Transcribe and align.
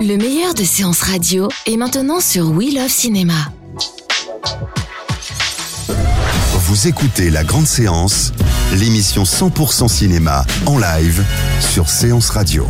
Le 0.00 0.16
meilleur 0.16 0.54
de 0.54 0.64
séances 0.64 1.00
radio 1.00 1.48
est 1.66 1.76
maintenant 1.76 2.20
sur 2.20 2.50
We 2.50 2.74
Love 2.74 2.88
Cinéma. 2.88 3.52
Vous 6.66 6.88
écoutez 6.88 7.30
La 7.30 7.44
Grande 7.44 7.66
Séance, 7.66 8.32
l'émission 8.74 9.22
100% 9.22 9.88
cinéma 9.88 10.44
en 10.66 10.78
live 10.78 11.24
sur 11.60 11.88
Séance 11.88 12.30
Radio. 12.30 12.66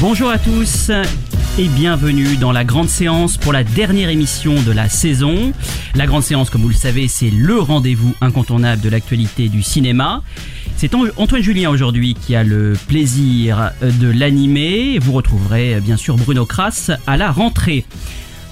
Bonjour 0.00 0.28
à 0.28 0.38
tous 0.38 0.90
et 1.56 1.68
bienvenue 1.68 2.36
dans 2.36 2.50
la 2.50 2.64
grande 2.64 2.88
séance 2.88 3.36
pour 3.36 3.52
la 3.52 3.62
dernière 3.62 4.08
émission 4.08 4.54
de 4.62 4.72
la 4.72 4.88
saison. 4.88 5.52
La 5.94 6.06
grande 6.06 6.22
séance, 6.24 6.50
comme 6.50 6.62
vous 6.62 6.68
le 6.68 6.74
savez, 6.74 7.06
c'est 7.06 7.30
le 7.30 7.58
rendez-vous 7.60 8.12
incontournable 8.20 8.82
de 8.82 8.88
l'actualité 8.88 9.48
du 9.48 9.62
cinéma. 9.62 10.22
C'est 10.76 10.94
An- 10.96 11.04
Antoine 11.16 11.42
Julien 11.42 11.70
aujourd'hui 11.70 12.14
qui 12.14 12.34
a 12.34 12.42
le 12.42 12.72
plaisir 12.88 13.70
de 13.82 14.08
l'animer. 14.10 14.98
Vous 14.98 15.12
retrouverez 15.12 15.80
bien 15.80 15.96
sûr 15.96 16.16
Bruno 16.16 16.44
Kras 16.44 16.90
à 17.06 17.16
la 17.16 17.30
rentrée. 17.30 17.84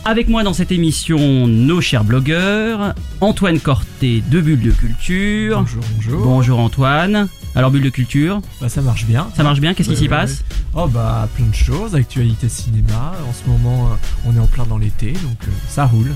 Avec 0.04 0.28
moi 0.28 0.42
dans 0.42 0.52
cette 0.52 0.72
émission, 0.72 1.46
nos 1.46 1.80
chers 1.80 2.02
blogueurs, 2.02 2.94
Antoine 3.20 3.60
Corté 3.60 4.22
de 4.30 4.40
Bulle 4.40 4.60
de 4.60 4.72
Culture. 4.72 5.60
Bonjour, 5.60 5.82
bonjour. 5.94 6.24
Bonjour 6.24 6.58
Antoine. 6.58 7.28
Alors 7.54 7.70
Bulle 7.70 7.82
de 7.84 7.88
Culture, 7.90 8.40
Bah, 8.60 8.68
ça 8.68 8.80
marche 8.80 9.04
bien. 9.04 9.28
ça 9.36 9.42
marche 9.44 9.60
bien 9.60 9.74
Qu'est-ce 9.74 9.90
qui 9.90 9.96
s'y 9.96 10.08
passe. 10.08 10.42
Oh 10.74 10.88
bah 10.88 11.28
plein 11.36 11.44
de 11.46 11.54
choses, 11.54 11.94
actualité 11.94 12.48
cinéma. 12.48 13.12
En 13.28 13.32
ce 13.32 13.48
moment, 13.48 13.90
euh, 13.92 13.94
on 14.26 14.34
est 14.34 14.40
en 14.40 14.46
plein 14.46 14.64
dans 14.64 14.78
l'été, 14.78 15.12
donc 15.12 15.36
euh, 15.46 15.50
ça 15.68 15.84
roule. 15.84 16.10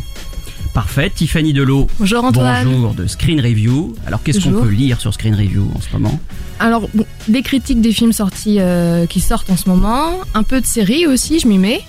Parfait. 0.75 1.11
Tiffany 1.15 1.53
Delot. 1.53 1.87
Bonjour 2.01 2.25
Antoine. 2.25 2.67
Bonjour 2.69 2.95
de 2.95 3.07
Screen 3.07 3.41
Review. 3.41 3.95
Alors 4.07 4.23
qu'est-ce 4.23 4.41
qu'on 4.41 4.51
Bonjour. 4.51 4.65
peut 4.65 4.73
lire 4.73 5.01
sur 5.01 5.15
Screen 5.15 5.35
Review 5.35 5.71
en 5.75 5.81
ce 5.81 5.93
moment 5.93 6.19
Alors, 6.59 6.89
bon, 6.93 7.07
des 7.29 7.43
critiques 7.43 7.81
des 7.81 7.93
films 7.93 8.13
sortis 8.13 8.57
euh, 8.59 9.07
qui 9.07 9.21
sortent 9.21 9.49
en 9.51 9.57
ce 9.57 9.69
moment, 9.69 10.19
un 10.35 10.43
peu 10.43 10.61
de 10.61 10.67
séries 10.67 11.07
aussi, 11.07 11.39
je 11.39 11.47
m'y 11.47 11.59
mets. 11.59 11.83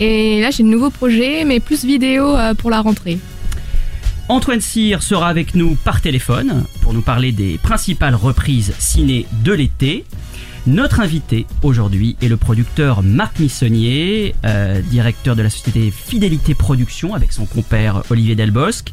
Et 0.00 0.40
là, 0.40 0.50
j'ai 0.50 0.62
de 0.62 0.68
nouveaux 0.68 0.90
projets, 0.90 1.44
mais 1.44 1.60
plus 1.60 1.84
vidéo 1.84 2.36
euh, 2.36 2.54
pour 2.54 2.70
la 2.70 2.80
rentrée. 2.80 3.18
Antoine 4.28 4.60
Cyr 4.60 5.02
sera 5.02 5.28
avec 5.28 5.54
nous 5.54 5.76
par 5.76 6.00
téléphone 6.00 6.64
pour 6.82 6.92
nous 6.92 7.00
parler 7.00 7.32
des 7.32 7.58
principales 7.58 8.16
reprises 8.16 8.74
ciné 8.78 9.26
de 9.44 9.52
l'été. 9.52 10.04
Notre 10.66 10.98
invité 10.98 11.46
aujourd'hui 11.62 12.16
est 12.20 12.26
le 12.26 12.36
producteur 12.36 13.04
Marc 13.04 13.38
Missonnier, 13.38 14.34
euh, 14.44 14.82
directeur 14.82 15.36
de 15.36 15.42
la 15.42 15.50
société 15.50 15.92
Fidélité 15.92 16.54
Production 16.54 17.14
avec 17.14 17.32
son 17.32 17.46
compère 17.46 18.02
Olivier 18.10 18.34
Delbosque. 18.34 18.92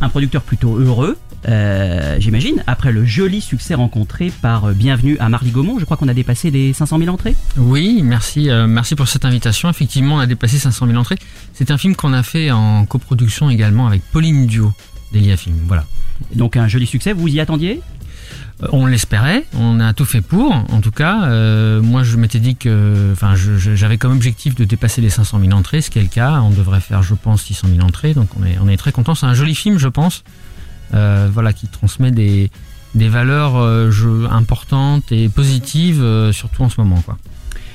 Un 0.00 0.08
producteur 0.08 0.42
plutôt 0.42 0.76
heureux, 0.76 1.16
euh, 1.48 2.16
j'imagine, 2.18 2.62
après 2.66 2.92
le 2.92 3.04
joli 3.04 3.40
succès 3.40 3.74
rencontré 3.74 4.32
par 4.42 4.66
euh, 4.66 4.72
Bienvenue 4.72 5.18
à 5.18 5.28
Marly-Gaumont. 5.28 5.78
Je 5.78 5.84
crois 5.84 5.96
qu'on 5.96 6.08
a 6.08 6.14
dépassé 6.14 6.50
les 6.50 6.72
500 6.72 6.98
000 6.98 7.10
entrées. 7.12 7.36
Oui, 7.56 8.00
merci, 8.02 8.50
euh, 8.50 8.66
merci 8.66 8.94
pour 8.94 9.08
cette 9.08 9.24
invitation. 9.24 9.68
Effectivement, 9.68 10.16
on 10.16 10.20
a 10.20 10.26
dépassé 10.26 10.58
500 10.58 10.86
000 10.86 10.98
entrées. 10.98 11.18
C'est 11.52 11.70
un 11.70 11.78
film 11.78 11.96
qu'on 11.96 12.12
a 12.12 12.22
fait 12.22 12.50
en 12.50 12.86
coproduction 12.86 13.50
également 13.50 13.86
avec 13.86 14.02
Pauline 14.12 14.46
Duo 14.46 14.72
d'Elia 15.12 15.36
Film. 15.36 15.56
Voilà. 15.66 15.84
Donc 16.34 16.56
un 16.56 16.68
joli 16.68 16.86
succès, 16.86 17.12
vous 17.12 17.28
y 17.28 17.40
attendiez? 17.40 17.80
On 18.72 18.86
l'espérait, 18.86 19.44
on 19.58 19.80
a 19.80 19.92
tout 19.92 20.04
fait 20.04 20.20
pour. 20.20 20.52
En 20.52 20.80
tout 20.80 20.92
cas, 20.92 21.24
euh, 21.24 21.82
moi, 21.82 22.04
je 22.04 22.16
m'étais 22.16 22.38
dit 22.38 22.54
que, 22.56 23.10
enfin, 23.12 23.34
j'avais 23.34 23.98
comme 23.98 24.12
objectif 24.12 24.54
de 24.54 24.64
dépasser 24.64 25.00
les 25.00 25.10
500 25.10 25.40
000 25.40 25.52
entrées, 25.52 25.80
ce 25.80 25.90
qui 25.90 25.98
est 25.98 26.02
le 26.02 26.08
cas. 26.08 26.40
On 26.40 26.50
devrait 26.50 26.80
faire, 26.80 27.02
je 27.02 27.14
pense, 27.14 27.42
600 27.42 27.68
000 27.74 27.86
entrées. 27.86 28.14
Donc, 28.14 28.28
on 28.40 28.46
est, 28.46 28.56
on 28.62 28.68
est 28.68 28.76
très 28.76 28.92
content. 28.92 29.14
C'est 29.14 29.26
un 29.26 29.34
joli 29.34 29.54
film, 29.54 29.78
je 29.78 29.88
pense. 29.88 30.22
Euh, 30.94 31.28
voilà, 31.32 31.52
qui 31.52 31.66
transmet 31.66 32.10
des, 32.12 32.50
des 32.94 33.08
valeurs 33.08 33.56
euh, 33.56 33.90
je- 33.90 34.26
importantes 34.30 35.10
et 35.12 35.28
positives, 35.28 36.00
euh, 36.02 36.32
surtout 36.32 36.62
en 36.62 36.68
ce 36.68 36.80
moment, 36.80 37.00
quoi. 37.02 37.16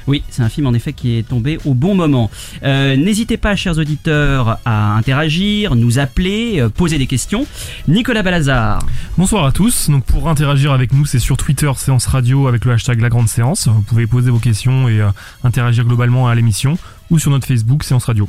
Oui, 0.07 0.24
c'est 0.30 0.41
un 0.41 0.50
film 0.50 0.66
en 0.66 0.74
effet 0.74 0.91
qui 0.94 1.18
est 1.18 1.28
tombé 1.28 1.59
au 1.66 1.75
bon 1.75 1.94
moment. 1.94 2.31
Euh, 2.63 2.96
N'hésitez 2.96 3.38
pas, 3.38 3.56
chers 3.56 3.78
auditeurs, 3.78 4.57
à 4.66 4.96
interagir, 4.96 5.75
nous 5.75 6.00
appeler, 6.00 6.59
euh, 6.62 6.69
poser 6.69 6.97
des 6.97 7.06
questions. 7.06 7.46
Nicolas 7.88 8.24
Balazar, 8.24 8.80
Bonsoir 9.19 9.46
à 9.46 9.51
tous. 9.51 9.90
Donc 9.90 10.06
pour 10.06 10.28
interagir 10.30 10.72
avec 10.72 10.94
nous, 10.94 11.06
c'est 11.06 11.19
sur 11.19 11.38
Twitter 11.38 11.69
Séance 11.75 12.07
Radio 12.07 12.47
avec 12.47 12.66
le 12.66 12.72
hashtag 12.72 13.01
La 13.01 13.09
Grande 13.09 13.28
Séance. 13.28 13.68
Vous 13.68 13.81
pouvez 13.81 14.07
poser 14.07 14.31
vos 14.31 14.40
questions 14.40 14.90
et 14.90 15.00
euh, 15.00 15.09
interagir 15.44 15.84
globalement 15.86 16.28
à 16.28 16.34
l'émission 16.34 16.80
ou 17.12 17.19
sur 17.19 17.30
notre 17.30 17.46
Facebook 17.46 17.84
Séance 17.84 18.06
Radio. 18.06 18.28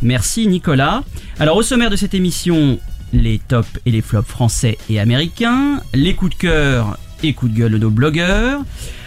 merci 0.00 0.46
Nicolas. 0.46 1.02
Alors 1.38 1.56
au 1.56 1.62
sommaire 1.62 1.90
de 1.90 1.96
cette 1.96 2.14
émission, 2.14 2.78
les 3.12 3.38
tops 3.38 3.68
et 3.86 3.90
les 3.90 4.02
flops 4.02 4.28
français 4.28 4.78
et 4.88 5.00
américains, 5.00 5.80
les 5.94 6.14
coups 6.14 6.36
de 6.36 6.40
cœur 6.40 6.98
et 7.22 7.34
coups 7.34 7.52
de 7.52 7.58
gueule 7.58 7.72
de 7.72 7.78
nos 7.78 7.90
blogueurs. 7.90 8.62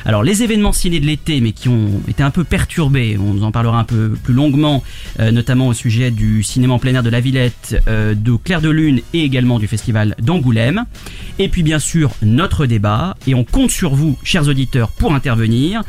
Alors 0.06 0.24
les 0.24 0.44
événements 0.44 0.74
ciné 0.74 1.00
de 1.00 1.06
l'été, 1.06 1.40
mais 1.40 1.54
qui 1.54 1.70
ont 1.70 2.02
été 2.08 2.24
un 2.24 2.30
peu 2.30 2.44
perturbés, 2.44 3.18
on 3.18 3.34
nous 3.34 3.44
en 3.44 3.52
parlera 3.52 3.80
un 3.80 3.84
peu 3.86 4.10
plus 4.22 4.34
longuement, 4.34 4.84
euh, 5.20 5.32
notamment 5.32 5.68
au 5.68 5.74
sujet 5.74 6.12
du 6.12 6.44
cinéma 6.44 6.74
en 6.74 6.80
plein 6.80 6.94
air 6.94 7.04
de 7.04 7.10
la 7.10 7.22
Villette, 7.22 7.82
euh, 7.88 8.14
de 8.14 8.36
Clair 8.36 8.62
de 8.62 8.70
Lune 8.70 9.00
et 9.14 9.24
également 9.24 9.60
du 9.60 9.68
festival 9.68 10.16
d'Angoulême. 10.22 10.86
Et 11.40 11.48
puis 11.48 11.64
bien 11.64 11.80
sûr 11.80 12.12
notre 12.22 12.66
débat, 12.66 13.16
et 13.28 13.34
on 13.34 13.46
compte 13.46 13.72
sur 13.72 13.96
vous, 13.96 14.18
chers 14.24 14.48
auditeurs, 14.48 14.92
pour 14.92 15.14
intervenir 15.14 15.84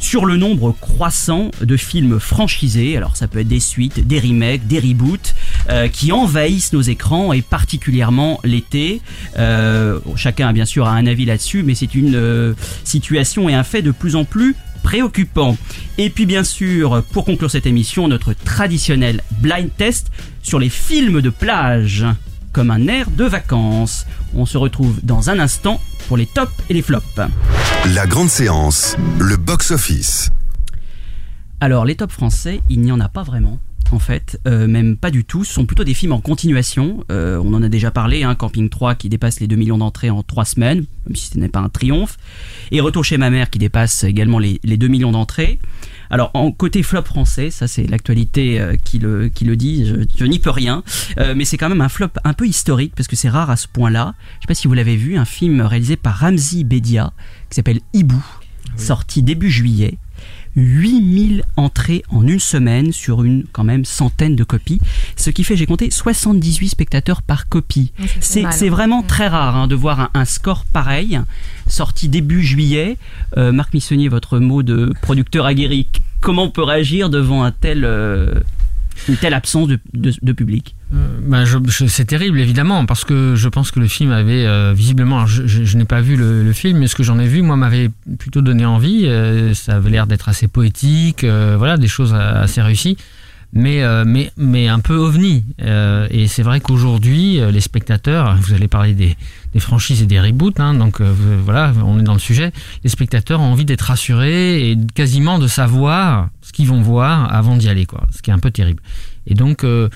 sur 0.00 0.24
le 0.24 0.36
nombre 0.36 0.72
croissant 0.72 1.50
de 1.60 1.76
films 1.76 2.20
franchisés, 2.20 2.96
alors 2.96 3.16
ça 3.16 3.28
peut 3.28 3.40
être 3.40 3.48
des 3.48 3.60
suites, 3.60 4.06
des 4.06 4.20
remakes, 4.20 4.66
des 4.66 4.80
reboots, 4.80 5.34
euh, 5.68 5.88
qui 5.88 6.12
envahissent 6.12 6.72
nos 6.72 6.82
écrans 6.82 7.32
et 7.32 7.42
particulièrement 7.42 8.40
l'été. 8.44 9.00
Euh, 9.38 9.98
chacun 10.16 10.52
bien 10.52 10.64
sûr 10.64 10.86
a 10.86 10.92
un 10.92 11.06
avis 11.06 11.24
là-dessus, 11.24 11.62
mais 11.62 11.74
c'est 11.74 11.94
une 11.94 12.14
euh, 12.14 12.54
situation 12.84 13.48
et 13.48 13.54
un 13.54 13.64
fait 13.64 13.82
de 13.82 13.90
plus 13.90 14.16
en 14.16 14.24
plus 14.24 14.54
préoccupant. 14.82 15.56
Et 15.98 16.10
puis 16.10 16.26
bien 16.26 16.44
sûr, 16.44 17.02
pour 17.10 17.24
conclure 17.24 17.50
cette 17.50 17.66
émission, 17.66 18.06
notre 18.06 18.32
traditionnel 18.32 19.22
blind 19.40 19.70
test 19.76 20.08
sur 20.42 20.58
les 20.58 20.68
films 20.68 21.20
de 21.20 21.30
plage, 21.30 22.04
comme 22.52 22.70
un 22.70 22.86
air 22.86 23.10
de 23.10 23.24
vacances. 23.24 24.06
On 24.34 24.46
se 24.46 24.56
retrouve 24.56 25.00
dans 25.02 25.28
un 25.28 25.40
instant 25.40 25.80
pour 26.06 26.16
les 26.16 26.26
tops 26.26 26.52
et 26.68 26.74
les 26.74 26.82
flops. 26.82 27.20
La 27.94 28.06
Grande 28.06 28.28
Séance, 28.28 28.96
le 29.18 29.36
box-office. 29.36 30.30
Alors, 31.60 31.84
les 31.84 31.96
tops 31.96 32.12
français, 32.12 32.60
il 32.68 32.80
n'y 32.80 32.92
en 32.92 33.00
a 33.00 33.08
pas 33.08 33.22
vraiment. 33.22 33.58
En 33.96 33.98
fait, 33.98 34.38
euh, 34.46 34.66
même 34.66 34.98
pas 34.98 35.10
du 35.10 35.24
tout. 35.24 35.42
Ce 35.42 35.54
sont 35.54 35.64
plutôt 35.64 35.82
des 35.82 35.94
films 35.94 36.12
en 36.12 36.20
continuation. 36.20 37.02
Euh, 37.10 37.40
on 37.42 37.54
en 37.54 37.62
a 37.62 37.70
déjà 37.70 37.90
parlé, 37.90 38.24
hein, 38.24 38.34
Camping 38.34 38.68
3 38.68 38.94
qui 38.94 39.08
dépasse 39.08 39.40
les 39.40 39.46
2 39.46 39.56
millions 39.56 39.78
d'entrées 39.78 40.10
en 40.10 40.22
3 40.22 40.44
semaines, 40.44 40.84
même 41.06 41.16
si 41.16 41.28
ce 41.28 41.38
n'est 41.38 41.48
pas 41.48 41.60
un 41.60 41.70
triomphe. 41.70 42.18
Et 42.72 42.82
Retour 42.82 43.06
chez 43.06 43.16
ma 43.16 43.30
mère 43.30 43.48
qui 43.48 43.58
dépasse 43.58 44.04
également 44.04 44.38
les, 44.38 44.60
les 44.64 44.76
2 44.76 44.86
millions 44.88 45.12
d'entrées. 45.12 45.58
Alors, 46.10 46.30
en 46.34 46.52
côté 46.52 46.82
flop 46.82 47.04
français, 47.04 47.50
ça 47.50 47.68
c'est 47.68 47.86
l'actualité 47.86 48.60
euh, 48.60 48.76
qui, 48.76 48.98
le, 48.98 49.28
qui 49.30 49.46
le 49.46 49.56
dit, 49.56 49.86
je, 49.86 49.94
je 50.14 50.24
n'y 50.26 50.40
peux 50.40 50.50
rien. 50.50 50.82
Euh, 51.16 51.32
mais 51.34 51.46
c'est 51.46 51.56
quand 51.56 51.70
même 51.70 51.80
un 51.80 51.88
flop 51.88 52.10
un 52.22 52.34
peu 52.34 52.46
historique 52.46 52.92
parce 52.94 53.08
que 53.08 53.16
c'est 53.16 53.30
rare 53.30 53.48
à 53.48 53.56
ce 53.56 53.66
point-là. 53.66 54.14
Je 54.18 54.42
sais 54.42 54.48
pas 54.48 54.54
si 54.54 54.68
vous 54.68 54.74
l'avez 54.74 54.96
vu, 54.96 55.16
un 55.16 55.24
film 55.24 55.62
réalisé 55.62 55.96
par 55.96 56.18
Ramzi 56.18 56.64
Bedia 56.64 57.14
qui 57.48 57.56
s'appelle 57.56 57.80
Hibou, 57.94 58.22
sorti 58.76 59.22
début 59.22 59.50
juillet. 59.50 59.96
8000 60.56 61.44
entrées 61.56 62.02
en 62.08 62.26
une 62.26 62.40
semaine 62.40 62.92
sur 62.92 63.22
une 63.22 63.44
quand 63.52 63.64
même 63.64 63.84
centaine 63.84 64.34
de 64.36 64.44
copies, 64.44 64.80
ce 65.16 65.30
qui 65.30 65.44
fait, 65.44 65.56
j'ai 65.56 65.66
compté, 65.66 65.90
78 65.90 66.68
spectateurs 66.68 67.22
par 67.22 67.48
copie. 67.48 67.92
C'est 68.20 68.44
c'est 68.50 68.68
vraiment 68.68 69.02
très 69.02 69.28
rare 69.28 69.56
hein, 69.56 69.66
de 69.66 69.74
voir 69.74 70.00
un, 70.00 70.10
un 70.14 70.24
score 70.24 70.64
pareil, 70.72 71.20
sorti 71.66 72.08
début 72.08 72.42
juillet. 72.42 72.96
Euh, 73.36 73.52
Marc 73.52 73.74
Missonnier, 73.74 74.08
votre 74.08 74.38
mot 74.38 74.62
de 74.62 74.92
producteur 75.02 75.46
aguerri, 75.46 75.86
comment 76.20 76.44
on 76.44 76.50
peut 76.50 76.62
réagir 76.62 77.10
devant 77.10 77.44
un 77.44 77.52
tel, 77.52 77.84
euh, 77.84 78.34
une 79.08 79.16
telle 79.16 79.34
absence 79.34 79.68
de, 79.68 79.78
de- 79.94 80.14
public 80.32 80.74
Euh, 80.94 80.96
bah, 81.26 81.44
c'est 81.88 82.04
terrible 82.04 82.38
évidemment 82.40 82.86
parce 82.86 83.04
que 83.04 83.34
je 83.36 83.48
pense 83.48 83.70
que 83.70 83.80
le 83.80 83.88
film 83.88 84.10
avait 84.12 84.46
euh, 84.46 84.72
visiblement, 84.74 85.26
je, 85.26 85.46
je- 85.46 85.64
n'ai 85.76 85.84
pas 85.84 86.00
vu 86.00 86.16
le, 86.16 86.42
film, 86.52 86.78
mais 86.78 86.86
ce 86.86 86.94
que 86.94 87.02
j'en 87.02 87.18
ai 87.18 87.26
vu, 87.26 87.42
moi, 87.42 87.56
m'avait 87.56 87.90
plutôt 88.18 88.40
donné 88.42 88.64
envie. 88.64 89.06
euh, 89.06 89.52
ça 89.54 89.76
avait 89.76 89.90
l'air 89.90 90.06
d'être 90.06 90.28
assez 90.28 90.48
poétique, 90.48 91.24
voilà, 91.56 91.76
des 91.76 91.88
choses 91.88 92.14
assez 92.14 92.62
réussies. 92.62 92.96
Mais, 93.52 93.82
euh, 93.82 94.04
mais, 94.06 94.30
mais 94.36 94.68
un 94.68 94.80
peu 94.80 94.94
ovni. 94.94 95.44
Euh, 95.62 96.06
et 96.10 96.26
c'est 96.26 96.42
vrai 96.42 96.60
qu'aujourd'hui, 96.60 97.40
euh, 97.40 97.50
les 97.50 97.60
spectateurs, 97.60 98.36
vous 98.36 98.52
allez 98.54 98.68
parler 98.68 98.94
des, 98.94 99.16
des 99.56 99.60
franchises 99.60 100.02
et 100.02 100.06
des 100.06 100.20
reboots, 100.20 100.60
hein, 100.60 100.74
donc 100.74 101.00
euh, 101.00 101.14
voilà, 101.42 101.72
on 101.84 101.98
est 101.98 102.02
dans 102.02 102.12
le 102.12 102.18
sujet, 102.18 102.52
les 102.84 102.90
spectateurs 102.90 103.40
ont 103.40 103.52
envie 103.52 103.64
d'être 103.64 103.82
rassurés 103.82 104.70
et 104.70 104.76
quasiment 104.94 105.38
de 105.38 105.46
savoir 105.46 106.28
ce 106.42 106.52
qu'ils 106.52 106.68
vont 106.68 106.82
voir 106.82 107.34
avant 107.34 107.56
d'y 107.56 107.68
aller, 107.68 107.86
quoi, 107.86 108.06
ce 108.14 108.20
qui 108.20 108.30
est 108.30 108.34
un 108.34 108.38
peu 108.38 108.50
terrible. 108.50 108.82
Et 109.26 109.34
donc, 109.34 109.64
euh, 109.64 109.88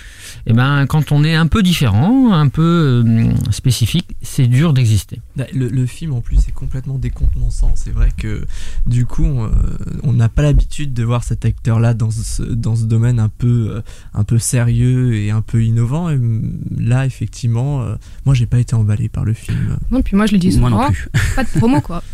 eh 0.47 0.53
ben, 0.53 0.87
quand 0.87 1.13
on 1.13 1.23
est 1.25 1.35
un 1.35 1.47
peu 1.47 1.63
différent, 1.63 2.33
un 2.33 2.49
peu 2.49 3.03
euh, 3.07 3.31
spécifique, 3.51 4.09
c'est 4.23 4.47
dur 4.49 4.73
d'exister. 4.73 5.21
Bah, 5.37 5.45
Le, 5.55 5.69
le 5.69 5.87
film 5.87 6.13
en 6.15 6.21
plus 6.21 6.39
est 6.49 6.53
complètement 6.53 6.99
décontenançant. 6.99 7.73
C'est 7.77 7.91
vrai 7.93 8.11
que 8.17 8.45
du 8.87 9.07
coup 9.07 9.25
on, 9.25 9.45
euh, 9.47 9.51
on 10.03 10.13
n'a 10.13 10.29
pas 10.29 10.43
l'habitude 10.43 10.93
de 10.95 11.05
voir 11.05 11.23
cet 11.25 11.45
acteur-là 11.45 11.95
dans 11.95 12.11
ce, 12.11 12.43
dans 12.43 12.75
ce 12.77 12.85
domaine 12.85 13.21
un 13.21 13.29
peu, 13.29 13.83
un 14.15 14.25
peu 14.25 14.39
sérieux 14.39 15.15
et 15.15 15.31
un 15.31 15.43
peu 15.43 15.63
innovant. 15.63 16.11
Et 16.11 16.17
mm, 16.17 16.59
là 16.79 17.07
effectivement, 17.07 17.83
euh, 17.83 17.95
moi 18.27 18.35
j'ai 18.35 18.47
pas 18.47 18.59
été 18.59 18.75
emballé 18.75 19.09
par 19.09 19.25
le 19.25 19.33
film. 19.33 19.79
Non, 19.91 20.03
puis 20.03 20.17
moi 20.17 20.27
je 20.27 20.33
le 20.33 20.39
dis 20.39 20.57
Moi 20.59 20.71
souvent, 20.71 20.87
non 20.87 20.91
plus. 20.93 21.09
pas 21.37 21.45
de 21.45 21.49
promo 21.59 21.81
quoi. 21.81 22.03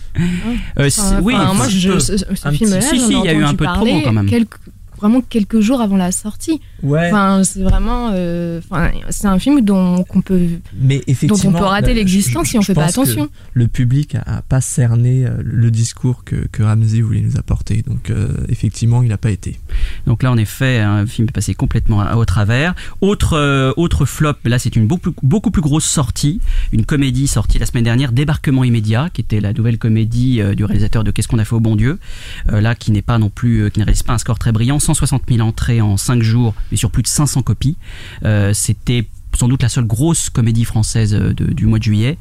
Euh, 0.79 0.87
Enfin, 0.87 0.89
c'est- 0.89 1.19
oui, 1.23 1.35
enfin, 1.35 1.53
moi 1.55 1.69
je, 1.69 1.99
ce, 1.99 2.17
film-là, 2.53 2.81
si, 2.81 2.99
si, 3.01 3.13
il 3.13 3.25
y 3.25 3.29
a 3.29 3.35
eu 3.35 3.43
un 3.45 3.55
peu 3.55 3.67
de 3.67 3.71
promo, 3.73 4.01
quand 4.03 4.13
même. 4.13 4.27
quelques- 4.27 4.57
vraiment 4.97 5.21
quelques 5.21 5.61
jours 5.61 5.83
avant 5.83 5.97
la 5.99 6.11
sortie. 6.11 6.61
Ouais. 6.83 7.07
Enfin, 7.09 7.43
c'est 7.45 7.63
vraiment, 7.63 8.11
euh, 8.15 8.61
enfin, 8.71 8.91
c'est 9.11 9.27
un 9.27 9.39
film 9.39 9.61
dont 9.63 10.05
qu'on 10.05 10.21
peut, 10.21 10.41
Mais 10.79 11.03
effectivement, 11.07 11.51
dont 11.53 11.57
on 11.57 11.61
peut 11.61 11.65
rater 11.67 11.95
l'existence 11.95 12.49
si 12.49 12.59
on 12.59 12.61
je 12.61 12.67
fait 12.67 12.75
pas 12.75 12.85
attention. 12.87 13.29
Le 13.55 13.67
public 13.67 14.15
a, 14.15 14.37
a 14.39 14.43
pas 14.43 14.61
cerné 14.61 15.27
euh, 15.27 15.31
le 15.43 15.71
discours 15.71 16.25
que, 16.25 16.37
que 16.53 16.63
Ramsey 16.63 17.01
voulait 17.01 17.21
nous 17.23 17.37
apporter. 17.39 17.83
Donc 17.87 18.11
euh, 18.11 18.29
effectivement, 18.49 19.03
il 19.03 19.09
n'a 19.09 19.19
pas 19.19 19.31
été. 19.31 19.59
Donc 20.07 20.23
là, 20.23 20.31
en 20.31 20.37
effet, 20.37 20.79
un 20.81 21.07
film 21.07 21.29
est 21.29 21.33
passé 21.33 21.55
complètement 21.55 22.01
à- 22.01 22.17
au 22.17 22.25
travers. 22.25 22.75
Autre, 23.01 23.35
euh, 23.35 23.73
autre 23.77 24.05
flop, 24.05 24.35
là, 24.45 24.59
c'est 24.59 24.77
une 24.77 24.87
beaucoup, 24.87 25.13
beaucoup 25.23 25.51
plus 25.51 25.63
grosse 25.63 25.87
sortie. 25.87 26.41
Une 26.73 26.85
comédie 26.85 27.27
sortie 27.27 27.59
la 27.59 27.67
semaine 27.67 27.85
dernière, 27.85 28.13
Débarquement 28.13 28.65
immédiat, 28.65 29.09
qui 29.13 29.21
était 29.23 29.41
la 29.41 29.53
nouvelle 29.53 29.79
comédie 29.79 30.41
euh, 30.41 30.55
du 30.55 30.65
réalisateur 30.65 31.05
de 31.05 31.11
Qu'est-ce 31.11 31.29
qu'on 31.29 31.39
a 31.39 31.45
fait 31.45 31.55
au 31.55 31.61
bon 31.61 31.77
Dieu. 31.77 31.99
Euh, 32.53 32.61
là, 32.61 32.75
qui 32.75 32.91
n'est 32.93 33.03
pas 33.03 33.19
non 33.19 33.31
plus, 33.31 33.63
euh, 33.63 33.71
qui 33.71 33.81
ne 33.81 33.85
réalise 33.85 34.03
pas 34.03 34.13
un 34.13 34.19
score 34.19 34.39
très 34.39 34.53
brillant. 34.53 34.79
160 34.79 35.23
000 35.29 35.41
entrées 35.47 35.81
en 35.81 35.97
5 35.97 36.23
jours, 36.23 36.55
mais 36.71 36.77
sur 36.77 36.91
plus 36.91 37.03
de 37.03 37.09
500 37.09 37.43
copies. 37.43 37.77
Euh, 38.25 38.53
C'était 38.53 39.07
sans 39.37 39.49
doute 39.49 39.63
la 39.63 39.69
seule 39.69 39.85
grosse 39.87 40.31
comédie 40.31 40.65
française 40.65 41.15
euh, 41.15 41.35
de- 41.35 41.53
du 41.53 41.67
mois 41.67 41.79
de 41.79 41.85
juillet. 41.85 42.17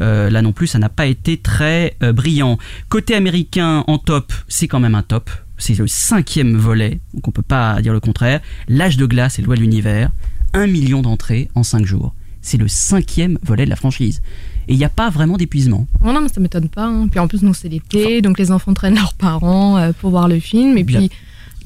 Euh, 0.00 0.30
là 0.30 0.40
non 0.42 0.52
plus, 0.52 0.68
ça 0.68 0.78
n'a 0.78 0.88
pas 0.88 1.06
été 1.06 1.36
très 1.36 1.96
euh, 2.02 2.12
brillant. 2.12 2.58
Côté 2.88 3.14
américain, 3.14 3.82
en 3.88 3.98
top, 3.98 4.32
c'est 4.46 4.68
quand 4.68 4.78
même 4.80 4.94
un 4.94 5.02
top. 5.02 5.30
C'est 5.58 5.74
le 5.76 5.88
cinquième 5.88 6.56
volet, 6.56 7.00
donc 7.12 7.26
on 7.28 7.32
peut 7.32 7.42
pas 7.42 7.82
dire 7.82 7.92
le 7.92 8.00
contraire. 8.00 8.40
L'âge 8.68 8.96
de 8.96 9.04
glace 9.04 9.38
et 9.38 9.42
loi 9.42 9.56
de 9.56 9.60
l'univers, 9.60 10.10
un 10.54 10.66
million 10.66 11.02
d'entrées 11.02 11.50
en 11.54 11.62
cinq 11.64 11.84
jours. 11.84 12.14
C'est 12.40 12.56
le 12.56 12.68
cinquième 12.68 13.36
volet 13.42 13.64
de 13.66 13.70
la 13.70 13.76
franchise. 13.76 14.22
Et 14.68 14.72
il 14.72 14.78
n'y 14.78 14.84
a 14.84 14.88
pas 14.88 15.10
vraiment 15.10 15.36
d'épuisement. 15.36 15.86
Oh 16.04 16.12
non, 16.12 16.20
mais 16.22 16.28
ça 16.28 16.40
m'étonne 16.40 16.68
pas. 16.68 16.86
hein. 16.86 17.08
Puis 17.08 17.18
en 17.20 17.26
plus, 17.28 17.42
nous, 17.42 17.52
c'est 17.52 17.68
l'été, 17.68 18.22
donc 18.22 18.38
les 18.38 18.52
enfants 18.52 18.72
traînent 18.72 18.94
leurs 18.94 19.12
parents 19.14 19.76
euh, 19.76 19.92
pour 20.00 20.10
voir 20.10 20.28
le 20.28 20.38
film. 20.40 20.78
Et 20.78 20.84
Bien. 20.84 21.00
puis, 21.00 21.10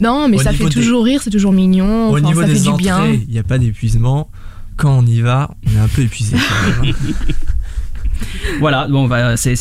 non, 0.01 0.29
mais 0.29 0.37
Au 0.39 0.41
ça 0.43 0.53
fait 0.53 0.65
des- 0.65 0.71
toujours 0.71 1.05
rire, 1.05 1.21
c'est 1.23 1.31
toujours 1.31 1.53
mignon. 1.53 2.11
Au 2.11 2.13
enfin, 2.19 2.21
niveau 2.27 2.41
ça 2.41 2.47
des 2.49 2.55
fait 2.55 2.61
du 2.61 2.69
entrées, 2.69 2.83
bien. 2.83 3.07
il 3.13 3.29
n'y 3.33 3.39
a 3.39 3.43
pas 3.45 3.59
d'épuisement. 3.59 4.29
Quand 4.77 4.99
on 4.99 5.07
y 5.07 5.21
va, 5.21 5.51
on 5.67 5.77
est 5.77 5.81
un 5.81 5.89
peu 5.89 6.03
épuisé. 6.03 6.37
quand 6.37 6.83
même. 6.85 6.95
Voilà, 8.61 8.87
bon, 8.89 9.07
bah, 9.09 9.37
c'est- 9.37 9.57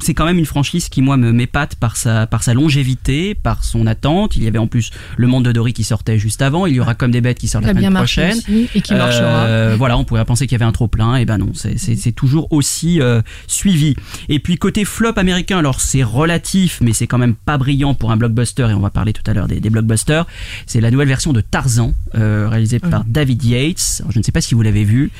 c'est 0.00 0.14
quand 0.14 0.24
même 0.26 0.38
une 0.38 0.46
franchise 0.46 0.88
qui, 0.88 1.02
moi, 1.02 1.16
me 1.16 1.32
m'épate 1.32 1.74
par 1.76 1.96
sa, 1.96 2.26
par 2.26 2.42
sa 2.42 2.54
longévité, 2.54 3.34
par 3.34 3.64
son 3.64 3.86
attente. 3.86 4.36
Il 4.36 4.44
y 4.44 4.46
avait 4.48 4.58
en 4.58 4.66
plus 4.66 4.90
Le 5.16 5.26
Monde 5.26 5.44
de 5.44 5.52
Dory 5.52 5.72
qui 5.72 5.84
sortait 5.84 6.18
juste 6.18 6.42
avant. 6.42 6.66
Il 6.66 6.74
y 6.74 6.80
aura 6.80 6.94
Comme 6.94 7.10
des 7.10 7.20
bêtes 7.20 7.38
qui 7.38 7.48
sort 7.48 7.62
Ça 7.62 7.72
la 7.72 7.80
semaine 7.80 7.94
prochaine. 7.94 8.36
aussi, 8.38 8.68
et 8.74 8.80
qui 8.80 8.94
marchera. 8.94 9.24
Euh, 9.46 9.74
voilà, 9.78 9.96
on 9.98 10.04
pourrait 10.04 10.24
penser 10.24 10.46
qu'il 10.46 10.52
y 10.58 10.60
avait 10.62 10.68
un 10.68 10.72
trop 10.72 10.88
plein, 10.88 11.16
et 11.16 11.24
ben 11.24 11.38
non, 11.38 11.52
c'est- 11.54 12.12
toujours 12.14 12.52
aussi 12.52 13.00
euh, 13.00 13.20
suivi. 13.46 13.94
Et 14.28 14.38
puis 14.38 14.56
côté 14.56 14.84
flop 14.84 15.12
américain, 15.16 15.58
alors 15.58 15.80
c'est 15.80 16.02
relatif, 16.02 16.78
mais 16.80 16.92
c'est 16.92 17.06
quand 17.06 17.18
même 17.18 17.34
pas 17.34 17.58
brillant 17.58 17.94
pour 17.94 18.10
un 18.10 18.16
blockbuster, 18.16 18.68
et 18.70 18.74
on 18.74 18.80
va 18.80 18.90
parler 18.90 19.12
tout 19.12 19.22
à 19.26 19.34
l'heure 19.34 19.48
des, 19.48 19.60
des 19.60 19.70
blockbusters. 19.70 20.26
C'est 20.66 20.80
la 20.80 20.90
nouvelle 20.90 21.08
version 21.08 21.32
de 21.32 21.40
Tarzan, 21.40 21.92
euh, 22.14 22.48
réalisée 22.48 22.78
par 22.78 23.04
David 23.04 23.44
Yates. 23.44 23.96
Alors, 24.00 24.12
je 24.12 24.18
ne 24.18 24.24
sais 24.24 24.32
pas 24.32 24.40
si 24.40 24.54
vous 24.54 24.62
l'avez 24.62 24.84
vu, 24.84 25.10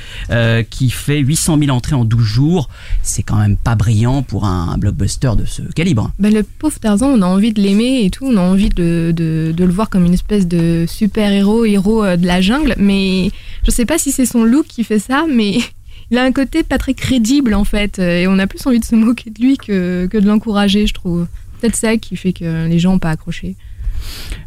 qui 0.70 0.90
fait 0.90 1.18
800 1.18 1.58
000 1.58 1.70
entrées 1.76 1.94
en 1.96 2.04
12 2.04 2.22
jours. 2.24 2.68
C'est 3.02 3.22
quand 3.22 3.36
même 3.36 3.56
pas 3.56 3.74
brillant 3.74 4.22
pour 4.22 4.44
un, 4.46 4.65
un 4.68 4.78
blockbuster 4.78 5.32
de 5.36 5.44
ce 5.44 5.62
calibre. 5.62 6.12
Ben, 6.18 6.32
le 6.32 6.42
pauvre 6.42 6.78
Tarzan, 6.78 7.08
on 7.08 7.22
a 7.22 7.26
envie 7.26 7.52
de 7.52 7.60
l'aimer 7.60 8.04
et 8.04 8.10
tout, 8.10 8.26
on 8.26 8.36
a 8.36 8.40
envie 8.40 8.68
de, 8.68 9.12
de, 9.14 9.52
de 9.56 9.64
le 9.64 9.72
voir 9.72 9.90
comme 9.90 10.04
une 10.04 10.14
espèce 10.14 10.46
de 10.46 10.84
super-héros, 10.88 11.64
héros 11.64 12.04
euh, 12.04 12.16
de 12.16 12.26
la 12.26 12.40
jungle, 12.40 12.74
mais 12.78 13.30
je 13.64 13.70
sais 13.70 13.86
pas 13.86 13.98
si 13.98 14.12
c'est 14.12 14.26
son 14.26 14.44
look 14.44 14.66
qui 14.66 14.84
fait 14.84 14.98
ça, 14.98 15.26
mais 15.30 15.58
il 16.10 16.18
a 16.18 16.24
un 16.24 16.32
côté 16.32 16.62
pas 16.62 16.78
très 16.78 16.94
crédible 16.94 17.54
en 17.54 17.64
fait, 17.64 17.98
euh, 17.98 18.20
et 18.20 18.26
on 18.26 18.38
a 18.38 18.46
plus 18.46 18.66
envie 18.66 18.80
de 18.80 18.84
se 18.84 18.94
moquer 18.94 19.30
de 19.30 19.40
lui 19.40 19.56
que, 19.56 20.06
que 20.10 20.18
de 20.18 20.26
l'encourager, 20.26 20.86
je 20.86 20.94
trouve. 20.94 21.26
Peut-être 21.60 21.76
ça 21.76 21.96
qui 21.96 22.16
fait 22.16 22.32
que 22.32 22.66
les 22.66 22.78
gens 22.78 22.92
n'ont 22.92 22.98
pas 22.98 23.10
accroché. 23.10 23.56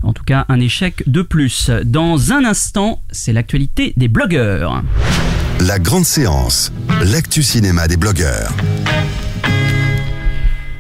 En 0.04 0.14
tout 0.14 0.24
cas, 0.24 0.46
un 0.48 0.60
échec 0.60 1.04
de 1.08 1.22
plus. 1.22 1.72
Dans 1.84 2.32
un 2.32 2.46
instant, 2.46 3.02
c'est 3.12 3.34
l'actualité 3.34 3.94
des 3.98 4.08
blogueurs. 4.08 4.84
La 5.62 5.80
grande 5.80 6.06
séance, 6.06 6.72
l'actu 7.12 7.44
cinéma 7.44 7.88
des 7.88 7.98
blogueurs. 7.98 8.54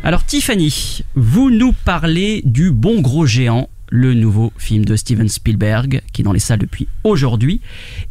Alors 0.01 0.25
Tiffany, 0.25 1.03
vous 1.15 1.51
nous 1.51 1.73
parlez 1.73 2.41
du 2.45 2.71
Bon 2.71 3.01
Gros 3.01 3.25
Géant, 3.25 3.69
le 3.89 4.13
nouveau 4.13 4.53
film 4.57 4.85
de 4.85 4.95
Steven 4.95 5.27
Spielberg 5.27 6.01
qui 6.13 6.21
est 6.21 6.23
dans 6.23 6.31
les 6.31 6.39
salles 6.39 6.59
depuis 6.59 6.87
aujourd'hui, 7.03 7.59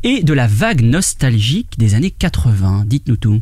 et 0.02 0.23
de 0.23 0.35
la 0.35 0.46
vague 0.46 0.82
nostalgique 0.82 1.79
des 1.79 1.94
années 1.94 2.11
80. 2.11 2.85
Dites-nous 2.87 3.17
tout. 3.17 3.40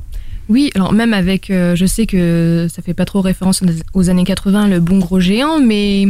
Oui, 0.49 0.71
alors 0.77 0.93
même 0.93 1.13
avec, 1.13 1.51
euh, 1.51 1.75
je 1.75 1.87
sais 1.87 2.07
que 2.07 2.69
ça 2.71 2.83
fait 2.83 2.95
pas 2.95 3.05
trop 3.05 3.21
référence 3.21 3.65
aux 3.95 4.11
années 4.11 4.25
80, 4.25 4.69
le 4.69 4.79
bon 4.79 5.01
gros 5.01 5.19
géant, 5.19 5.59
mais 5.61 6.07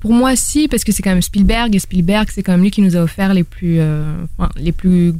pour 0.00 0.12
moi 0.12 0.34
si, 0.34 0.66
parce 0.66 0.82
que 0.82 0.90
c'est 0.90 1.02
quand 1.04 1.10
même 1.10 1.22
Spielberg, 1.22 1.76
et 1.76 1.78
Spielberg 1.78 2.30
c'est 2.32 2.42
quand 2.42 2.52
même 2.52 2.62
lui 2.62 2.72
qui 2.72 2.82
nous 2.82 2.96
a 2.96 3.00
offert 3.00 3.32
les 3.32 3.44
plus, 3.44 3.76
euh, 3.78 4.12
les 4.56 4.72
plus 4.72 5.14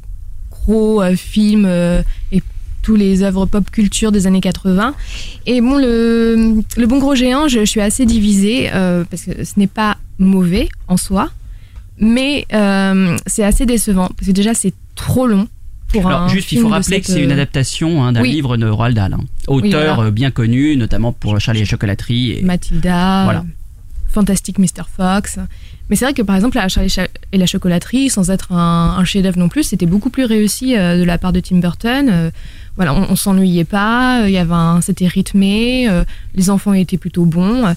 gros 0.51 1.01
euh, 1.01 1.15
films 1.15 1.67
et 2.33 2.43
tous 2.83 2.97
les 2.97 3.23
œuvres 3.23 3.47
pop 3.47 3.71
culture 3.71 4.13
des 4.13 4.27
années 4.27 4.41
80. 4.41 4.95
Et 5.47 5.61
bon, 5.61 5.77
le, 5.79 6.63
le 6.77 6.87
bon 6.87 6.99
gros 6.99 7.15
géant, 7.15 7.49
je, 7.49 7.61
je 7.61 7.65
suis 7.65 7.81
assez 7.81 8.07
divisée, 8.07 8.71
euh, 8.73 9.05
parce 9.11 9.23
que 9.23 9.45
ce 9.45 9.53
n'est 9.59 9.67
pas 9.67 9.97
mauvais 10.19 10.69
en 10.89 10.97
soi, 10.97 11.31
mais 11.99 12.47
euh, 12.53 13.17
c'est 13.27 13.45
assez 13.45 13.67
décevant, 13.67 14.09
parce 14.17 14.27
que 14.29 14.33
déjà 14.33 14.55
c'est 14.55 14.73
trop 14.95 15.27
long. 15.27 15.49
Pour 15.93 16.07
Alors 16.07 16.23
un 16.23 16.29
juste, 16.29 16.53
il 16.53 16.61
faut 16.61 16.69
rappeler 16.69 17.01
que 17.01 17.07
c'est 17.09 17.21
une 17.23 17.31
euh, 17.31 17.35
adaptation 17.35 18.05
hein, 18.05 18.13
d'un 18.13 18.23
oui. 18.23 18.31
livre 18.31 18.57
de 18.57 18.67
Roald 18.69 18.95
Dahl, 18.95 19.13
hein. 19.15 19.21
auteur 19.49 19.97
voilà. 19.97 20.11
bien 20.13 20.31
connu, 20.31 20.77
notamment 20.77 21.13
pour 21.13 21.41
Charlie 21.41 21.61
et 21.61 21.65
la 21.65 21.69
chocolaterie. 21.69 22.33
Et... 22.39 22.43
Mathilda, 22.43 23.25
Voilà. 23.25 23.45
Fantastic 24.09 24.59
Mr. 24.59 24.85
Fox. 24.97 25.39
Mais 25.89 25.97
c'est 25.97 26.05
vrai 26.05 26.15
que 26.15 26.23
par 26.23 26.37
exemple, 26.37 26.57
la 26.57 26.69
Charlie 26.69 26.89
Cha- 26.91 27.09
et 27.33 27.39
la 27.39 27.47
chocolaterie, 27.47 28.09
sans 28.11 28.31
être 28.31 28.53
un, 28.53 28.97
un 28.99 29.05
chef-d'œuvre 29.05 29.39
non 29.39 29.49
plus, 29.49 29.65
c'était 29.65 29.87
beaucoup 29.87 30.11
plus 30.11 30.25
réussi 30.25 30.77
euh, 30.77 30.99
de 30.99 31.03
la 31.05 31.19
part 31.19 31.33
de 31.33 31.41
Tim 31.41 31.59
Burton. 31.59 32.09
Euh, 32.09 32.31
voilà, 32.81 32.95
on, 32.95 33.09
on 33.11 33.15
s'ennuyait 33.15 33.67
pas, 33.67 34.23
euh, 34.23 34.29
il 34.31 34.33
y 34.33 34.39
avait 34.39 34.81
c'était 34.81 35.07
rythmé, 35.07 35.87
euh, 35.91 36.03
les 36.35 36.49
enfants 36.49 36.73
étaient 36.73 36.97
plutôt 36.97 37.27
bons. 37.27 37.67
euh, 37.67 37.75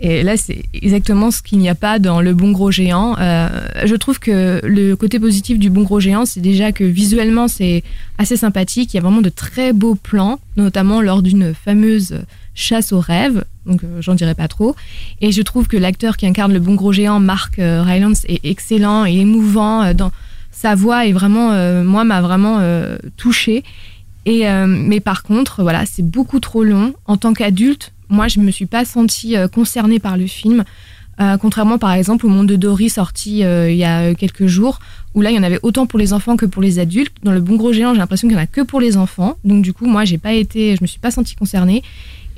Et 0.00 0.22
là, 0.22 0.38
c'est 0.38 0.62
exactement 0.72 1.30
ce 1.30 1.42
qu'il 1.42 1.58
n'y 1.58 1.68
a 1.68 1.74
pas 1.74 1.98
dans 1.98 2.22
Le 2.22 2.32
Bon 2.32 2.52
Gros 2.52 2.70
Géant. 2.70 3.16
Je 3.18 3.94
trouve 3.96 4.18
que 4.18 4.62
le 4.64 4.94
côté 4.94 5.20
positif 5.20 5.58
du 5.58 5.68
Bon 5.68 5.82
Gros 5.82 6.00
Géant, 6.00 6.24
c'est 6.24 6.40
déjà 6.40 6.72
que 6.72 6.84
visuellement, 6.84 7.48
c'est 7.48 7.82
assez 8.16 8.38
sympathique. 8.38 8.94
Il 8.94 8.96
y 8.96 9.00
a 9.00 9.02
vraiment 9.02 9.20
de 9.20 9.28
très 9.28 9.74
beaux 9.74 9.94
plans, 9.94 10.38
notamment 10.56 11.02
lors 11.02 11.20
d'une 11.20 11.52
fameuse 11.52 12.20
chasse 12.54 12.92
aux 12.92 13.00
rêves. 13.00 13.44
Donc, 13.66 13.82
j'en 14.00 14.14
dirai 14.14 14.34
pas 14.34 14.48
trop. 14.48 14.74
Et 15.20 15.32
je 15.32 15.42
trouve 15.42 15.66
que 15.66 15.76
l'acteur 15.76 16.16
qui 16.16 16.26
incarne 16.26 16.54
le 16.54 16.60
Bon 16.60 16.76
Gros 16.76 16.92
Géant, 16.94 17.20
Mark 17.20 17.58
euh, 17.58 17.82
Rylance, 17.82 18.24
est 18.26 18.42
excellent 18.42 19.04
et 19.04 19.16
émouvant. 19.16 19.92
dans 19.92 20.12
sa 20.50 20.74
voix 20.74 21.04
est 21.06 21.12
vraiment, 21.12 21.52
moi, 21.84 22.04
m'a 22.04 22.22
vraiment 22.22 22.58
touchée. 23.18 23.62
Euh, 24.26 24.66
mais 24.66 25.00
par 25.00 25.22
contre, 25.22 25.62
voilà, 25.62 25.86
c'est 25.86 26.02
beaucoup 26.02 26.40
trop 26.40 26.64
long. 26.64 26.94
En 27.06 27.16
tant 27.16 27.32
qu'adulte, 27.32 27.92
moi, 28.08 28.28
je 28.28 28.40
me 28.40 28.50
suis 28.50 28.66
pas 28.66 28.84
sentie 28.84 29.36
euh, 29.36 29.48
concernée 29.48 29.98
par 29.98 30.16
le 30.16 30.26
film. 30.26 30.64
Euh, 31.20 31.38
contrairement, 31.38 31.78
par 31.78 31.92
exemple, 31.92 32.26
au 32.26 32.28
Monde 32.28 32.46
de 32.46 32.56
Dory 32.56 32.90
sorti 32.90 33.38
il 33.38 33.76
y 33.76 33.84
a 33.84 34.14
quelques 34.14 34.46
jours, 34.46 34.80
où 35.14 35.22
là, 35.22 35.30
il 35.30 35.36
y 35.36 35.38
en 35.38 35.42
avait 35.42 35.60
autant 35.62 35.86
pour 35.86 35.98
les 35.98 36.12
enfants 36.12 36.36
que 36.36 36.44
pour 36.44 36.60
les 36.60 36.78
adultes. 36.78 37.14
Dans 37.22 37.32
le 37.32 37.40
Bon 37.40 37.56
Gros 37.56 37.72
Géant, 37.72 37.94
j'ai 37.94 37.98
l'impression 37.98 38.28
qu'il 38.28 38.36
y 38.36 38.40
en 38.40 38.42
a 38.42 38.46
que 38.46 38.60
pour 38.60 38.80
les 38.80 38.96
enfants. 38.96 39.38
Donc, 39.44 39.62
du 39.62 39.72
coup, 39.72 39.86
moi, 39.86 40.04
j'ai 40.04 40.18
pas 40.18 40.32
été, 40.32 40.76
je 40.76 40.82
me 40.82 40.86
suis 40.86 41.00
pas 41.00 41.10
sentie 41.10 41.34
concernée. 41.34 41.82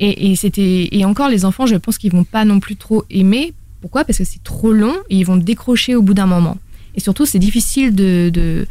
Et, 0.01 0.37
c'était, 0.37 0.89
et 0.93 1.05
encore, 1.05 1.29
les 1.29 1.45
enfants, 1.45 1.67
je 1.67 1.75
pense 1.75 1.99
qu'ils 1.99 2.13
vont 2.13 2.23
pas 2.23 2.45
non 2.45 2.61
plus 2.61 2.77
trop 2.77 3.05
aimer. 3.11 3.53
Pourquoi? 3.81 4.05
Parce 4.05 4.19
que 4.19 4.25
c'est 4.25 4.45
trop 4.45 4.71
long 4.71 4.95
et 5.11 5.17
ils 5.17 5.27
vont 5.27 5.37
décrocher 5.37 5.97
au 5.97 6.03
bout 6.03 6.15
d'un 6.15 6.27
moment. 6.27 6.57
Et 6.95 7.01
surtout, 7.01 7.27
c'est 7.27 7.41
difficile 7.41 7.93
de 7.97 8.65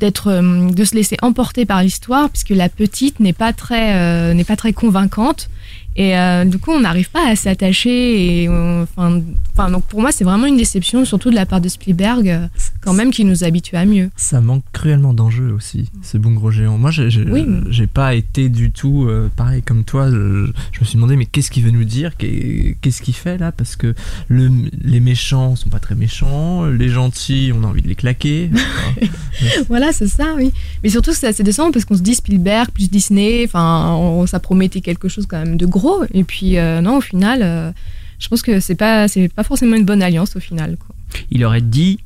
d'être 0.00 0.28
euh, 0.28 0.70
de 0.70 0.84
se 0.84 0.94
laisser 0.94 1.16
emporter 1.22 1.66
par 1.66 1.82
l'histoire 1.82 2.28
puisque 2.30 2.50
la 2.50 2.68
petite 2.68 3.20
n'est 3.20 3.32
pas 3.32 3.52
très 3.52 3.94
euh, 3.94 4.34
n'est 4.34 4.44
pas 4.44 4.56
très 4.56 4.72
convaincante 4.72 5.48
Et 6.00 6.16
euh, 6.16 6.46
du 6.46 6.58
coup, 6.58 6.70
on 6.70 6.80
n'arrive 6.80 7.10
pas 7.10 7.28
à 7.28 7.36
s'attacher. 7.36 8.42
Et 8.44 8.48
enfin, 8.48 9.20
donc 9.70 9.84
pour 9.84 10.00
moi, 10.00 10.12
c'est 10.12 10.24
vraiment 10.24 10.46
une 10.46 10.56
déception, 10.56 11.04
surtout 11.04 11.28
de 11.28 11.34
la 11.34 11.44
part 11.44 11.60
de 11.60 11.68
Spielberg, 11.68 12.26
euh, 12.26 12.46
quand 12.80 12.94
même, 12.94 13.10
qui 13.10 13.22
nous 13.26 13.44
habitue 13.44 13.76
à 13.76 13.84
mieux. 13.84 14.08
Ça 14.16 14.40
manque 14.40 14.62
cruellement 14.72 15.12
d'enjeux 15.12 15.52
aussi, 15.52 15.90
ce 16.02 16.16
gros 16.16 16.50
géant. 16.50 16.78
Moi, 16.78 16.90
j'ai 16.90 17.22
Oui. 17.24 17.44
pas 17.92 18.14
été 18.14 18.48
du 18.48 18.70
tout 18.70 19.04
euh, 19.08 19.28
pareil 19.36 19.60
comme 19.60 19.84
toi. 19.84 20.10
Je, 20.10 20.46
je 20.72 20.80
me 20.80 20.84
suis 20.86 20.94
demandé, 20.94 21.16
mais 21.16 21.26
qu'est-ce 21.26 21.50
qu'il 21.50 21.64
veut 21.64 21.70
nous 21.70 21.84
dire? 21.84 22.16
Qu'est- 22.16 22.76
Qu'est-ce 22.80 23.02
qu'il 23.02 23.14
fait 23.14 23.36
là? 23.36 23.52
Parce 23.52 23.76
que 23.76 23.94
le, 24.28 24.50
les 24.82 25.00
méchants 25.00 25.54
sont 25.56 25.68
pas 25.68 25.80
très 25.80 25.94
méchants, 25.94 26.64
les 26.64 26.88
gentils, 26.88 27.52
on 27.54 27.62
a 27.62 27.66
envie 27.66 27.82
de 27.82 27.88
les 27.88 27.94
claquer. 27.94 28.48
voilà, 29.68 29.92
c'est 29.92 30.06
ça, 30.06 30.34
oui. 30.36 30.50
Mais 30.82 30.88
surtout, 30.88 31.12
c'est 31.12 31.26
assez 31.26 31.42
décevant 31.42 31.70
parce 31.72 31.84
qu'on 31.84 31.96
se 31.96 32.02
dit 32.02 32.14
Spielberg 32.14 32.70
plus 32.72 32.88
Disney, 32.90 33.42
enfin, 33.44 34.24
ça 34.26 34.40
promettait 34.40 34.80
quelque 34.80 35.08
chose 35.08 35.26
quand 35.28 35.38
même 35.44 35.56
de 35.56 35.66
gros. 35.66 35.89
Et 36.12 36.24
puis, 36.24 36.58
euh, 36.58 36.80
non, 36.80 36.98
au 36.98 37.00
final, 37.00 37.40
euh, 37.42 37.72
je 38.18 38.28
pense 38.28 38.42
que 38.42 38.60
c'est 38.60 38.74
pas, 38.74 39.06
pas 39.34 39.42
forcément 39.44 39.76
une 39.76 39.84
bonne 39.84 40.02
alliance 40.02 40.36
au 40.36 40.40
final. 40.40 40.76
Il 41.30 41.44
aurait 41.44 41.60
dit, 41.60 41.98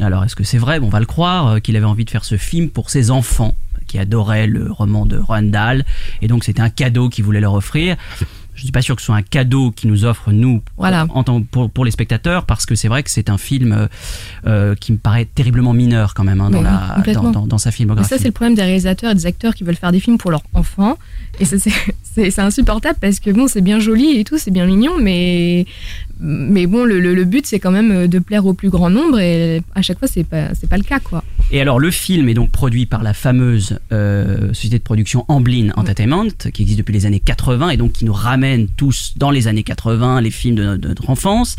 alors 0.00 0.24
est-ce 0.24 0.36
que 0.36 0.44
c'est 0.44 0.58
vrai? 0.58 0.78
On 0.82 0.88
va 0.88 1.00
le 1.00 1.06
croire, 1.06 1.48
euh, 1.48 1.58
qu'il 1.60 1.76
avait 1.76 1.86
envie 1.86 2.04
de 2.04 2.10
faire 2.10 2.24
ce 2.24 2.36
film 2.36 2.70
pour 2.70 2.90
ses 2.90 3.10
enfants, 3.10 3.54
qui 3.86 3.98
adoraient 3.98 4.46
le 4.46 4.70
roman 4.70 5.06
de 5.06 5.18
Roald 5.18 5.50
Dahl, 5.50 5.84
et 6.22 6.28
donc 6.28 6.44
c'était 6.44 6.62
un 6.62 6.70
cadeau 6.70 7.08
qu'il 7.08 7.24
voulait 7.24 7.40
leur 7.40 7.54
offrir. 7.54 7.96
Je 8.54 8.62
suis 8.62 8.70
pas 8.72 8.82
sûr 8.82 8.94
que 8.94 9.02
ce 9.02 9.06
soit 9.06 9.16
un 9.16 9.22
cadeau 9.22 9.70
qu'il 9.72 9.90
nous 9.90 10.04
offre 10.04 10.30
nous 10.32 10.62
Voilà. 10.76 11.06
en 11.10 11.24
tant, 11.24 11.42
pour, 11.42 11.68
pour 11.70 11.84
les 11.84 11.90
spectateurs 11.90 12.46
parce 12.46 12.66
que 12.66 12.74
c'est 12.76 12.88
vrai 12.88 13.02
que 13.02 13.10
c'est 13.10 13.28
un 13.28 13.36
film 13.38 13.72
euh, 13.72 13.86
euh, 14.46 14.74
qui 14.76 14.92
me 14.92 14.96
paraît 14.98 15.24
terriblement 15.24 15.72
mineur 15.72 16.14
quand 16.14 16.24
même 16.24 16.40
hein, 16.40 16.50
dans, 16.50 16.62
Mais 16.62 16.68
oui, 16.68 16.74
la, 16.88 16.94
complètement. 16.94 17.22
dans, 17.24 17.30
dans- 17.40 17.46
dans 17.48 17.58
sa 17.58 17.70
Et 17.70 17.72
filmographie. 17.72 18.08
ça, 18.08 18.18
c'est 18.18 18.26
le 18.26 18.32
problème 18.32 18.54
des 18.54 18.62
réalisateurs 18.62 19.10
et 19.10 19.14
des 19.14 19.26
acteurs 19.26 19.54
qui 19.54 19.64
veulent 19.64 19.74
faire 19.76 19.92
des 19.92 20.00
films 20.00 20.18
pour 20.18 20.30
leurs 20.30 20.42
enfants. 20.54 20.96
Et 21.40 21.44
c'est 22.14 22.38
insupportable 22.38 22.98
parce 23.00 23.18
que 23.18 23.30
bon, 23.30 23.48
c'est 23.48 23.60
bien 23.60 23.80
joli 23.80 24.18
et 24.20 24.24
tout, 24.24 24.38
c'est 24.38 24.52
bien 24.52 24.66
mignon, 24.66 24.92
mais, 25.00 25.66
mais 26.20 26.66
bon, 26.66 26.84
le, 26.84 27.00
le- 27.00 27.14
le 27.14 27.24
but, 27.24 27.46
c'est 27.46 27.58
quand 27.58 27.70
même 27.70 28.06
de 28.06 28.18
plaire 28.18 28.46
au 28.46 28.54
plus 28.54 28.70
grand 28.70 28.90
nombre 28.90 29.18
et 29.18 29.62
à 29.74 29.82
chaque 29.82 29.98
fois, 29.98 30.08
c'est 30.08 30.24
pas, 30.24 30.54
c'est 30.54 30.68
pas 30.68 30.76
le 30.76 30.82
cas, 30.84 31.00
quoi. 31.00 31.22
Et 31.50 31.60
alors, 31.60 31.78
le 31.78 31.90
film 31.90 32.28
est 32.28 32.34
donc 32.34 32.50
produit 32.50 32.86
par 32.86 33.02
la 33.02 33.12
fameuse 33.14 33.78
euh, 33.92 34.48
société 34.54 34.78
de 34.78 34.82
production 34.82 35.24
Amblin 35.28 35.70
Entertainment, 35.76 36.26
qui 36.52 36.62
existe 36.62 36.78
depuis 36.78 36.92
les 36.94 37.04
années 37.06 37.20
80 37.20 37.68
et 37.70 37.76
donc 37.76 37.92
qui 37.92 38.04
nous 38.04 38.12
ramène 38.14 38.66
tous 38.76 39.12
dans 39.16 39.30
les 39.30 39.46
années 39.46 39.62
80, 39.62 40.20
les 40.22 40.30
films 40.30 40.54
de, 40.56 40.76
de 40.76 40.88
notre 40.88 41.10
enfance. 41.10 41.56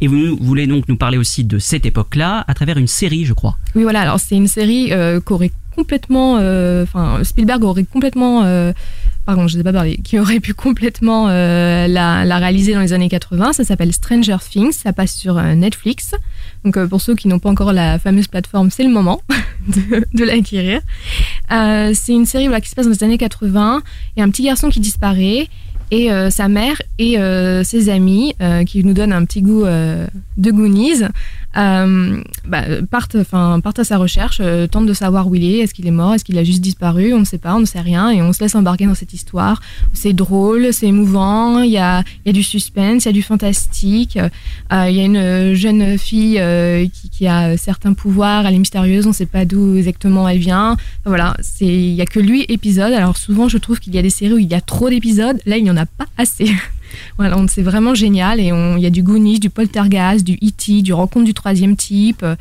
Et 0.00 0.06
vous, 0.06 0.36
voulez 0.40 0.66
donc 0.66 0.88
nous 0.88 0.96
parler 0.96 1.16
aussi 1.18 1.44
de 1.44 1.58
cette 1.58 1.86
époque-là 1.86 2.44
à 2.46 2.54
travers 2.54 2.76
une 2.76 2.86
série, 2.86 3.24
je 3.24 3.32
crois. 3.32 3.56
Oui, 3.74 3.82
voilà. 3.84 4.02
Alors, 4.02 4.20
c'est 4.20 4.36
une 4.36 4.48
série 4.48 4.92
euh, 4.92 5.20
qu'aurait 5.20 5.52
complètement. 5.74 6.36
euh, 6.38 6.82
Enfin, 6.82 7.24
Spielberg 7.24 7.64
aurait 7.64 7.84
complètement. 7.84 8.44
euh, 8.44 8.72
pardon, 9.24 9.48
je 9.48 9.56
ne 9.56 9.62
pas 9.62 9.72
parler. 9.72 9.98
Qui 10.02 10.18
aurait 10.18 10.40
pu 10.40 10.54
complètement 10.54 11.28
euh, 11.28 11.86
la, 11.86 12.38
réaliser 12.38 12.74
dans 12.74 12.80
les 12.80 12.92
années 12.92 13.08
80. 13.08 13.52
Ça 13.52 13.64
s'appelle 13.64 13.92
Stranger 13.92 14.36
Things. 14.48 14.72
Ça 14.72 14.92
passe 14.92 15.14
sur 15.14 15.38
euh, 15.38 15.54
Netflix. 15.54 16.14
Donc, 16.64 16.76
euh, 16.76 16.86
pour 16.86 17.00
ceux 17.00 17.14
qui 17.14 17.28
n'ont 17.28 17.38
pas 17.38 17.50
encore 17.50 17.72
la 17.72 17.98
fameuse 17.98 18.28
plateforme, 18.28 18.70
c'est 18.70 18.84
le 18.84 18.90
moment 18.90 19.20
de, 19.68 20.24
l'acquérir. 20.24 20.80
C'est 21.48 22.12
une 22.12 22.26
série 22.26 22.46
voilà, 22.46 22.60
qui 22.60 22.70
se 22.70 22.74
passe 22.74 22.86
dans 22.86 22.92
les 22.92 23.04
années 23.04 23.18
80. 23.18 23.82
Il 24.16 24.20
y 24.20 24.22
a 24.22 24.24
un 24.24 24.30
petit 24.30 24.44
garçon 24.44 24.68
qui 24.70 24.80
disparaît. 24.80 25.48
Et 25.92 26.10
euh, 26.10 26.30
sa 26.30 26.48
mère 26.48 26.80
et 26.98 27.18
euh, 27.18 27.62
ses 27.64 27.90
amis, 27.90 28.34
euh, 28.40 28.64
qui 28.64 28.82
nous 28.82 28.94
donnent 28.94 29.12
un 29.12 29.26
petit 29.26 29.42
goût 29.42 29.64
de 29.64 30.50
Goonies, 30.50 31.02
bah, 31.54 32.62
partent, 32.90 33.16
enfin, 33.16 33.60
partent 33.60 33.80
à 33.80 33.84
sa 33.84 33.98
recherche, 33.98 34.40
tentent 34.70 34.86
de 34.86 34.94
savoir 34.94 35.28
où 35.28 35.34
il 35.34 35.44
est, 35.44 35.58
est-ce 35.58 35.74
qu'il 35.74 35.86
est 35.86 35.90
mort, 35.90 36.14
est-ce 36.14 36.24
qu'il 36.24 36.38
a 36.38 36.44
juste 36.44 36.62
disparu, 36.62 37.12
on 37.12 37.18
ne 37.18 37.24
sait 37.26 37.36
pas, 37.36 37.54
on 37.54 37.60
ne 37.60 37.66
sait 37.66 37.80
rien, 37.80 38.08
et 38.08 38.22
on 38.22 38.32
se 38.32 38.40
laisse 38.42 38.54
embarquer 38.54 38.86
dans 38.86 38.94
cette 38.94 39.12
histoire. 39.12 39.60
C'est 39.92 40.14
drôle, 40.14 40.72
c'est 40.72 40.86
émouvant, 40.86 41.60
il 41.60 41.72
y 41.72 41.76
a, 41.76 42.02
y 42.24 42.30
a 42.30 42.32
du 42.32 42.42
suspense, 42.42 43.04
il 43.04 43.08
y 43.08 43.10
a 43.10 43.12
du 43.12 43.22
fantastique, 43.22 44.18
il 44.70 44.92
y 44.94 45.00
a 45.00 45.04
une 45.04 45.52
jeune 45.52 45.98
fille 45.98 46.42
qui, 47.10 47.26
a 47.26 47.58
certains 47.58 47.92
pouvoirs, 47.92 48.46
elle 48.46 48.54
est 48.54 48.58
mystérieuse, 48.58 49.04
on 49.04 49.10
ne 49.10 49.14
sait 49.14 49.26
pas 49.26 49.44
d'où 49.44 49.76
exactement 49.76 50.26
elle 50.26 50.38
vient. 50.38 50.78
Voilà, 51.04 51.36
il 51.60 51.92
y 51.92 52.00
a 52.00 52.06
que 52.06 52.18
lui 52.18 52.46
épisode. 52.48 52.94
Alors 52.94 53.18
souvent, 53.18 53.48
je 53.48 53.58
trouve 53.58 53.78
qu'il 53.78 53.94
y 53.94 53.98
a 53.98 54.02
des 54.02 54.10
séries 54.10 54.32
où 54.32 54.38
il 54.38 54.50
y 54.50 54.54
a 54.54 54.62
trop 54.62 54.88
d'épisodes, 54.88 55.38
là, 55.44 55.58
il 55.58 55.64
n'y 55.64 55.70
en 55.70 55.76
a 55.76 55.81
pas 55.86 56.06
assez. 56.16 56.50
Voilà, 57.16 57.38
c'est 57.48 57.62
vraiment 57.62 57.94
génial 57.94 58.38
et 58.38 58.52
on- 58.52 58.76
il 58.76 58.82
y 58.82 58.86
a 58.86 58.90
du 58.90 59.02
Goonies, 59.02 59.38
du 59.40 59.48
Poltergeist, 59.48 60.24
du 60.24 60.34
E.T., 60.34 60.82
du 60.82 60.92
Rencontre 60.92 61.24
du 61.24 61.32
troisième 61.32 61.74
type. 61.74 62.22
euh, 62.22 62.36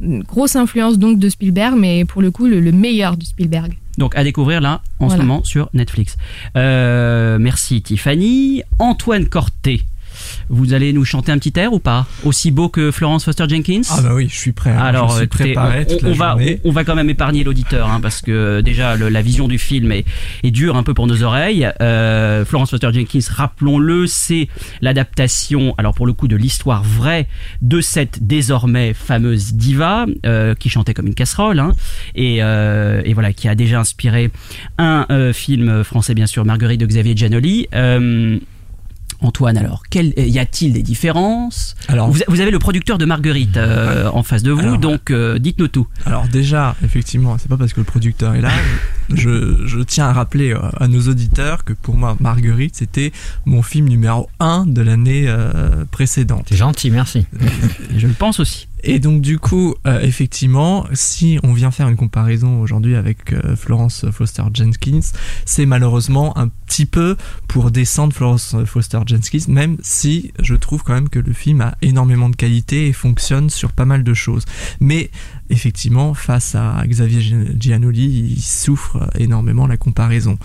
Une 0.00 0.22
grosse 0.22 0.56
influence 0.56 0.98
donc 0.98 1.18
de 1.18 1.28
Spielberg, 1.30 1.74
mais 1.78 2.04
pour 2.04 2.20
le 2.20 2.30
coup 2.30 2.46
le, 2.46 2.60
le 2.60 2.70
meilleur 2.72 3.16
du 3.16 3.24
Spielberg. 3.24 3.72
Donc 3.96 4.14
à 4.16 4.22
découvrir 4.24 4.60
là 4.60 4.82
en 4.98 5.08
ce 5.08 5.16
moment 5.16 5.42
sur 5.44 5.70
Netflix. 5.72 6.16
Euh, 6.56 7.38
merci 7.38 7.80
Tiffany. 7.80 8.62
Antoine 8.78 9.26
Corté, 9.26 9.84
vous 10.48 10.72
allez 10.74 10.92
nous 10.92 11.04
chanter 11.04 11.32
un 11.32 11.38
petit 11.38 11.52
air 11.58 11.72
ou 11.72 11.78
pas 11.78 12.06
Aussi 12.24 12.50
beau 12.50 12.68
que 12.68 12.90
Florence 12.90 13.24
Foster 13.24 13.44
Jenkins 13.48 13.82
Ah 13.90 14.00
bah 14.02 14.14
oui, 14.14 14.28
je 14.30 14.36
suis 14.38 14.52
prêt. 14.52 14.70
hein. 14.70 14.78
Alors, 14.78 15.10
je 15.10 15.14
suis 15.16 15.24
écoutez, 15.24 15.44
préparé 15.52 15.86
on, 15.88 15.92
toute 15.92 16.04
on 16.04 16.08
la 16.08 16.14
va, 16.14 16.36
on, 16.64 16.70
va 16.72 16.84
quand 16.84 16.94
même 16.94 17.10
épargner 17.10 17.44
l'auditeur, 17.44 17.88
hein, 17.90 18.00
parce 18.00 18.20
que 18.22 18.60
déjà 18.60 18.96
le- 18.96 19.08
la 19.08 19.22
vision 19.22 19.48
du 19.48 19.58
film 19.58 19.92
est, 19.92 20.04
est 20.42 20.50
dure 20.50 20.76
un 20.76 20.82
peu 20.82 20.94
pour 20.94 21.06
nos 21.06 21.22
oreilles. 21.22 21.68
Euh, 21.80 22.44
Florence 22.44 22.70
Foster 22.70 22.88
Jenkins, 22.92 23.20
rappelons-le, 23.30 24.06
c'est 24.06 24.48
l'adaptation, 24.80 25.74
alors 25.78 25.94
pour 25.94 26.06
le 26.06 26.12
coup, 26.12 26.28
de 26.28 26.36
l'histoire 26.36 26.82
vraie 26.82 27.26
de 27.62 27.80
cette 27.80 28.26
désormais 28.26 28.94
fameuse 28.94 29.54
diva 29.54 30.06
euh, 30.26 30.54
qui 30.54 30.68
chantait 30.68 30.94
comme 30.94 31.06
une 31.06 31.14
casserole, 31.14 31.58
hein, 31.58 31.72
et, 32.14 32.38
euh, 32.42 33.02
et 33.04 33.14
voilà, 33.14 33.32
qui 33.32 33.48
a 33.48 33.54
déjà 33.54 33.80
inspiré 33.80 34.30
un 34.78 35.06
film 35.32 35.84
français, 35.84 36.14
bien 36.14 36.26
sûr, 36.26 36.44
Marguerite 36.44 36.80
de 36.80 36.86
Xavier 36.86 37.16
Giannoli. 37.16 37.68
Euh, 39.24 39.28
Antoine, 39.28 39.56
alors, 39.56 39.82
quel, 39.90 40.12
y 40.16 40.38
a-t-il 40.38 40.72
des 40.72 40.82
différences 40.82 41.74
Alors, 41.88 42.10
vous, 42.10 42.20
vous 42.28 42.40
avez 42.40 42.50
le 42.50 42.58
producteur 42.58 42.98
de 42.98 43.04
Marguerite 43.04 43.56
euh, 43.56 44.08
en 44.12 44.22
face 44.22 44.42
de 44.42 44.50
vous, 44.50 44.60
Alors, 44.60 44.78
donc 44.78 45.10
euh, 45.10 45.38
dites-nous 45.38 45.68
tout. 45.68 45.86
Alors 46.04 46.28
déjà, 46.28 46.76
effectivement, 46.84 47.36
c'est 47.38 47.48
pas 47.48 47.56
parce 47.56 47.72
que 47.72 47.80
le 47.80 47.84
producteur 47.84 48.34
est 48.34 48.40
là. 48.40 48.50
Je, 49.12 49.66
je 49.66 49.80
tiens 49.80 50.06
à 50.06 50.12
rappeler 50.12 50.52
euh, 50.52 50.60
à 50.78 50.88
nos 50.88 51.08
auditeurs 51.08 51.64
que 51.64 51.72
pour 51.72 51.96
moi, 51.96 52.16
Marguerite, 52.20 52.76
c'était 52.76 53.12
mon 53.44 53.62
film 53.62 53.88
numéro 53.88 54.28
1 54.40 54.66
de 54.66 54.82
l'année 54.82 55.24
euh, 55.26 55.84
précédente. 55.90 56.46
C'est 56.48 56.56
gentil, 56.56 56.90
merci. 56.90 57.26
Je 57.96 58.06
le 58.06 58.14
pense 58.14 58.40
aussi. 58.40 58.68
Et 58.86 58.98
donc 58.98 59.22
du 59.22 59.38
coup, 59.38 59.74
euh, 59.86 60.00
effectivement, 60.00 60.86
si 60.92 61.38
on 61.42 61.54
vient 61.54 61.70
faire 61.70 61.88
une 61.88 61.96
comparaison 61.96 62.60
aujourd'hui 62.60 62.96
avec 62.96 63.32
euh, 63.32 63.56
Florence 63.56 64.04
Foster 64.10 64.42
Jenkins, 64.52 65.00
c'est 65.46 65.64
malheureusement 65.64 66.36
un 66.36 66.48
petit 66.48 66.84
peu 66.84 67.16
pour 67.48 67.70
descendre 67.70 68.12
Florence 68.12 68.54
Foster 68.66 69.00
Jenkins, 69.06 69.46
même 69.48 69.78
si 69.80 70.32
je 70.38 70.54
trouve 70.54 70.82
quand 70.82 70.92
même 70.92 71.08
que 71.08 71.18
le 71.18 71.32
film 71.32 71.62
a 71.62 71.76
énormément 71.80 72.28
de 72.28 72.36
qualité 72.36 72.86
et 72.86 72.92
fonctionne 72.92 73.48
sur 73.48 73.72
pas 73.72 73.86
mal 73.86 74.04
de 74.04 74.12
choses. 74.14 74.44
Mais 74.80 75.10
effectivement, 75.50 76.14
face 76.14 76.54
à 76.54 76.82
Xavier 76.86 77.20
Gi- 77.20 77.56
Giannoli, 77.60 78.34
il 78.36 78.40
souffre 78.42 79.08
énormément 79.18 79.66
la 79.66 79.76
comparaison. 79.76 80.38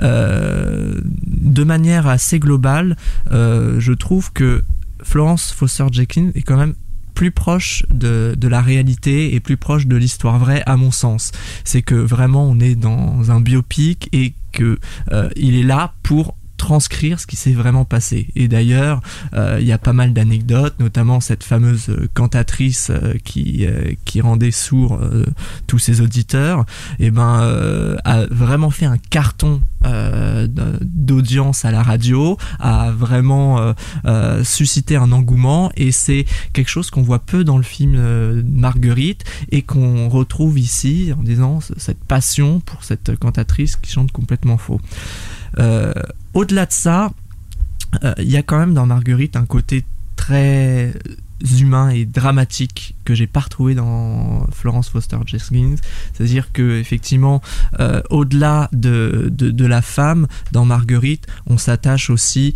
Euh, 0.00 1.00
de 1.04 1.64
manière 1.64 2.06
assez 2.06 2.38
globale, 2.38 2.96
euh, 3.30 3.78
je 3.80 3.92
trouve 3.92 4.32
que 4.32 4.62
Florence 5.02 5.52
Foster 5.52 5.86
Jenkins 5.92 6.30
est 6.34 6.42
quand 6.42 6.56
même 6.56 6.74
plus 7.14 7.30
proche 7.30 7.84
de, 7.90 8.34
de 8.36 8.48
la 8.48 8.60
réalité 8.60 9.34
et 9.34 9.40
plus 9.40 9.56
proche 9.56 9.86
de 9.86 9.94
l'histoire 9.94 10.38
vraie 10.38 10.62
à 10.66 10.76
mon 10.76 10.90
sens. 10.90 11.30
C'est 11.62 11.82
que 11.82 11.94
vraiment 11.94 12.44
on 12.48 12.58
est 12.58 12.74
dans 12.74 13.30
un 13.30 13.40
biopic 13.40 14.08
et 14.12 14.34
que 14.50 14.78
euh, 15.12 15.28
il 15.36 15.54
est 15.54 15.62
là 15.62 15.94
pour 16.02 16.36
transcrire 16.64 17.20
ce 17.20 17.26
qui 17.26 17.36
s'est 17.36 17.52
vraiment 17.52 17.84
passé. 17.84 18.28
Et 18.36 18.48
d'ailleurs, 18.48 19.02
euh, 19.34 19.58
il 19.60 19.66
y 19.66 19.72
a 19.72 19.76
pas 19.76 19.92
mal 19.92 20.14
d'anecdotes, 20.14 20.80
notamment 20.80 21.20
cette 21.20 21.44
fameuse 21.44 21.90
euh, 21.90 22.08
cantatrice 22.14 22.88
euh, 22.88 23.18
qui, 23.22 23.66
qui 24.06 24.22
rendait 24.22 24.50
sourd 24.50 24.98
tous 25.66 25.78
ses 25.78 26.00
auditeurs, 26.00 26.64
et 26.98 27.10
ben 27.10 27.40
euh, 27.42 27.96
a 28.04 28.24
vraiment 28.30 28.70
fait 28.70 28.86
un 28.86 28.96
carton 28.96 29.60
d'audience 30.80 31.66
à 31.66 31.70
la 31.70 31.82
radio, 31.82 32.38
a 32.58 32.90
vraiment 32.90 33.74
suscité 34.42 34.96
un 34.96 35.12
engouement, 35.12 35.70
et 35.76 35.92
c'est 35.92 36.24
quelque 36.54 36.70
chose 36.70 36.88
qu'on 36.90 37.02
voit 37.02 37.18
peu 37.18 37.44
dans 37.44 37.58
le 37.58 37.62
film 37.62 38.42
Marguerite 38.50 39.24
et 39.50 39.60
qu'on 39.60 40.08
retrouve 40.08 40.58
ici 40.58 41.12
en 41.18 41.22
disant 41.22 41.60
cette 41.76 42.02
passion 42.04 42.60
pour 42.60 42.82
cette 42.82 43.16
cantatrice 43.18 43.76
qui 43.76 43.92
chante 43.92 44.10
complètement 44.10 44.56
faux. 44.56 44.80
Euh, 45.58 45.92
Au-delà 46.34 46.66
de 46.66 46.72
ça, 46.72 47.12
euh, 48.02 48.14
il 48.18 48.30
y 48.30 48.36
a 48.36 48.42
quand 48.42 48.58
même 48.58 48.74
dans 48.74 48.86
Marguerite 48.86 49.36
un 49.36 49.46
côté 49.46 49.84
très 50.16 50.94
humain 51.60 51.90
et 51.90 52.06
dramatique 52.06 52.96
que 53.04 53.14
j'ai 53.14 53.26
pas 53.26 53.40
retrouvé 53.40 53.74
dans 53.74 54.46
Florence 54.52 54.88
Foster 54.88 55.18
Jenkins. 55.26 55.76
C'est-à-dire 56.12 56.52
que 56.52 56.78
effectivement, 56.80 57.42
euh, 57.80 58.00
au-delà 58.10 58.68
de, 58.72 59.28
de, 59.30 59.50
de 59.50 59.66
la 59.66 59.82
femme, 59.82 60.26
dans 60.52 60.64
Marguerite, 60.64 61.26
on 61.46 61.58
s'attache 61.58 62.10
aussi 62.10 62.54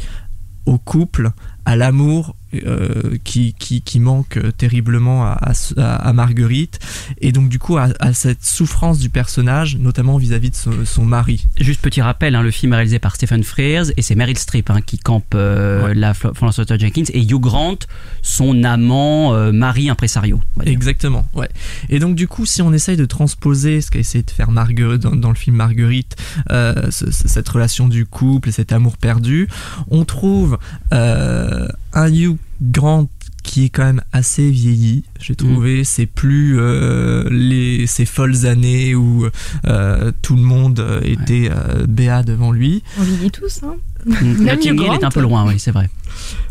au 0.67 0.78
couple, 0.78 1.31
à 1.64 1.76
l'amour 1.76 2.35
euh, 2.55 3.19
qui, 3.25 3.55
qui, 3.59 3.83
qui, 3.83 4.00
manque 4.00 4.38
terriblement 4.57 5.26
à, 5.26 5.52
à, 5.76 5.97
à, 5.97 6.12
Marguerite 6.14 6.78
et 7.21 7.31
donc 7.31 7.50
du 7.50 7.59
coup 7.59 7.76
à, 7.76 7.88
à 8.00 8.14
cette 8.14 8.43
souffrance 8.43 8.99
du 8.99 9.11
personnage, 9.11 9.76
notamment 9.76 10.17
vis-à-vis 10.17 10.49
de 10.49 10.55
son, 10.55 10.73
son, 10.87 11.05
mari. 11.05 11.45
Juste 11.61 11.83
petit 11.83 12.00
rappel, 12.00 12.35
hein, 12.35 12.40
le 12.40 12.50
film 12.50 12.73
est 12.73 12.76
réalisé 12.76 12.99
par 13.00 13.17
Stephen 13.17 13.43
Frears 13.43 13.88
et 13.99 14.02
c'est 14.02 14.14
Meryl 14.14 14.38
Streep 14.38 14.71
hein, 14.71 14.81
qui 14.81 14.97
campe 14.97 15.35
euh, 15.35 15.88
ouais. 15.88 15.95
la 15.95 16.14
Florence 16.14 16.57
Foster 16.57 16.78
Jenkins 16.78 17.05
et 17.12 17.21
Hugh 17.21 17.38
Grant, 17.38 17.76
son 18.23 18.64
amant, 18.64 19.35
euh, 19.35 19.52
mari 19.52 19.90
impresario. 19.90 20.40
Exactement, 20.64 21.28
ouais. 21.35 21.50
Et 21.90 21.99
donc 21.99 22.14
du 22.14 22.28
coup, 22.28 22.47
si 22.47 22.62
on 22.62 22.73
essaye 22.73 22.97
de 22.97 23.05
transposer 23.05 23.83
ce 23.83 23.90
qu'a 23.90 23.99
essayé 23.99 24.25
de 24.25 24.31
faire 24.31 24.50
Marguerite 24.50 25.02
dans, 25.02 25.14
dans, 25.14 25.28
le 25.28 25.35
film 25.35 25.57
Marguerite, 25.57 26.17
euh, 26.50 26.90
ce, 26.90 27.11
cette 27.11 27.49
relation 27.49 27.88
du 27.88 28.07
couple 28.07 28.49
et 28.49 28.52
cet 28.52 28.73
amour 28.73 28.97
perdu, 28.97 29.49
on 29.90 30.07
trouve 30.07 30.59
un 30.90 32.09
Hugh 32.11 32.38
Grant 32.61 33.09
qui 33.42 33.64
est 33.64 33.68
quand 33.71 33.85
même 33.85 34.02
assez 34.12 34.50
vieilli, 34.50 35.04
j'ai 35.21 35.35
trouvé. 35.35 35.80
Mmh. 35.80 35.85
C'est 35.85 36.07
plus 36.07 36.59
euh, 36.59 37.26
les, 37.30 37.87
ces 37.87 38.04
folles 38.04 38.45
années 38.45 38.95
où 38.95 39.26
euh, 39.66 40.12
tout 40.21 40.37
le 40.37 40.42
monde 40.42 40.85
était 41.02 41.50
euh, 41.50 41.87
béat 41.87 42.23
devant 42.23 42.52
lui. 42.52 42.83
On 42.99 43.02
vieillit 43.04 43.30
tous, 43.30 43.62
hein. 43.62 43.76
Hill 44.07 44.83
est 44.83 45.04
un 45.04 45.11
peu 45.11 45.21
loin, 45.21 45.47
oui, 45.47 45.59
c'est 45.59 45.71
vrai. 45.71 45.90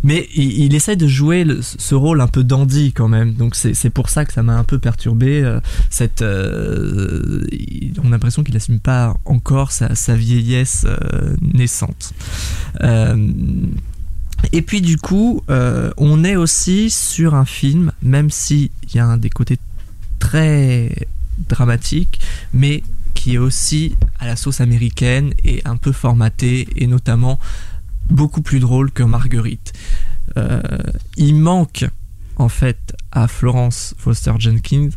Mais 0.04 0.28
il, 0.36 0.66
il 0.66 0.76
essaie 0.76 0.96
de 0.96 1.08
jouer 1.08 1.44
le, 1.44 1.62
ce 1.62 1.96
rôle 1.96 2.22
un 2.22 2.28
peu 2.28 2.44
dandy 2.44 2.94
quand 2.94 3.08
même. 3.08 3.34
Donc 3.34 3.56
c'est 3.56 3.90
pour 3.90 4.10
ça 4.10 4.26
que 4.26 4.34
ça 4.34 4.44
m'a 4.44 4.58
un 4.58 4.64
peu 4.64 4.80
perturbé. 4.80 5.42
Euh, 5.44 5.60
cette, 5.90 6.22
euh, 6.22 7.46
on 8.04 8.08
a 8.08 8.12
l'impression 8.12 8.44
qu'il 8.44 8.54
n'assume 8.54 8.80
pas 8.80 9.16
encore 9.26 9.72
sa, 9.72 9.96
sa 9.96 10.16
vieillesse 10.16 10.86
euh, 10.86 11.36
naissante. 11.42 12.14
Et 14.54 14.62
puis 14.62 14.82
du 14.82 14.98
coup, 14.98 15.44
euh, 15.50 15.92
on 15.98 16.24
est 16.24 16.36
aussi 16.36 16.90
sur 16.90 17.36
un 17.36 17.46
film, 17.46 17.92
même 18.02 18.30
s'il 18.30 18.70
y 18.94 19.00
a 19.00 19.06
un 19.06 19.18
des 19.18 19.30
côtés 19.30 19.58
très 20.20 21.08
dramatiques, 21.50 22.20
mais 22.54 22.84
qui 23.14 23.36
est 23.36 23.40
aussi 23.40 23.96
à 24.20 24.28
la 24.28 24.36
sauce 24.36 24.62
américaine 24.62 25.34
et 25.44 25.62
un 25.66 25.78
peu 25.78 25.92
formaté, 25.92 26.68
et 26.76 26.88
notamment 26.88 27.40
beaucoup 28.10 28.42
plus 28.42 28.60
drôle 28.60 28.92
que 28.92 29.04
Marguerite. 29.04 29.74
Euh, 30.38 30.62
il 31.18 31.36
manque 31.36 31.86
en 32.36 32.50
fait 32.50 32.96
à 33.12 33.28
Florence 33.28 33.96
Foster 33.98 34.34
Jenkins 34.38 34.90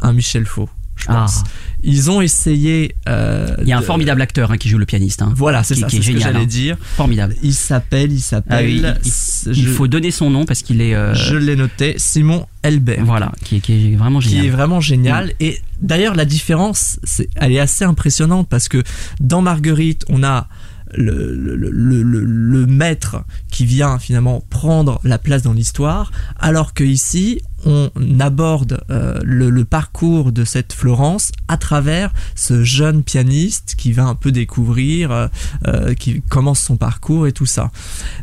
un 0.00 0.12
Michel 0.12 0.46
Faux 0.46 0.70
je 0.98 1.06
pense. 1.06 1.42
Ah. 1.44 1.50
Ils 1.82 2.10
ont 2.10 2.20
essayé. 2.20 2.96
Euh, 3.08 3.54
il 3.60 3.68
y 3.68 3.72
a 3.72 3.78
un 3.78 3.80
de... 3.80 3.86
formidable 3.86 4.20
acteur 4.20 4.50
hein, 4.50 4.56
qui 4.56 4.68
joue 4.68 4.78
le 4.78 4.86
pianiste. 4.86 5.22
Hein, 5.22 5.32
voilà, 5.36 5.62
c'est 5.62 5.76
ça, 5.76 5.86
qui 5.86 5.98
est 5.98 6.02
ce 6.02 6.10
que 6.10 6.18
j'allais 6.18 6.40
hein. 6.40 6.46
dire. 6.46 6.76
Formidable. 6.96 7.36
Il 7.42 7.54
s'appelle, 7.54 8.12
il 8.12 8.20
s'appelle. 8.20 8.84
Ah 8.84 8.94
oui, 9.04 9.52
il, 9.54 9.66
faut 9.68 9.86
donner 9.86 10.10
son 10.10 10.28
nom 10.28 10.44
parce 10.44 10.62
qu'il 10.62 10.80
est. 10.80 10.94
Euh... 10.94 11.14
Je 11.14 11.36
l'ai 11.36 11.54
noté, 11.54 11.94
Simon 11.96 12.46
Elbert. 12.64 13.04
Voilà, 13.04 13.32
qui 13.44 13.56
est, 13.56 13.60
qui 13.60 13.92
est 13.92 13.96
vraiment 13.96 14.20
génial. 14.20 14.40
Qui 14.40 14.46
est 14.48 14.50
vraiment 14.50 14.80
génial. 14.80 15.26
Mmh. 15.26 15.44
Et 15.44 15.60
d'ailleurs, 15.80 16.16
la 16.16 16.24
différence, 16.24 16.98
elle 17.36 17.52
est 17.52 17.60
assez 17.60 17.84
impressionnante 17.84 18.48
parce 18.48 18.68
que 18.68 18.82
dans 19.20 19.40
Marguerite, 19.40 20.04
on 20.08 20.24
a 20.24 20.48
le, 20.94 22.66
maître 22.66 23.24
qui 23.50 23.64
vient 23.64 23.98
finalement 23.98 24.42
prendre 24.50 25.00
la 25.04 25.18
place 25.18 25.42
dans 25.42 25.52
l'histoire, 25.52 26.10
alors 26.38 26.74
que 26.74 26.84
ici 26.84 27.40
on 27.64 27.90
aborde 28.20 28.84
euh, 28.90 29.18
le, 29.24 29.64
parcours 29.64 30.32
de 30.32 30.44
cette 30.44 30.72
Florence 30.72 31.32
à 31.48 31.56
travers 31.56 32.12
ce 32.34 32.62
jeune 32.62 33.02
pianiste 33.02 33.74
qui 33.76 33.92
va 33.92 34.04
un 34.04 34.14
peu 34.14 34.30
découvrir, 34.30 35.10
euh, 35.10 35.28
euh, 35.66 35.94
qui 35.94 36.22
commence 36.22 36.60
son 36.60 36.76
parcours 36.76 37.26
et 37.26 37.32
tout 37.32 37.46
ça. 37.46 37.70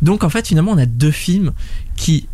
Donc 0.01 0.23
en 0.23 0.29
fait 0.29 0.47
finalement 0.47 0.71
on 0.71 0.77
a 0.77 0.85
deux 0.85 1.11
films 1.11 1.51
qui, 1.95 2.27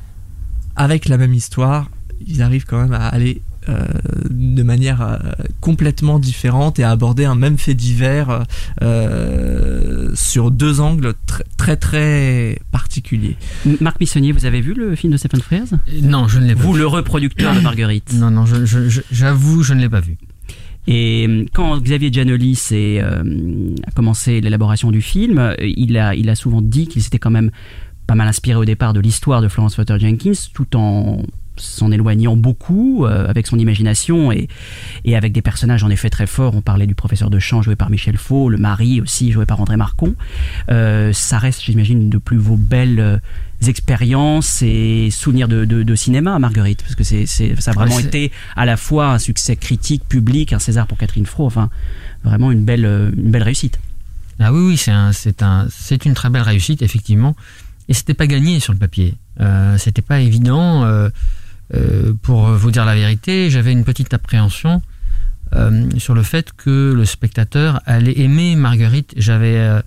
avec 0.76 1.08
la 1.08 1.18
même 1.18 1.34
histoire, 1.34 1.90
ils 2.26 2.42
arrivent 2.42 2.66
quand 2.66 2.82
même 2.82 2.94
à 2.94 3.08
aller 3.08 3.42
euh, 3.70 3.86
de 4.30 4.64
manière 4.64 5.02
euh, 5.02 5.18
complètement 5.60 6.18
différente 6.20 6.80
et 6.80 6.84
à 6.84 6.90
aborder 6.92 7.26
un 7.26 7.36
même 7.36 7.58
fait 7.58 7.74
divers 7.76 8.44
euh, 8.82 10.10
sur 10.16 10.52
deux 10.52 10.80
angles 10.80 11.14
très 11.28 11.44
très, 11.58 11.78
très 11.78 12.60
particuliers. 12.72 13.38
Marc 13.80 14.00
Missonnier, 14.00 14.32
vous 14.32 14.46
avez 14.46 14.62
vu 14.62 14.74
le 14.74 14.96
film 14.96 15.14
de 15.14 15.18
Stephen 15.18 15.42
Frears? 15.42 15.68
Non, 16.02 16.28
je 16.28 16.40
ne 16.40 16.48
l'ai 16.48 16.56
pas 16.56 16.62
Vous, 16.64 16.74
vu. 16.74 16.80
le 16.80 16.88
reproducteur 16.88 17.54
de 17.54 17.60
Marguerite 17.60 18.14
Non, 18.16 18.32
non, 18.32 18.46
j'avoue, 18.46 18.66
je, 18.66 18.90
je, 18.90 19.02
je, 19.12 19.64
je 19.64 19.74
ne 19.74 19.82
l'ai 19.82 19.90
pas 19.90 20.02
vu. 20.02 20.18
Et 20.88 21.46
quand 21.54 21.80
Xavier 21.80 22.12
Giannoli 22.12 22.60
euh, 22.72 23.76
a 23.86 23.92
commencé 23.92 24.42
l'élaboration 24.42 24.92
du 24.92 25.02
film, 25.02 25.56
il 25.60 25.98
a, 25.98 26.16
il 26.16 26.30
a 26.30 26.36
souvent 26.36 26.62
dit 26.62 26.88
qu'il 26.88 27.04
s'était 27.04 27.20
quand 27.20 27.30
même 27.30 27.52
pas 28.08 28.16
mal 28.16 28.28
inspiré 28.28 28.58
au 28.58 28.66
départ 28.66 28.94
de 28.94 29.00
l'histoire 29.00 29.42
de 29.42 29.48
Florence 29.48 29.76
Foster 29.76 29.98
Jenkins, 30.00 30.32
tout 30.54 30.76
en 30.76 31.22
s'en 31.58 31.92
éloignant 31.92 32.36
beaucoup 32.36 33.06
euh, 33.06 33.28
avec 33.28 33.48
son 33.48 33.60
imagination 33.60 34.32
et, 34.32 34.48
et, 35.06 35.16
avec 35.16 35.32
des 35.32 35.42
personnages 35.42 35.84
en 35.84 35.90
effet 35.90 36.10
très 36.10 36.28
forts. 36.28 36.56
On 36.56 36.62
parlait 36.62 36.88
du 36.88 36.96
professeur 36.96 37.30
de 37.30 37.40
chant 37.40 37.62
joué 37.62 37.76
par 37.76 37.90
Michel 37.90 38.18
Faux, 38.18 38.50
le 38.50 38.58
mari 38.58 39.02
aussi 39.02 39.32
joué 39.32 39.46
par 39.46 39.60
André 39.62 39.78
Marcon. 39.78 40.16
Euh, 40.70 41.14
ça 41.14 41.38
reste, 41.38 41.64
j'imagine, 41.64 42.10
de 42.10 42.18
plus 42.18 42.38
vos 42.38 42.58
belles 42.58 43.00
euh, 43.00 43.18
expériences 43.68 44.62
et 44.62 45.10
souvenirs 45.12 45.48
de, 45.48 45.66
de, 45.66 45.84
de, 45.84 45.96
cinéma, 45.96 46.40
Marguerite, 46.40 46.82
parce 46.82 46.96
que 46.96 47.04
c'est, 47.04 47.26
c'est 47.26 47.60
ça 47.62 47.72
a 47.72 47.74
vraiment 47.74 47.96
ouais, 47.96 48.04
été 48.04 48.32
à 48.56 48.66
la 48.66 48.78
fois 48.78 49.12
un 49.14 49.20
succès 49.20 49.56
critique, 49.56 50.04
public, 50.08 50.54
un 50.54 50.60
César 50.60 50.88
pour 50.88 50.98
Catherine 50.98 51.26
Fro, 51.26 51.46
enfin 51.46 51.70
vraiment 52.24 52.52
une 52.52 52.64
belle, 52.66 52.86
une 52.86 53.32
belle 53.32 53.44
réussite. 53.44 53.80
Ah 54.40 54.52
oui, 54.52 54.62
oui, 54.70 54.78
c'est, 54.78 54.92
un, 54.92 55.12
c'est, 55.12 55.44
un, 55.44 55.68
c'est 55.70 56.06
une 56.06 56.16
très 56.16 56.30
belle 56.30 56.42
réussite, 56.42 56.82
effectivement. 56.82 57.36
Et 57.88 57.94
c'était 57.94 58.14
pas 58.14 58.28
gagné 58.28 58.60
sur 58.60 58.74
le 58.74 58.80
papier. 58.80 59.16
Euh, 59.40 59.78
c'était 59.78 60.02
pas 60.02 60.20
évident. 60.20 60.84
Euh, 60.84 61.10
euh, 61.74 62.14
pour 62.22 62.44
vous 62.48 62.72
dire 62.72 62.86
la 62.86 62.96
vérité, 62.96 63.50
j'avais 63.50 63.72
une 63.72 63.84
petite 63.84 64.14
appréhension 64.14 64.82
euh, 65.56 65.90
sur 65.98 66.14
le 66.14 66.24
fait 66.24 66.52
que 66.54 66.94
le 66.94 67.06
spectateur 67.06 67.82
allait 67.86 68.20
aimer 68.20 68.56
Marguerite. 68.56 69.14
J'avais, 69.16 69.58
euh, 69.58 69.82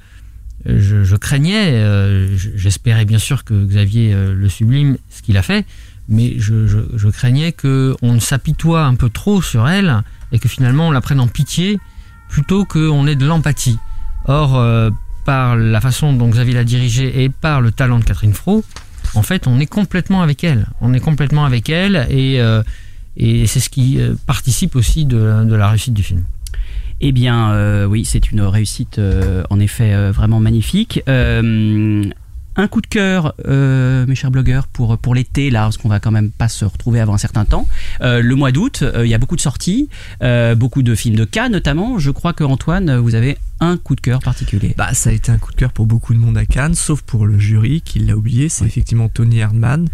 je, 0.67 1.17
craignais, 1.17 1.85
j'espérais 2.37 3.05
bien 3.05 3.19
sûr 3.19 3.45
que 3.45 3.67
Xavier 3.67 4.15
le 4.15 4.49
sublime, 4.49 4.97
ce 5.11 5.23
qu'il 5.23 5.37
a 5.37 5.43
fait, 5.43 5.67
mais 6.09 6.35
je, 6.39 7.09
craignais 7.09 7.53
que 7.53 7.95
on 8.03 8.21
s'apitoie 8.21 8.85
un 8.85 8.95
peu 8.95 9.11
trop 9.11 9.43
sur 9.43 9.69
elle 9.69 10.03
et 10.33 10.39
que 10.39 10.49
finalement 10.49 10.89
on 10.89 10.91
la 10.91 11.01
prenne 11.01 11.21
en 11.21 11.29
pitié 11.29 11.79
plutôt 12.29 12.65
qu'on 12.65 13.07
ait 13.07 13.17
de 13.17 13.27
l'empathie. 13.27 13.79
Or, 14.27 14.91
par 15.27 15.57
la 15.57 15.81
façon 15.81 16.13
dont 16.15 16.29
Xavier 16.29 16.55
l'a 16.55 16.65
dirigée 16.65 17.25
et 17.25 17.29
par 17.29 17.61
le 17.61 17.73
talent 17.73 17.99
de 17.99 18.05
Catherine 18.05 18.35
Fro, 18.35 18.65
en 19.15 19.23
fait, 19.23 19.47
on 19.47 19.61
est 19.61 19.67
complètement 19.67 20.23
avec 20.23 20.45
elle. 20.45 20.67
On 20.81 20.93
est 20.93 21.01
complètement 21.01 21.45
avec 21.45 21.69
elle 21.69 22.07
et, 22.11 22.41
euh, 22.41 22.63
c'est 23.17 23.61
ce 23.61 23.69
qui 23.71 24.01
euh, 24.01 24.15
participe 24.27 24.75
aussi 24.77 25.05
de, 25.05 25.17
la 25.55 25.69
réussite 25.69 25.95
du 25.95 26.03
film. 26.03 26.25
Eh 27.01 27.13
bien, 27.13 27.53
euh, 27.53 27.85
oui, 27.85 28.05
c'est 28.05 28.31
une 28.31 28.41
réussite 28.43 29.01
en 29.51 29.61
effet 29.61 30.11
vraiment 30.11 30.41
magnifique. 30.41 31.03
un 32.57 32.69
coup 32.69 32.81
de 32.81 32.87
cœur, 32.87 33.35
mes 33.47 34.15
chers 34.15 34.31
blogueurs, 34.31 34.69
pour, 34.69 34.97
pour 34.99 35.15
l'été, 35.15 35.51
là, 35.51 35.63
parce 35.63 35.77
qu'on 35.77 35.89
va 35.89 35.99
quand 36.01 36.13
même 36.13 36.31
pas 36.31 36.49
se 36.49 36.65
retrouver 36.65 37.01
avant 37.01 37.15
un 37.15 37.19
certain 37.19 37.45
temps. 37.45 37.67
le 38.01 38.35
mois 38.35 38.53
d'août, 38.53 38.85
il 39.03 39.09
y 39.09 39.15
a 39.15 39.19
beaucoup 39.19 39.37
de 39.37 39.41
sorties, 39.41 39.89
beaucoup 40.57 40.83
de 40.83 40.95
films 40.95 41.17
de 41.17 41.25
cas 41.25 41.49
notamment. 41.49 41.99
Je 41.99 42.11
crois 42.11 42.33
que 42.33 42.45
Antoine, 42.45 42.97
vous 42.97 43.15
avez 43.17 43.37
un 43.65 43.77
coup 43.77 43.95
de 43.95 44.01
cœur 44.01 44.21
particulier 44.21 44.75
bah, 44.77 44.95
Ça 44.95 45.11
a 45.11 45.13
été 45.13 45.33
un 45.33 45.39
coup 45.39 45.53
de 45.53 45.57
cœur 45.57 45.73
pour 45.73 45.87
beaucoup 45.87 46.15
de 46.15 46.19
monde 46.19 46.37
à 46.37 46.45
Cannes, 46.45 46.75
sauf 46.75 47.03
pour 47.03 47.27
le 47.27 47.39
jury 47.39 47.83
qui 47.83 47.99
l'a 47.99 48.17
oublié, 48.17 48.49
c'est 48.49 48.63
oui. 48.63 48.69
effectivement 48.69 49.09
Tony 49.09 49.39
Herdman. 49.39 49.89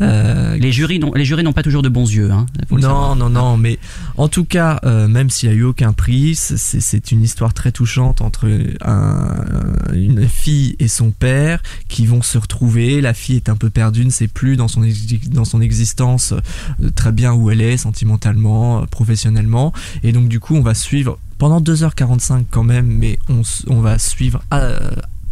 Euh, 0.00 0.56
les, 0.56 0.72
jurys 0.72 0.98
n'ont, 0.98 1.52
pas 1.52 1.62
toujours 1.62 1.82
de 1.82 1.88
bons 1.88 2.10
yeux. 2.10 2.30
Hein, 2.30 2.46
non, 2.70 3.14
non, 3.14 3.30
non, 3.30 3.56
mais 3.56 3.78
en 4.16 4.28
tout 4.28 4.44
cas, 4.44 4.80
euh, 4.84 5.08
même 5.08 5.30
s'il 5.30 5.48
n'y 5.48 5.54
a 5.54 5.58
eu 5.58 5.64
aucun 5.64 5.92
prix, 5.92 6.34
c'est, 6.34 6.56
c'est 6.56 7.12
une 7.12 7.22
histoire 7.22 7.54
très 7.54 7.72
touchante 7.72 8.20
entre 8.20 8.48
un, 8.82 9.44
une 9.92 10.26
fille 10.28 10.76
et 10.78 10.88
son 10.88 11.10
père 11.10 11.62
qui 11.88 12.06
vont 12.06 12.22
se 12.22 12.38
retrouver. 12.38 13.00
La 13.00 13.14
fille 13.14 13.36
est 13.36 13.48
un 13.48 13.56
peu 13.56 13.70
perdue, 13.70 14.04
ne 14.04 14.10
sait 14.10 14.28
plus 14.28 14.56
dans 14.56 14.68
son, 14.68 14.82
dans 15.26 15.44
son 15.44 15.60
existence 15.60 16.32
euh, 16.32 16.90
très 16.94 17.12
bien 17.12 17.32
où 17.32 17.50
elle 17.50 17.60
est, 17.60 17.76
sentimentalement, 17.76 18.86
professionnellement. 18.86 19.72
Et 20.02 20.12
donc, 20.12 20.28
du 20.28 20.40
coup, 20.40 20.54
on 20.54 20.62
va 20.62 20.74
suivre 20.74 21.18
pendant 21.40 21.60
2h45 21.62 22.44
quand 22.50 22.62
même, 22.64 22.86
mais 22.86 23.18
on, 23.30 23.40
on 23.68 23.80
va 23.80 23.98
suivre 23.98 24.42
euh, 24.52 24.78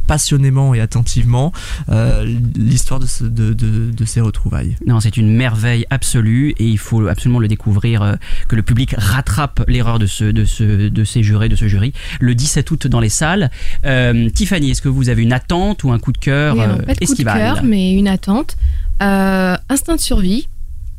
passionnément 0.07 0.73
et 0.73 0.81
attentivement 0.81 1.53
euh, 1.91 2.25
l'histoire 2.57 2.99
de, 2.99 3.05
ce, 3.05 3.25
de, 3.25 3.53
de, 3.53 3.91
de, 3.93 4.05
ces 4.07 4.23
retrouvailles. 4.23 4.75
Non, 4.87 5.01
c'est 5.01 5.19
une 5.19 5.37
merveille 5.37 5.85
absolue 5.91 6.55
et 6.59 6.65
il 6.65 6.79
faut 6.79 7.07
absolument 7.09 7.41
le 7.41 7.47
découvrir, 7.47 8.01
euh, 8.01 8.15
que 8.49 8.57
le 8.57 8.63
public 8.63 8.95
rattrape 8.97 9.63
l'erreur 9.69 9.99
de, 9.99 10.07
ce, 10.07 10.25
de, 10.25 10.47
ce, 10.47 10.89
de 10.89 11.05
ces 11.05 11.23
jurés, 11.23 11.51
de 11.51 11.57
ce 11.57 11.69
jury, 11.69 11.93
le 12.21 12.35
17 12.35 12.71
août 12.71 12.87
dans 12.87 13.01
les 13.01 13.11
salles. 13.11 13.51
Euh, 13.85 14.31
Tiffany, 14.31 14.71
est-ce 14.71 14.81
que 14.81 14.89
vous 14.89 15.11
avez 15.11 15.23
une 15.23 15.35
attente 15.35 15.85
ou 15.85 15.93
un 15.93 15.99
coup 15.99 16.13
de 16.13 16.19
cœur 16.19 16.55
oui, 16.55 16.63
alors, 16.63 16.79
pas 16.79 16.95
de 16.95 17.03
estival 17.03 17.35
coup 17.35 17.39
de 17.39 17.55
cœur, 17.55 17.65
mais 17.65 17.93
une 17.93 18.09
attente. 18.09 18.57
Instinct 19.01 19.97
de 19.97 20.01
survie, 20.01 20.49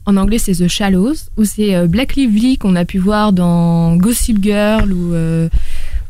en 0.10 0.18
anglais 0.18 0.40
c'est 0.40 0.54
The 0.54 0.68
Shallows, 0.68 1.16
où 1.38 1.46
c'est 1.46 1.76
euh, 1.76 1.88
Black 1.88 2.16
Lively 2.16 2.58
qu'on 2.58 2.76
a 2.76 2.84
pu 2.84 2.98
voir 2.98 3.32
dans 3.32 3.96
Gossip 3.96 4.44
Girl 4.44 4.92
ou 4.92 5.14
euh, 5.14 5.50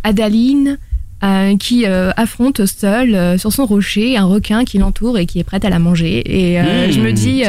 Adaline. 0.03 0.77
Euh, 1.23 1.57
qui 1.57 1.85
euh, 1.85 2.11
affronte 2.15 2.65
seul 2.65 3.13
euh, 3.13 3.37
sur 3.37 3.51
son 3.51 3.65
rocher 3.65 4.17
un 4.17 4.25
requin 4.25 4.63
qui 4.63 4.77
l'entoure 4.77 5.17
et 5.17 5.25
qui 5.25 5.39
est 5.39 5.43
prêt 5.43 5.59
à 5.63 5.69
la 5.69 5.79
manger. 5.79 6.23
Et 6.25 6.59
euh, 6.59 6.87
Mmh, 6.87 6.91
je 6.91 7.01
me 7.01 7.11
dis, 7.11 7.43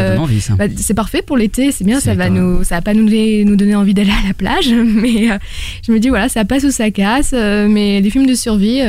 bah, 0.57 0.65
c'est 0.77 0.95
parfait 0.95 1.23
pour 1.23 1.37
l'été, 1.37 1.73
c'est 1.73 1.85
bien, 1.85 2.01
ça 2.01 2.15
va 2.15 2.29
quand 2.29 2.35
nous, 2.35 2.65
ça 2.65 2.77
va 2.77 2.83
pas 2.83 2.95
nous 2.95 3.05
donner, 3.05 3.45
nous 3.45 3.57
donner 3.57 3.75
envie 3.75 3.95
d'aller 3.95 4.11
à 4.11 4.29
la 4.29 4.35
plage, 4.35 4.69
mais 4.73 5.29
je 5.87 5.93
me 5.93 5.99
dis 5.99 6.09
voilà, 6.09 6.29
ça 6.29 6.45
passe 6.45 6.65
ou 6.65 6.71
ça 6.71 6.91
casse. 6.91 7.33
mais 7.33 8.01
les 8.01 8.11
films 8.11 8.27
de 8.27 8.35
survie, 8.35 8.81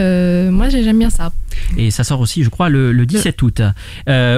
moi 0.52 0.70
j'aime 0.70 1.00
bien 1.00 1.10
ça. 1.10 1.32
Et 1.78 1.92
ça 1.92 2.04
sort 2.04 2.20
aussi, 2.22 2.44
je 2.44 2.50
crois, 2.50 2.70
le, 2.70 2.92
le 2.92 3.06
17 3.06 3.42
août. 3.42 3.62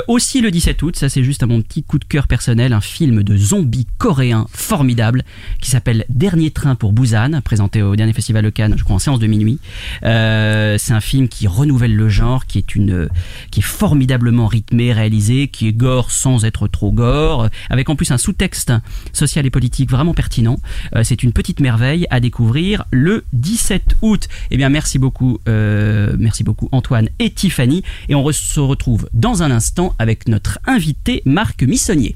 Aussi 0.07 0.41
le 0.41 0.51
17 0.51 0.81
août, 0.83 0.95
ça 0.95 1.09
c'est 1.09 1.23
juste 1.23 1.43
à 1.43 1.47
mon 1.47 1.61
petit 1.61 1.83
coup 1.83 1.99
de 1.99 2.05
cœur 2.05 2.27
personnel, 2.27 2.73
un 2.73 2.81
film 2.81 3.23
de 3.23 3.37
zombies 3.37 3.87
coréen 3.97 4.47
formidable 4.51 5.23
qui 5.61 5.69
s'appelle 5.69 6.05
Dernier 6.09 6.51
train 6.51 6.75
pour 6.75 6.93
Busan, 6.93 7.41
présenté 7.43 7.81
au 7.81 7.95
dernier 7.95 8.13
festival 8.13 8.43
de 8.43 8.49
Cannes, 8.49 8.75
je 8.77 8.83
crois 8.83 8.95
en 8.95 8.99
séance 8.99 9.19
de 9.19 9.27
minuit. 9.27 9.59
Euh, 10.03 10.32
c'est 10.77 10.93
un 10.93 11.01
film 11.01 11.27
qui 11.27 11.47
renouvelle 11.47 11.95
le 11.95 12.09
genre, 12.09 12.45
qui 12.45 12.57
est 12.57 12.75
une, 12.75 13.09
qui 13.51 13.59
est 13.59 13.63
formidablement 13.63 14.47
rythmé, 14.47 14.93
réalisé, 14.93 15.47
qui 15.47 15.67
est 15.67 15.73
gore 15.73 16.11
sans 16.11 16.45
être 16.45 16.67
trop 16.67 16.91
gore, 16.91 17.49
avec 17.69 17.89
en 17.89 17.95
plus 17.95 18.11
un 18.11 18.17
sous-texte 18.17 18.73
social 19.13 19.45
et 19.45 19.49
politique 19.49 19.89
vraiment 19.89 20.13
pertinent. 20.13 20.57
Euh, 20.95 21.03
c'est 21.03 21.23
une 21.23 21.33
petite 21.33 21.59
merveille 21.59 22.05
à 22.09 22.19
découvrir 22.19 22.85
le 22.91 23.25
17 23.33 23.95
août. 24.01 24.27
Eh 24.51 24.57
bien, 24.57 24.69
merci 24.69 24.99
beaucoup, 24.99 25.39
euh, 25.47 26.15
merci 26.17 26.43
beaucoup 26.43 26.69
Antoine 26.71 27.09
et 27.19 27.29
Tiffany. 27.29 27.83
Et 28.09 28.15
on 28.15 28.23
re- 28.23 28.33
se 28.33 28.59
retrouve 28.59 29.07
dans 29.13 29.43
un 29.43 29.51
instant 29.51 29.95
avec 29.99 30.27
notre 30.27 30.59
invité 30.65 31.21
Marc 31.25 31.63
Missonnier. 31.63 32.15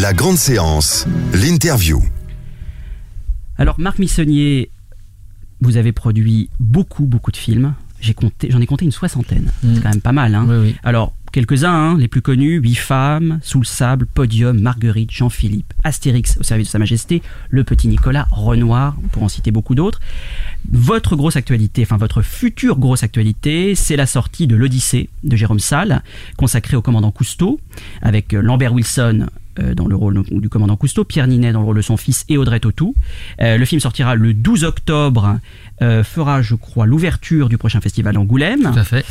La 0.00 0.12
grande 0.12 0.36
séance, 0.38 1.06
l'interview. 1.32 2.02
Alors, 3.56 3.78
Marc 3.78 3.98
Missonnier, 4.00 4.70
vous 5.64 5.76
avez 5.76 5.92
produit 5.92 6.48
beaucoup, 6.60 7.04
beaucoup 7.04 7.32
de 7.32 7.36
films. 7.36 7.74
J'ai 8.00 8.14
compté, 8.14 8.50
j'en 8.50 8.60
ai 8.60 8.66
compté 8.66 8.84
une 8.84 8.92
soixantaine. 8.92 9.50
Mm. 9.62 9.74
C'est 9.74 9.82
quand 9.82 9.90
même 9.90 10.00
pas 10.00 10.12
mal. 10.12 10.34
Hein 10.34 10.46
Oui, 10.48 10.56
oui. 10.56 10.76
Alors, 10.84 11.14
quelques-uns, 11.32 11.72
hein, 11.72 11.98
les 11.98 12.06
plus 12.06 12.20
connus, 12.20 12.58
Huit 12.58 12.74
femmes, 12.74 13.38
Sous 13.42 13.58
le 13.58 13.64
sable, 13.64 14.06
Podium, 14.06 14.60
Marguerite, 14.60 15.10
Jean-Philippe, 15.10 15.72
Astérix 15.82 16.36
au 16.38 16.42
service 16.42 16.68
de 16.68 16.70
Sa 16.70 16.78
Majesté, 16.78 17.22
Le 17.48 17.64
Petit 17.64 17.88
Nicolas, 17.88 18.28
Renoir, 18.30 18.96
pour 19.10 19.22
en 19.22 19.28
citer 19.28 19.50
beaucoup 19.50 19.74
d'autres. 19.74 20.00
Votre 20.70 21.16
grosse 21.16 21.36
actualité, 21.36 21.82
enfin 21.82 21.96
votre 21.96 22.20
future 22.20 22.78
grosse 22.78 23.02
actualité, 23.02 23.74
c'est 23.74 23.96
la 23.96 24.06
sortie 24.06 24.46
de 24.46 24.54
l'Odyssée 24.54 25.08
de 25.22 25.34
Jérôme 25.34 25.60
Salle, 25.60 26.02
consacrée 26.36 26.76
au 26.76 26.82
commandant 26.82 27.10
Cousteau, 27.10 27.58
avec 28.02 28.34
euh, 28.34 28.42
Lambert 28.42 28.74
Wilson 28.74 29.26
dans 29.74 29.86
le 29.86 29.96
rôle 29.96 30.22
du 30.30 30.48
commandant 30.48 30.76
Cousteau, 30.76 31.04
Pierre 31.04 31.26
Ninet 31.26 31.52
dans 31.52 31.60
le 31.60 31.66
rôle 31.66 31.76
de 31.76 31.82
son 31.82 31.96
fils 31.96 32.24
et 32.28 32.36
Audrey 32.38 32.60
Tautou. 32.60 32.94
Euh, 33.40 33.56
le 33.56 33.64
film 33.64 33.80
sortira 33.80 34.14
le 34.14 34.34
12 34.34 34.64
octobre, 34.64 35.38
euh, 35.82 36.04
fera 36.04 36.42
je 36.42 36.54
crois 36.54 36.86
l'ouverture 36.86 37.48
du 37.48 37.58
prochain 37.58 37.80
festival 37.80 38.14
d'Angoulême. 38.14 38.70
Tout 38.72 38.78
à 38.78 38.84
fait. 38.84 39.04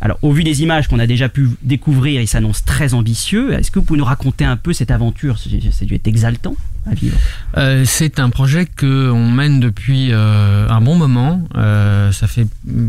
Alors, 0.00 0.18
au 0.22 0.32
vu 0.32 0.42
des 0.42 0.62
images 0.62 0.88
qu'on 0.88 0.98
a 0.98 1.06
déjà 1.06 1.28
pu 1.28 1.48
découvrir, 1.62 2.20
il 2.20 2.26
s'annonce 2.26 2.64
très 2.64 2.92
ambitieux. 2.92 3.52
Est-ce 3.52 3.70
que 3.70 3.78
vous 3.78 3.84
pouvez 3.84 4.00
nous 4.00 4.04
raconter 4.04 4.44
un 4.44 4.56
peu 4.56 4.72
cette 4.72 4.90
aventure? 4.90 5.38
Ça 5.38 5.48
a 5.48 5.84
dû 5.84 5.94
être 5.94 6.08
exaltant 6.08 6.56
à 6.90 6.94
vivre. 6.94 7.16
Euh, 7.56 7.84
c'est 7.86 8.18
un 8.18 8.28
projet 8.28 8.66
que 8.66 9.10
on 9.10 9.30
mène 9.30 9.60
depuis 9.60 10.08
euh, 10.10 10.68
un 10.68 10.80
bon 10.80 10.96
moment. 10.96 11.46
Euh, 11.54 12.10
ça 12.10 12.26
fait 12.26 12.48
mm, 12.64 12.88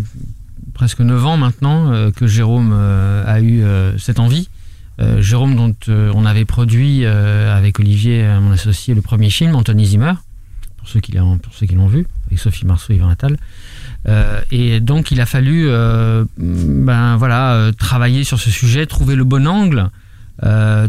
presque 0.74 1.02
9 1.02 1.26
ans 1.26 1.38
maintenant 1.38 1.92
euh, 1.92 2.10
que 2.10 2.26
Jérôme 2.26 2.72
euh, 2.74 3.24
a 3.28 3.42
eu 3.42 3.62
euh, 3.62 3.96
cette 4.00 4.20
envie. 4.20 4.50
Euh, 5.00 5.22
Jérôme, 5.22 5.56
dont 5.56 5.76
euh, 5.90 6.12
on 6.14 6.26
avait 6.26 6.46
produit 6.46 7.04
euh, 7.04 7.56
avec 7.56 7.80
Olivier, 7.80 8.24
mon 8.40 8.52
associé, 8.52 8.94
le 8.94 9.02
premier 9.02 9.30
film, 9.30 9.56
Anthony 9.56 9.86
Zimmer, 9.86 10.14
pour 10.78 10.88
ceux 10.88 11.00
qui 11.00 11.14
l'ont, 11.14 11.88
vu, 11.88 12.06
avec 12.28 12.40
Sophie 12.40 12.66
Marceau 12.66 12.94
et 12.94 12.98
Yvan 12.98 13.10
Attal. 13.10 13.38
Et 14.52 14.82
donc 14.82 15.12
il 15.12 15.22
a 15.22 15.26
fallu 15.26 15.70
ben 16.38 17.16
voilà 17.16 17.72
travailler 17.78 18.26
sur 18.26 18.38
ce 18.38 18.52
sujet, 18.52 18.86
trouver 18.86 19.16
le 19.16 19.24
bon 19.24 19.48
angle, 19.48 19.90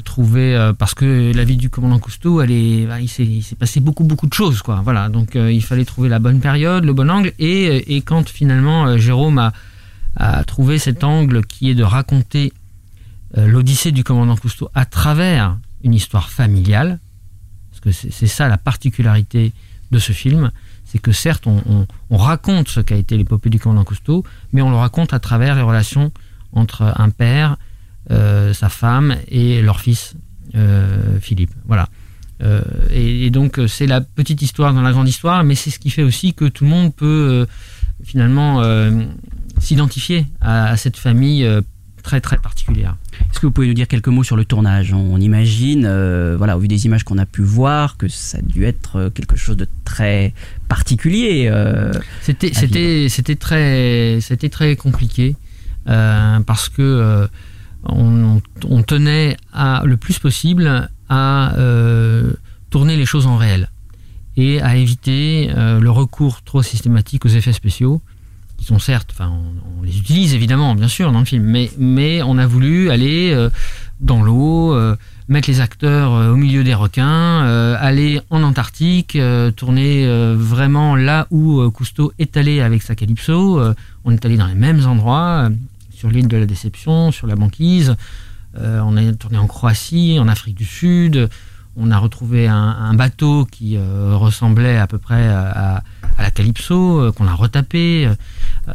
trouver 0.05 0.73
parce 0.77 0.95
que 0.95 1.33
la 1.33 1.45
vie 1.45 1.57
du 1.57 1.71
commandant 1.71 2.01
Cousteau, 2.01 2.41
elle 2.41 2.51
est, 2.51 2.87
ben, 2.87 2.99
il 2.99 3.09
s'est 3.09 3.55
passé 3.55 3.79
beaucoup 3.79 4.03
beaucoup 4.03 4.27
de 4.27 4.35
choses 4.35 4.63
quoi. 4.63 4.81
Voilà 4.83 5.09
donc 5.09 5.37
il 5.37 5.63
fallait 5.63 5.85
trouver 5.85 6.09
la 6.09 6.19
bonne 6.19 6.41
période, 6.41 6.85
le 6.85 6.93
bon 6.93 7.09
angle 7.09 7.33
et, 7.39 8.03
quand 8.05 8.29
finalement 8.29 8.99
Jérôme 8.99 9.53
a, 10.17 10.45
trouvé 10.45 10.79
cet 10.79 11.05
angle 11.05 11.47
qui 11.47 11.71
est 11.71 11.77
de 11.77 11.85
raconter 11.85 12.53
l'Odyssée 13.37 13.93
du 13.93 14.05
commandant 14.05 14.37
Cousteau 14.37 14.69
à 14.75 14.85
travers 14.85 15.59
une 15.83 15.95
histoire 15.95 16.31
familiale, 16.31 17.01
parce 17.71 17.81
que 17.81 17.91
c'est 17.93 18.27
ça 18.27 18.49
la 18.49 18.59
particularité 18.59 19.53
de 19.91 19.99
ce 19.99 20.13
film, 20.13 20.51
c'est 20.85 20.99
que 20.99 21.13
certes 21.13 21.47
on, 21.47 21.63
on- 21.69 21.87
on 22.11 22.17
raconte 22.17 22.69
ce 22.69 22.81
qu'a 22.81 22.97
été 22.97 23.17
l'épopée 23.17 23.51
du 23.51 23.59
commandant 23.59 23.85
Cousteau, 23.85 24.25
mais 24.53 24.63
on 24.63 24.71
le 24.71 24.77
raconte 24.77 25.13
à 25.13 25.19
travers 25.19 25.55
les 25.57 25.63
relations 25.63 26.13
entre 26.53 26.93
un 26.97 27.11
père, 27.11 27.57
euh, 28.11 28.53
sa 28.53 28.69
femme 28.69 29.17
et 29.29 29.61
leur 29.63 29.81
fils 29.81 30.15
euh, 30.55 31.19
Philippe. 31.21 31.51
Voilà. 31.67 31.89
Euh, 32.43 32.63
et, 32.91 33.31
donc 33.31 33.59
euh, 33.59 33.67
c'est 33.69 33.87
la 33.87 34.01
petite 34.01 34.43
histoire 34.43 34.75
dans 34.75 34.83
la 34.83 34.93
grande 34.93 35.09
histoire, 35.09 35.43
mais 35.45 35.55
c'est 35.55 35.71
ce 35.71 35.79
qui 35.79 35.91
fait 35.91 36.03
aussi 36.03 36.35
que 36.35 36.45
tout 36.47 36.65
le 36.65 36.71
monde 36.71 36.95
peut 36.95 37.07
euh, 37.31 37.47
finalement 38.05 38.61
euh, 38.63 39.05
s'identifier 39.59 40.27
à, 40.41 40.77
cette 40.77 40.97
famille 40.97 41.45
euh, 41.45 41.61
très 42.05 42.21
très 42.21 42.39
particulière. 42.39 42.95
Est-ce 43.31 43.41
que 43.41 43.47
vous 43.47 43.53
pouvez 43.53 43.67
nous 43.67 43.75
dire 43.75 43.89
quelques 43.89 44.09
mots 44.17 44.23
sur 44.23 44.37
le 44.37 44.45
tournage? 44.45 44.93
On 44.93 45.19
imagine, 45.19 45.85
euh, 45.87 46.37
voilà, 46.39 46.57
au 46.57 46.61
vu 46.61 46.69
des 46.69 46.87
images 46.87 47.03
qu'on 47.03 47.19
a 47.19 47.27
pu 47.27 47.43
voir, 47.43 47.97
que 47.97 48.07
ça 48.07 48.39
a 48.39 48.43
dû 48.43 48.65
être 48.65 48.97
euh, 48.97 49.11
quelque 49.11 49.37
chose 49.37 49.57
de 49.57 49.67
très 49.85 50.33
particulier. 50.69 51.49
euh, 51.51 51.93
C'était 52.23 52.53
à 52.55 52.61
c'était 52.61 53.09
c'était 53.09 53.35
très 53.47 54.19
c'était 54.21 54.51
très 54.51 54.77
compliqué 54.77 55.35
euh, 55.89 56.41
parce 56.41 56.69
que 56.69 57.27
on, 57.87 58.41
on 58.69 58.83
tenait 58.83 59.37
à 59.53 59.83
le 59.85 59.97
plus 59.97 60.19
possible 60.19 60.89
à 61.09 61.53
tourner 62.71 62.97
les 62.97 63.07
choses 63.07 63.27
en 63.27 63.37
réel 63.37 63.71
et 64.37 64.61
à 64.61 64.77
éviter 64.77 65.51
le 65.57 65.91
recours 65.91 66.43
trop 66.43 66.63
systématique 66.63 67.25
aux 67.27 67.35
effets 67.39 67.53
spéciaux 67.53 68.01
sont 68.65 68.79
certes, 68.79 69.11
enfin, 69.13 69.33
on, 69.79 69.83
les 69.83 69.99
utilise 69.99 70.35
évidemment, 70.35 70.75
bien 70.75 70.89
sûr, 70.89 71.13
dans 71.13 71.19
le 71.19 71.25
film, 71.25 71.45
mais, 71.45 71.71
mais 71.79 72.23
on 72.23 72.39
a 72.39 72.47
voulu 72.47 72.91
aller 72.91 73.33
euh, 73.33 73.51
dans 74.01 74.23
l'eau, 74.23 74.75
euh, 74.75 74.97
mettre 75.29 75.49
les 75.49 75.61
acteurs 75.61 76.15
euh, 76.15 76.33
au 76.33 76.37
milieu 76.37 76.65
des 76.65 76.75
requins, 76.75 77.41
aller 77.79 78.21
en 78.31 78.43
Antarctique, 78.43 79.19
tourner 79.57 80.07
vraiment 80.35 80.97
là 80.97 81.27
où 81.31 81.69
Cousteau 81.71 82.13
est 82.19 82.37
allé 82.37 82.61
avec 82.61 82.83
sa 82.83 82.95
Calypso. 82.95 83.61
On 84.05 84.11
est 84.13 84.25
allé 84.25 84.37
dans 84.37 84.47
les 84.47 84.55
mêmes 84.55 84.87
endroits, 84.87 85.51
sur 85.95 86.11
l'île 86.11 86.29
de 86.29 86.37
la 86.37 86.47
Déception, 86.47 87.13
sur 87.13 87.27
la 87.27 87.37
banquise. 87.37 87.97
On 88.57 88.97
a 88.97 89.13
tourné 89.13 89.39
en 89.39 89.47
Croatie, 89.47 90.19
en 90.21 90.29
Afrique 90.29 90.57
du 90.57 90.65
Sud. 90.65 91.29
On 91.77 91.91
a 91.91 91.99
retrouvé 91.99 92.47
un, 92.47 92.95
bateau 92.95 93.47
qui 93.51 93.77
euh, 93.77 94.17
ressemblait 94.17 94.77
à 94.77 94.87
peu 94.87 94.99
près 94.99 95.27
à, 95.27 95.83
la 96.19 96.31
Calypso, 96.31 97.01
euh, 97.01 97.13
qu'on 97.13 97.27
a 97.27 97.35
retapé. 97.35 98.07
Euh, 98.07 98.15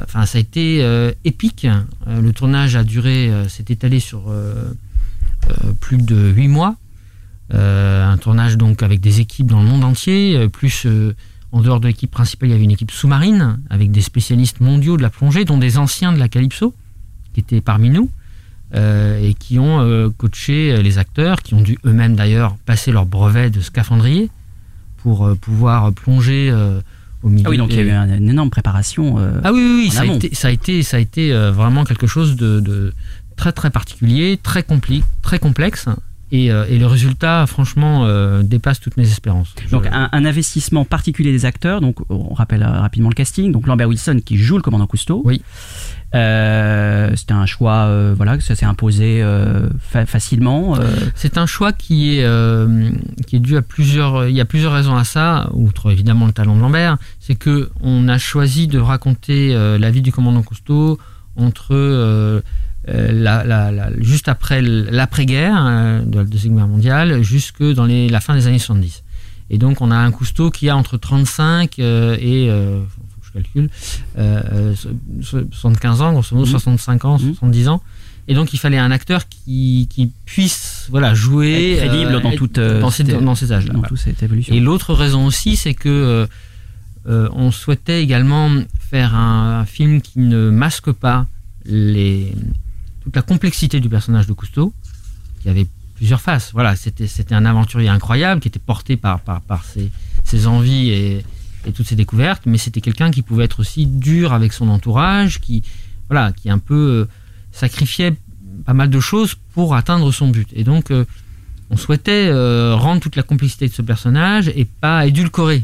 Enfin, 0.04 0.28
ça 0.28 0.38
a 0.38 0.42
été 0.42 0.86
épique. 1.26 1.66
Le 2.06 2.32
tournage 2.32 2.76
a 2.76 2.84
duré, 2.84 3.32
s'est 3.50 3.66
étalé 3.70 4.00
sur 4.00 4.32
plus 5.80 5.98
de 5.98 6.30
huit 6.30 6.48
mois. 6.48 6.76
Un 7.52 8.16
tournage 8.22 8.56
donc 8.56 8.84
avec 8.84 9.00
des 9.00 9.20
équipes 9.20 9.48
dans 9.48 9.64
le 9.64 9.68
monde 9.68 9.84
entier, 9.84 10.48
plus 10.50 10.86
en 11.52 11.62
dehors 11.62 11.80
de 11.80 11.88
l'équipe 11.88 12.12
principale, 12.12 12.50
il 12.50 12.52
y 12.52 12.56
avait 12.56 12.66
une 12.66 12.70
équipe 12.70 12.92
sous-marine 12.92 13.60
avec 13.72 13.90
des 13.90 14.02
spécialistes 14.02 14.60
mondiaux 14.60 14.96
de 14.96 15.02
la 15.02 15.10
plongée, 15.10 15.44
dont 15.44 15.58
des 15.58 15.80
anciens 15.80 16.14
de 16.14 16.20
la 16.20 16.30
Calypso 16.30 16.76
qui 17.34 17.40
étaient 17.40 17.62
parmi 17.62 17.90
nous 17.90 18.12
et 18.74 19.34
qui 19.34 19.58
ont 19.60 19.82
euh, 19.82 20.10
coaché 20.16 20.72
euh, 20.74 20.82
les 20.82 20.98
acteurs, 20.98 21.42
qui 21.42 21.54
ont 21.56 21.62
dû 21.62 21.78
eux-mêmes 21.86 22.16
d'ailleurs 22.16 22.56
passer 22.66 22.92
leur 22.92 23.06
brevet 23.06 23.50
de 23.50 23.62
scaphandrier 23.62 24.30
pour 24.98 25.26
euh, 25.26 25.36
pouvoir 25.36 25.92
plonger 25.94 26.50
euh, 26.52 26.82
au 27.24 27.30
milieu. 27.30 27.46
Ah 27.48 27.50
oui, 27.50 27.58
donc 27.58 27.72
il 27.72 27.78
y 27.78 27.80
a 27.80 27.84
eu 27.84 27.90
un- 27.92 28.18
une 28.18 28.30
énorme 28.30 28.50
préparation. 28.50 29.18
euh, 29.20 29.42
ah 29.44 29.52
oui, 29.52 29.60
oui, 29.60 29.82
oui, 29.86 29.90
ça, 29.92 30.02
a 30.02 30.06
été, 30.06 30.36
ça 30.36 30.48
a 30.50 30.52
été, 30.52 30.84
ça 30.84 30.98
a 30.98 31.00
été 31.00 31.34
euh, 31.34 31.52
vraiment 31.52 31.84
quelque 31.84 32.08
chose 32.08 32.36
de, 32.36 32.60
de 32.60 32.94
très 33.36 33.52
très 33.52 33.70
particulier, 33.72 34.40
très 34.42 34.62
compli- 34.62 35.04
très 35.22 35.40
complexe. 35.40 35.88
Et, 36.32 36.52
euh, 36.52 36.66
et 36.70 36.78
le 36.78 36.86
résultat, 36.86 37.48
franchement, 37.48 38.06
euh, 38.06 38.44
dépasse 38.44 38.80
toutes 38.80 38.98
mes 38.98 39.08
espérances. 39.08 39.56
Donc 39.72 39.88
un, 39.92 40.10
un 40.12 40.26
investissement 40.26 40.86
particulier 40.86 41.32
des 41.32 41.46
acteurs. 41.46 41.82
Donc 41.82 41.96
on 42.10 42.36
rappelle 42.36 42.62
euh, 42.62 42.70
rapidement 42.82 43.10
le 43.10 43.16
casting. 43.16 43.52
Donc 43.52 43.66
Lambert 43.66 43.90
Wilson 43.90 44.20
qui 44.24 44.38
joue 44.38 44.56
le 44.58 44.62
commandant 44.62 44.86
Cousteau. 44.86 45.24
Oui. 45.26 45.42
Euh, 46.16 47.12
C'était 47.16 47.34
un 47.34 47.46
choix, 47.46 47.86
euh, 47.86 48.14
voilà, 48.18 48.40
ça 48.40 48.56
s'est 48.56 48.66
imposé 48.66 49.22
euh, 49.22 49.70
fa- 49.80 50.06
facilement. 50.08 50.76
euh, 50.80 50.82
C'est 51.16 51.38
un 51.38 51.46
choix 51.46 51.72
qui 51.72 52.18
est, 52.18 52.24
euh, 52.24 52.90
qui 53.28 53.36
est 53.36 53.40
dû 53.40 53.56
à 53.58 53.62
plusieurs. 53.62 54.28
Il 54.28 54.36
y 54.36 54.42
a 54.42 54.46
plusieurs 54.46 54.74
raisons 54.74 54.96
à 54.96 55.04
ça, 55.04 55.50
outre 55.54 55.92
évidemment 55.92 56.26
le 56.26 56.32
talent 56.32 56.56
de 56.56 56.62
Lambert. 56.62 56.98
C'est 57.20 57.36
que 57.36 57.70
on 57.82 58.08
a 58.08 58.18
choisi 58.18 58.68
de 58.68 58.80
raconter 58.80 59.54
la 59.54 59.92
vie 59.92 60.02
du 60.02 60.12
commandant 60.12 60.42
Cousteau 60.42 60.98
entre 61.36 62.42
juste 64.00 64.28
après 64.28 64.62
l'après-guerre 64.62 65.64
euh, 65.68 66.02
de 66.02 66.18
la 66.20 66.24
Deuxième 66.26 66.56
Guerre 66.56 66.68
mondiale, 66.68 67.22
jusque 67.22 67.62
dans 67.64 67.86
la 67.86 68.20
fin 68.20 68.34
des 68.36 68.48
années 68.48 68.58
70. 68.60 69.04
Et 69.52 69.58
donc 69.58 69.82
on 69.82 69.92
a 69.92 69.96
un 69.96 70.12
Cousteau 70.12 70.50
qui 70.52 70.70
a 70.70 70.76
entre 70.78 70.98
35 70.98 71.78
euh, 71.80 72.16
et 72.20 72.50
euh, 73.40 73.46
faut 73.46 73.56
que 73.56 73.64
je 73.64 73.68
calcul, 73.68 73.70
euh, 74.18 74.74
euh, 75.24 75.52
75 75.52 76.02
ans, 76.02 76.14
grosso 76.14 76.36
modo, 76.36 76.46
Mhm. 76.46 76.52
65 76.52 77.06
ans, 77.06 77.18
70 77.18 77.68
ans. 77.70 77.82
Et 78.28 78.36
donc, 78.36 78.54
il 78.54 78.58
fallait 78.58 78.78
un 78.78 78.92
acteur 78.92 79.28
qui, 79.28 79.88
qui 79.90 80.12
puisse 80.26 80.86
voilà, 80.90 81.14
jouer. 81.16 81.74
Être 81.74 81.88
crédible 81.88 82.12
euh, 82.16 82.20
dans 82.20 82.30
être- 82.32 82.38
toute, 82.38 82.58
euh, 82.60 82.80
dans 82.80 82.92
ces, 82.92 83.04
dans 83.04 83.34
ces 83.36 83.52
âges-là. 83.52 83.74
dans 83.74 83.80
voilà. 83.80 83.90
toute 83.90 83.98
cette 84.00 84.22
évolution. 84.22 84.54
Et 84.54 84.60
l'autre 84.60 84.94
raison 84.94 85.26
aussi, 85.26 85.56
c'est 85.56 85.74
que 85.74 86.28
on 87.06 87.50
souhaitait 87.52 88.04
également 88.04 88.52
faire 88.78 89.16
un, 89.16 89.62
un 89.62 89.66
film 89.66 90.00
qui 90.02 90.20
ne 90.20 90.52
masque 90.52 90.92
pas 90.92 91.26
les, 91.66 92.32
toute 93.04 93.16
la 93.16 93.24
complexité 93.24 93.80
du 93.80 93.90
personnage 93.90 94.28
de 94.28 94.34
Cousteau, 94.34 94.74
qui 95.42 95.50
avait 95.50 95.66
plusieurs 95.96 96.22
faces. 96.22 96.52
Voilà, 96.54 96.76
c'était 96.76 97.08
c'était 97.08 97.34
un 97.34 97.46
aventurier 97.46 97.90
incroyable 97.90 98.42
qui 98.42 98.48
était 98.48 98.60
porté 98.60 98.96
par 98.96 99.22
par, 99.22 99.42
par 99.42 99.64
ses, 99.66 99.90
ses 100.24 100.46
envies 100.46 100.90
et, 100.92 101.26
et 101.66 101.72
toutes 101.72 101.88
ses 101.88 101.96
découvertes, 101.96 102.44
mais 102.46 102.58
c'était 102.58 102.82
quelqu'un 102.82 103.12
qui 103.12 103.22
pouvait 103.22 103.46
être 103.46 103.60
aussi 103.60 103.86
dur 103.86 104.34
avec 104.34 104.54
son 104.54 104.70
entourage, 104.70 105.40
qui 105.42 105.64
voilà, 106.10 106.32
qui 106.32 106.50
un 106.50 106.58
peu 106.60 106.76
euh, 106.76 107.08
sacrifiait 107.52 108.16
pas 108.66 108.74
mal 108.74 108.90
de 108.90 109.00
choses 109.00 109.36
pour 109.54 109.76
atteindre 109.76 110.12
son 110.12 110.30
but. 110.30 110.48
Et 110.54 110.64
donc 110.64 110.92
euh, 110.92 111.06
on 111.70 111.78
souhaitait 111.78 112.28
euh, 112.30 112.76
rendre 112.76 113.02
toute 113.02 113.16
la 113.16 113.24
complexité 113.24 113.68
de 113.68 113.74
ce 113.74 113.82
personnage 113.82 114.48
et 114.56 114.66
pas 114.66 115.06
édulcorer 115.06 115.64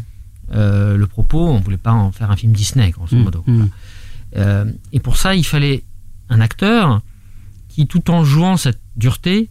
euh, 0.53 0.97
le 0.97 1.07
propos. 1.07 1.47
On 1.47 1.59
voulait 1.59 1.77
pas 1.77 1.93
en 1.93 2.11
faire 2.11 2.29
un 2.31 2.35
film 2.35 2.53
Disney, 2.53 2.91
grosso 2.91 3.15
Mmh, 3.15 3.23
modo. 3.23 3.43
mmh. 3.47 3.65
Et 4.91 4.99
pour 4.99 5.15
ça, 5.17 5.33
il 5.33 5.45
fallait 5.45 5.83
un 6.29 6.41
acteur 6.41 7.01
qui, 7.69 7.87
tout 7.87 8.11
en 8.11 8.25
jouant 8.25 8.57
cette 8.57 8.81
dureté, 8.97 9.49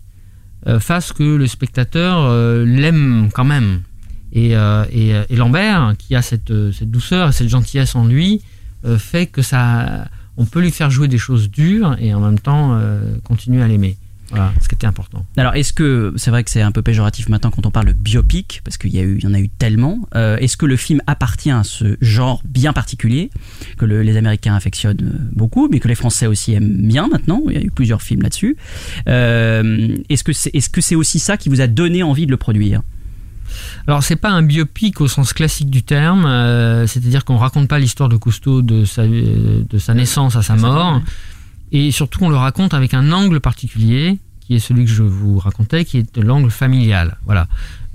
fasse 0.79 1.13
que 1.13 1.23
le 1.23 1.47
spectateur 1.47 2.31
l'aime 2.65 3.31
quand 3.33 3.45
même. 3.45 3.81
Et, 4.35 4.57
euh, 4.57 4.85
euh, 4.95 5.25
et 5.29 5.37
Lambert, 5.37 5.95
qui 5.97 6.15
a 6.17 6.23
cette, 6.23 6.51
euh, 6.51 6.73
douceur 6.83 7.29
et 7.29 7.33
cette 7.33 7.49
gentillesse 7.49 7.95
en 7.95 8.05
lui, 8.07 8.43
fait 8.99 9.27
que 9.29 9.41
ça, 9.41 10.09
on 10.37 10.45
peut 10.45 10.61
lui 10.61 10.71
faire 10.71 10.91
jouer 10.91 11.09
des 11.09 11.17
choses 11.17 11.51
dures 11.51 11.97
et 11.99 12.13
en 12.13 12.21
même 12.21 12.39
temps 12.39 12.79
continuer 13.23 13.63
à 13.63 13.67
l'aimer. 13.67 13.97
Voilà, 14.29 14.53
ce 14.61 14.69
qui 14.69 14.75
était 14.75 14.87
important. 14.87 15.25
Alors, 15.39 15.55
est-ce 15.55 15.73
que 15.73 16.13
c'est 16.17 16.31
vrai 16.31 16.45
que 16.45 16.51
c'est 16.51 16.61
un 16.61 16.71
peu 16.73 16.83
péjoratif 16.83 17.31
maintenant 17.31 17.51
quand 17.51 17.65
on 17.65 17.71
parle 17.71 17.87
de 17.87 17.93
biopic, 17.95 18.61
parce 18.63 18.77
qu'il 18.77 18.95
y, 18.95 19.27
en 19.27 19.33
a 19.33 19.41
eu 19.41 19.49
tellement. 19.49 20.01
est-ce 20.15 20.59
que 20.59 20.67
le 20.67 20.77
film 20.77 21.01
appartient 21.07 21.51
à 21.51 21.63
ce 21.65 21.97
genre 22.03 22.43
bien 22.45 22.75
particulier 22.75 23.31
que 23.79 23.87
le- 23.87 24.03
les 24.03 24.19
Américains 24.19 24.55
affectionnent 24.55 25.31
beaucoup, 25.33 25.69
mais 25.71 25.81
que 25.81 25.89
les 25.89 25.95
Français 25.95 26.27
aussi 26.27 26.53
aiment 26.53 26.87
bien 26.89 27.09
maintenant? 27.09 27.43
Il 27.49 27.55
y 27.55 27.59
a 27.59 27.63
eu 27.63 27.71
plusieurs 27.71 28.03
films 28.03 28.21
là-dessus. 28.21 28.57
Est-ce 29.07 30.69
que 30.69 30.81
c'est 30.83 30.95
aussi 30.95 31.19
ça 31.21 31.39
qui 31.39 31.49
vous 31.49 31.63
a 31.63 31.67
donné 31.69 32.03
envie 32.03 32.27
de 32.27 32.31
le 32.31 32.37
produire? 32.37 32.83
Alors 33.87 34.03
c'est 34.03 34.17
pas 34.17 34.31
un 34.31 34.43
biopic 34.43 35.01
au 35.01 35.09
sens 35.09 35.33
classique 35.33 35.71
du 35.71 35.83
terme, 35.83 36.25
euh, 36.25 36.87
c'est-à-dire 36.87 37.25
qu'on 37.25 37.37
raconte 37.37 37.69
pas 37.69 37.79
l'histoire 37.79 38.09
de 38.09 38.17
Cousteau 38.17 38.63
de 38.63 38.85
sa, 38.85 39.03
euh, 39.03 39.63
de 39.69 39.79
sa 39.79 39.95
naissance 39.95 40.37
à 40.37 40.43
sa 40.43 40.57
mort, 40.57 41.01
et 41.73 41.91
surtout 41.91 42.25
on 42.25 42.29
le 42.31 42.37
raconte 42.37 42.75
avec 42.75 42.95
un 42.95 43.13
angle 43.13 43.41
particulier, 43.41 44.19
qui 44.41 44.55
est 44.57 44.59
celui 44.59 44.85
que 44.85 44.91
je 44.91 45.03
vous 45.03 45.39
racontais, 45.39 45.85
qui 45.85 45.99
est 45.99 46.19
l'angle 46.19 46.51
familial. 46.51 47.17
Voilà. 47.25 47.47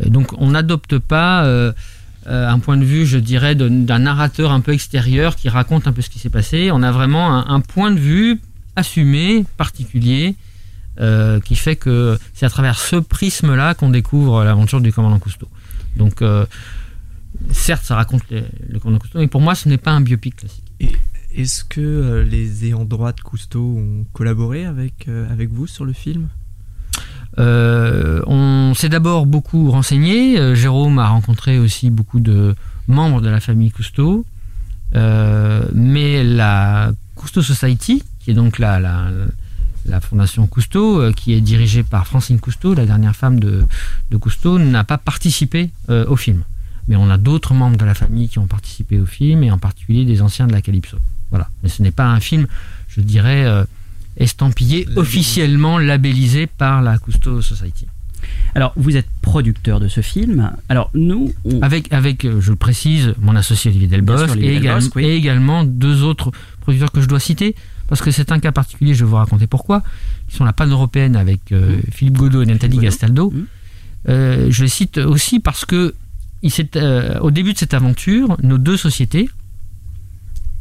Euh, 0.02 0.10
Donc 0.10 0.34
on 0.38 0.52
n'adopte 0.52 0.98
pas 0.98 1.44
euh, 1.44 1.72
un 2.26 2.60
point 2.60 2.78
de 2.78 2.84
vue, 2.84 3.06
je 3.06 3.18
dirais, 3.18 3.56
d'un 3.56 4.00
narrateur 4.00 4.52
un 4.52 4.60
peu 4.60 4.74
extérieur 4.74 5.36
qui 5.36 5.50
raconte 5.50 5.88
un 5.88 5.94
peu 5.94 6.02
ce 6.02 6.10
qui 6.10 6.20
s'est 6.20 6.30
passé. 6.30 6.70
On 6.72 6.84
a 6.84 6.92
vraiment 6.92 7.34
un, 7.34 7.56
un 7.56 7.60
point 7.60 7.92
de 7.92 8.00
vue 8.00 8.40
assumé, 8.76 9.46
particulier, 9.58 10.36
euh, 11.00 11.40
qui 11.40 11.56
fait 11.56 11.76
que 11.76 12.18
c'est 12.34 12.46
à 12.46 12.50
travers 12.50 12.78
ce 12.80 12.96
prisme-là 12.98 13.74
qu'on 13.74 13.90
découvre 13.90 14.44
l'aventure 14.44 14.82
du 14.82 14.92
commandant 14.92 15.20
Cousteau. 15.20 15.48
Donc, 15.96 16.22
euh, 16.22 16.46
certes, 17.52 17.84
ça 17.86 17.96
raconte 17.96 18.24
les- 18.30 18.44
le 18.70 18.80
commandant 18.80 19.00
Cousteau, 19.00 19.20
mais 19.20 19.28
pour 19.28 19.42
moi, 19.42 19.56
ce 19.56 19.70
n'est 19.70 19.78
pas 19.78 19.92
un 19.92 20.02
biopic 20.02 20.36
classique. 20.36 20.64
Est-ce 21.36 21.64
que 21.64 21.80
euh, 21.82 22.24
les 22.24 22.66
ayants 22.66 22.86
droit 22.86 23.12
de 23.14 23.22
Cousteau 23.22 23.62
ont 23.78 24.06
collaboré 24.14 24.66
avec, 24.66 25.08
avec 25.32 25.50
vous 25.52 25.68
sur 25.68 25.86
le 25.86 25.94
film? 25.94 26.28
On 27.38 28.74
s'est 28.76 28.90
d'abord 28.90 29.26
beaucoup 29.26 29.72
renseigné. 29.72 30.56
Jérôme 30.56 31.00
a 31.00 31.08
rencontré 31.08 31.58
aussi 31.58 31.90
beaucoup 31.90 32.20
de 32.20 32.56
membres 32.88 33.22
de 33.22 33.30
la 33.30 33.40
famille 33.40 33.72
Cousteau. 33.72 34.26
Mais 34.94 36.24
la 36.24 36.92
Cousteau 37.16 37.42
Society, 37.42 38.04
qui 38.20 38.32
est 38.32 38.34
donc 38.34 38.60
la, 38.60 38.80
la, 38.80 39.08
la 39.90 40.00
fondation 40.02 40.46
Cousteau, 40.48 41.02
euh, 41.02 41.12
qui 41.12 41.34
est 41.34 41.42
dirigée 41.42 41.84
par 41.84 42.08
Francine 42.08 42.40
Cousteau, 42.40 42.74
la 42.74 42.86
dernière 42.86 43.16
femme 43.16 43.40
de, 43.40 43.64
de 44.12 44.18
Cousteau, 44.18 44.60
n'a 44.60 44.84
pas 44.84 44.98
participé 44.98 45.70
euh, 45.90 46.06
au 46.08 46.16
film. 46.16 46.44
Mais 46.88 46.96
on 46.96 47.10
a 47.10 47.18
d'autres 47.18 47.54
membres 47.54 47.78
de 47.78 47.86
la 47.86 47.94
famille 47.94 48.30
qui 48.30 48.40
ont 48.40 48.48
participé 48.48 49.00
au 49.00 49.06
film, 49.06 49.44
et 49.44 49.52
en 49.52 49.58
particulier 49.58 50.06
des 50.06 50.22
anciens 50.22 50.48
de 50.48 50.52
la 50.54 50.62
Calypso. 50.62 50.98
Voilà. 51.32 51.50
Mais 51.64 51.70
ce 51.70 51.82
n'est 51.84 51.92
pas 51.92 52.08
un 52.08 52.20
film, 52.20 52.48
je 52.88 53.02
dirais, 53.02 53.46
euh, 53.46 53.64
estampillé, 54.18 54.88
officiellement 54.96 55.78
labellisé 55.78 56.48
par 56.48 56.82
la 56.82 56.98
Cousteau 56.98 57.42
Society. 57.42 57.86
Alors, 58.56 58.74
vous 58.76 58.98
êtes 58.98 59.08
producteur 59.22 59.80
de 59.80 59.88
ce 59.88 60.02
film. 60.02 60.52
Alors, 60.68 60.90
nous, 60.94 61.32
on- 61.46 61.62
Avec, 61.62 61.92
avec 61.94 62.28
je 62.40 62.50
le 62.50 62.56
précise, 62.58 63.14
mon 63.22 63.36
associé 63.36 63.70
Olivier 63.72 63.88
Delbos, 63.88 64.16
Bien 64.16 64.26
sûr, 64.26 64.32
Olivier 64.34 64.50
et, 64.52 64.60
Delbos, 64.60 64.68
également- 64.70 64.90
oui. 64.96 65.06
et 65.06 65.16
également 65.16 65.64
deux 65.64 66.04
autres 66.04 66.32
producteurs 66.62 66.92
que 66.92 67.02
je 67.02 67.08
dois 67.08 67.20
citer, 67.20 67.56
parce 67.90 68.02
que 68.02 68.12
c'est 68.12 68.32
un 68.32 68.40
cas 68.40 68.52
particulier, 68.54 68.94
je 68.94 69.04
vais 69.04 69.10
vous 69.10 69.18
raconter 69.18 69.48
pourquoi, 69.48 69.84
qui 70.30 70.36
sont 70.38 70.46
la 70.46 70.54
panne 70.54 70.72
européenne 70.72 71.16
avec 71.18 71.52
euh, 71.52 71.78
Philippe 71.92 72.18
Godot 72.18 72.42
et 72.44 72.46
Nathalie 72.46 72.76
Godot. 72.78 72.84
Gastaldo. 72.86 73.32
Mm. 73.32 73.46
Euh, 74.08 74.48
je 74.50 74.62
les 74.64 74.70
cite 74.70 74.98
aussi 75.00 75.40
parce 75.42 75.66
que 75.66 75.94
il 76.42 76.52
euh, 76.78 77.20
au 77.20 77.32
début 77.32 77.52
de 77.54 77.58
cette 77.58 77.74
aventure, 77.74 78.38
nos 78.42 78.58
deux 78.58 78.78
sociétés 78.78 79.30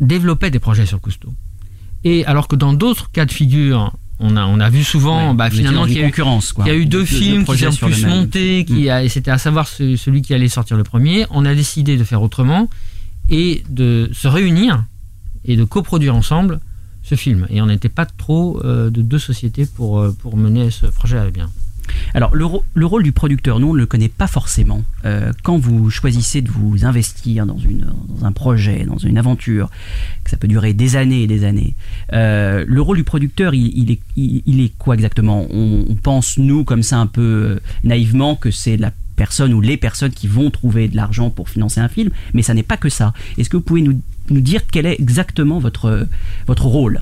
développaient 0.01 0.51
des 0.51 0.59
projets 0.59 0.87
sur 0.87 1.01
Cousteau. 1.01 1.33
Et 2.05 2.25
alors 2.27 2.49
que 2.49 2.57
dans 2.57 2.73
d'autres 2.73 3.11
cas 3.11 3.27
de 3.27 3.33
figure, 3.33 3.93
on 4.21 4.37
a, 4.37 4.45
on 4.47 4.59
a 4.61 4.71
vu 4.71 4.83
souvent 4.85 5.31
Ouais, 5.31 5.35
bah, 5.37 5.51
finalement 5.51 5.85
qu'il 5.85 5.95
y 5.95 5.99
a 5.99 6.03
eu 6.03 6.05
concurrence, 6.07 6.53
quoi. 6.53 6.65
il 6.65 6.69
y 6.69 6.71
a 6.71 6.77
eu 6.77 6.87
deux, 6.87 7.05
films 7.05 7.39
qui 7.41 7.45
projets 7.45 7.67
ont 7.69 7.73
pu 7.73 7.93
se 7.95 8.07
monter, 8.07 8.65
qui 8.65 8.87
Mm. 8.87 8.91
a- 8.91 9.05
et 9.05 9.09
c'était 9.09 9.31
à 9.31 9.39
savoir 9.39 9.69
ce- 9.69 9.97
celui 9.97 10.23
qui 10.23 10.35
allait 10.35 10.49
sortir 10.49 10.77
le 10.77 10.85
premier. 10.85 11.27
On 11.31 11.45
a 11.45 11.55
décidé 11.55 11.97
de 11.97 12.05
faire 12.05 12.23
autrement 12.23 12.69
et 13.29 13.63
de 13.69 14.11
se 14.13 14.27
réunir 14.29 14.85
et 15.45 15.57
de 15.57 15.65
coproduire 15.65 16.15
ensemble 16.17 16.61
ce 17.09 17.15
film. 17.15 17.47
Et 17.51 17.63
on 17.63 17.67
n'était 17.67 17.89
pas 17.89 18.07
trop 18.07 18.61
euh, 18.65 18.91
de 18.91 19.03
deux 19.03 19.19
sociétés 19.19 19.67
pour, 19.67 19.99
euh, 19.99 20.13
pour 20.13 20.37
mener 20.37 20.71
ce 20.71 20.87
projet 20.87 21.19
à 21.19 21.31
bien. 21.31 21.51
Alors, 22.13 22.35
le, 22.35 22.45
le 22.75 22.87
rôle 22.87 23.03
du 23.03 23.13
producteur, 23.13 23.61
nous, 23.61 23.69
on 23.69 23.73
ne 23.73 23.79
le 23.79 23.87
connaît 23.87 24.11
pas 24.11 24.27
forcément. 24.27 24.83
Euh, 25.07 25.33
quand 25.43 25.57
vous 25.57 25.89
choisissez 25.89 26.43
de 26.43 26.51
vous 26.51 26.85
investir 26.85 27.47
dans, 27.47 27.57
une, 27.57 27.91
dans 28.09 28.27
un 28.27 28.33
projet, 28.33 28.85
dans 28.85 28.99
une 28.99 29.17
aventure, 29.17 29.71
que 30.23 30.31
ça 30.31 30.37
peut 30.37 30.49
durer 30.49 30.75
des 30.75 30.97
années 30.97 31.23
et 31.23 31.27
des 31.27 31.45
années, 31.45 31.75
le 32.13 32.81
rôle 32.81 32.99
du 32.99 33.05
producteur, 33.05 33.55
il, 33.55 33.73
il 33.75 33.91
est, 33.91 34.01
il, 34.17 34.61
est 34.61 34.77
quoi 34.77 34.95
exactement? 34.97 35.47
On, 35.51 35.87
on 35.89 35.95
pense, 35.95 36.37
nous, 36.37 36.63
comme 36.65 36.83
ça, 36.83 36.99
un 36.99 37.07
peu 37.07 37.59
naïvement, 37.85 38.37
que 38.37 38.51
c'est 38.51 38.77
la 38.77 38.93
personne 39.17 39.55
ou 39.55 39.61
les 39.63 39.79
personnes 39.79 40.13
qui 40.13 40.29
vont 40.29 40.51
trouver 40.51 40.89
de 40.89 40.97
l'argent 40.97 41.31
pour 41.31 41.49
financer 41.49 41.81
un 41.81 41.89
film, 41.89 42.11
mais 42.35 42.43
ça 42.43 42.53
n'est 42.55 42.63
pas 42.63 42.77
que 42.77 42.91
ça. 42.91 43.15
Est-ce 43.39 43.49
que 43.49 43.57
vous 43.57 43.63
pouvez 43.63 43.83
nous, 43.83 44.01
nous 44.31 44.41
dire 44.41 44.63
quel 44.71 44.87
est 44.87 44.97
exactement 45.01 45.59
votre, 45.59 46.07
votre 46.47 46.67
rôle 46.67 47.01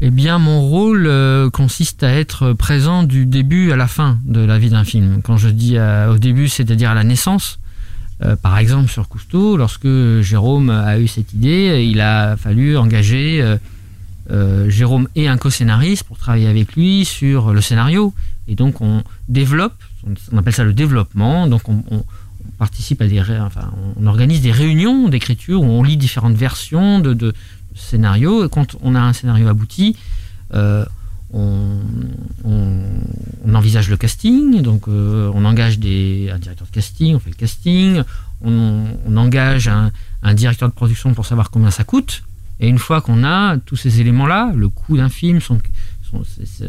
Eh 0.00 0.10
bien, 0.10 0.38
mon 0.38 0.60
rôle 0.62 1.06
euh, 1.06 1.48
consiste 1.50 2.02
à 2.02 2.10
être 2.12 2.52
présent 2.52 3.02
du 3.02 3.26
début 3.26 3.72
à 3.72 3.76
la 3.76 3.86
fin 3.88 4.18
de 4.24 4.40
la 4.40 4.58
vie 4.58 4.70
d'un 4.70 4.84
film. 4.84 5.20
Quand 5.22 5.36
je 5.36 5.48
dis 5.48 5.76
euh, 5.76 6.12
au 6.14 6.18
début, 6.18 6.48
c'est-à-dire 6.48 6.90
à 6.90 6.94
la 6.94 7.04
naissance. 7.04 7.58
Euh, 8.24 8.34
par 8.36 8.56
exemple, 8.58 8.90
sur 8.90 9.08
Cousteau, 9.08 9.56
lorsque 9.58 9.88
Jérôme 10.22 10.70
a 10.70 10.98
eu 10.98 11.06
cette 11.06 11.32
idée, 11.34 11.86
il 11.90 12.00
a 12.00 12.36
fallu 12.36 12.76
engager 12.76 13.44
Jérôme 14.68 15.06
et 15.14 15.28
un 15.28 15.36
co-scénariste 15.36 16.02
pour 16.02 16.18
travailler 16.18 16.48
avec 16.48 16.74
lui 16.74 17.04
sur 17.04 17.52
le 17.52 17.60
scénario. 17.60 18.12
Et 18.48 18.54
donc, 18.56 18.80
on 18.80 19.02
développe, 19.28 19.74
on 20.32 20.38
appelle 20.38 20.52
ça 20.54 20.64
le 20.64 20.72
développement. 20.72 21.46
Donc, 21.46 21.68
on, 21.68 21.84
on- 21.90 21.96
on 21.98 22.04
participe 22.58 23.02
à 23.02 23.06
des, 23.06 23.20
enfin, 23.20 23.72
on 24.00 24.06
organise 24.06 24.40
des 24.40 24.52
réunions 24.52 25.08
d'écriture 25.08 25.62
où 25.62 25.66
on 25.66 25.82
lit 25.82 25.96
différentes 25.96 26.34
versions 26.36 27.00
de, 27.00 27.34
scénarios. 27.74 28.46
Et 28.46 28.48
quand 28.48 28.76
on 28.80 28.94
a 28.94 29.00
un 29.00 29.12
scénario 29.12 29.48
abouti, 29.48 29.96
euh, 30.54 30.84
on, 31.32 31.80
envisage 33.54 33.88
le 33.88 33.96
casting, 33.96 34.60
donc 34.60 34.86
euh, 34.86 35.30
on 35.34 35.46
engage 35.46 35.78
des, 35.78 36.30
un 36.30 36.38
directeur 36.38 36.66
de 36.66 36.72
casting, 36.72 37.14
on 37.14 37.18
fait 37.18 37.30
le 37.30 37.36
casting, 37.36 38.02
on, 38.42 38.84
engage 39.16 39.68
un, 39.68 40.34
directeur 40.34 40.68
de 40.68 40.74
production 40.74 41.14
pour 41.14 41.24
savoir 41.24 41.50
combien 41.50 41.70
ça 41.70 41.84
coûte. 41.84 42.22
Et 42.60 42.68
une 42.68 42.78
fois 42.78 43.00
qu'on 43.00 43.24
a 43.24 43.56
tous 43.56 43.76
ces 43.76 44.00
éléments-là, 44.00 44.52
le 44.54 44.68
coût 44.68 44.98
d'un 44.98 45.08
film, 45.08 45.40
son, 45.40 45.58
son, 46.10 46.22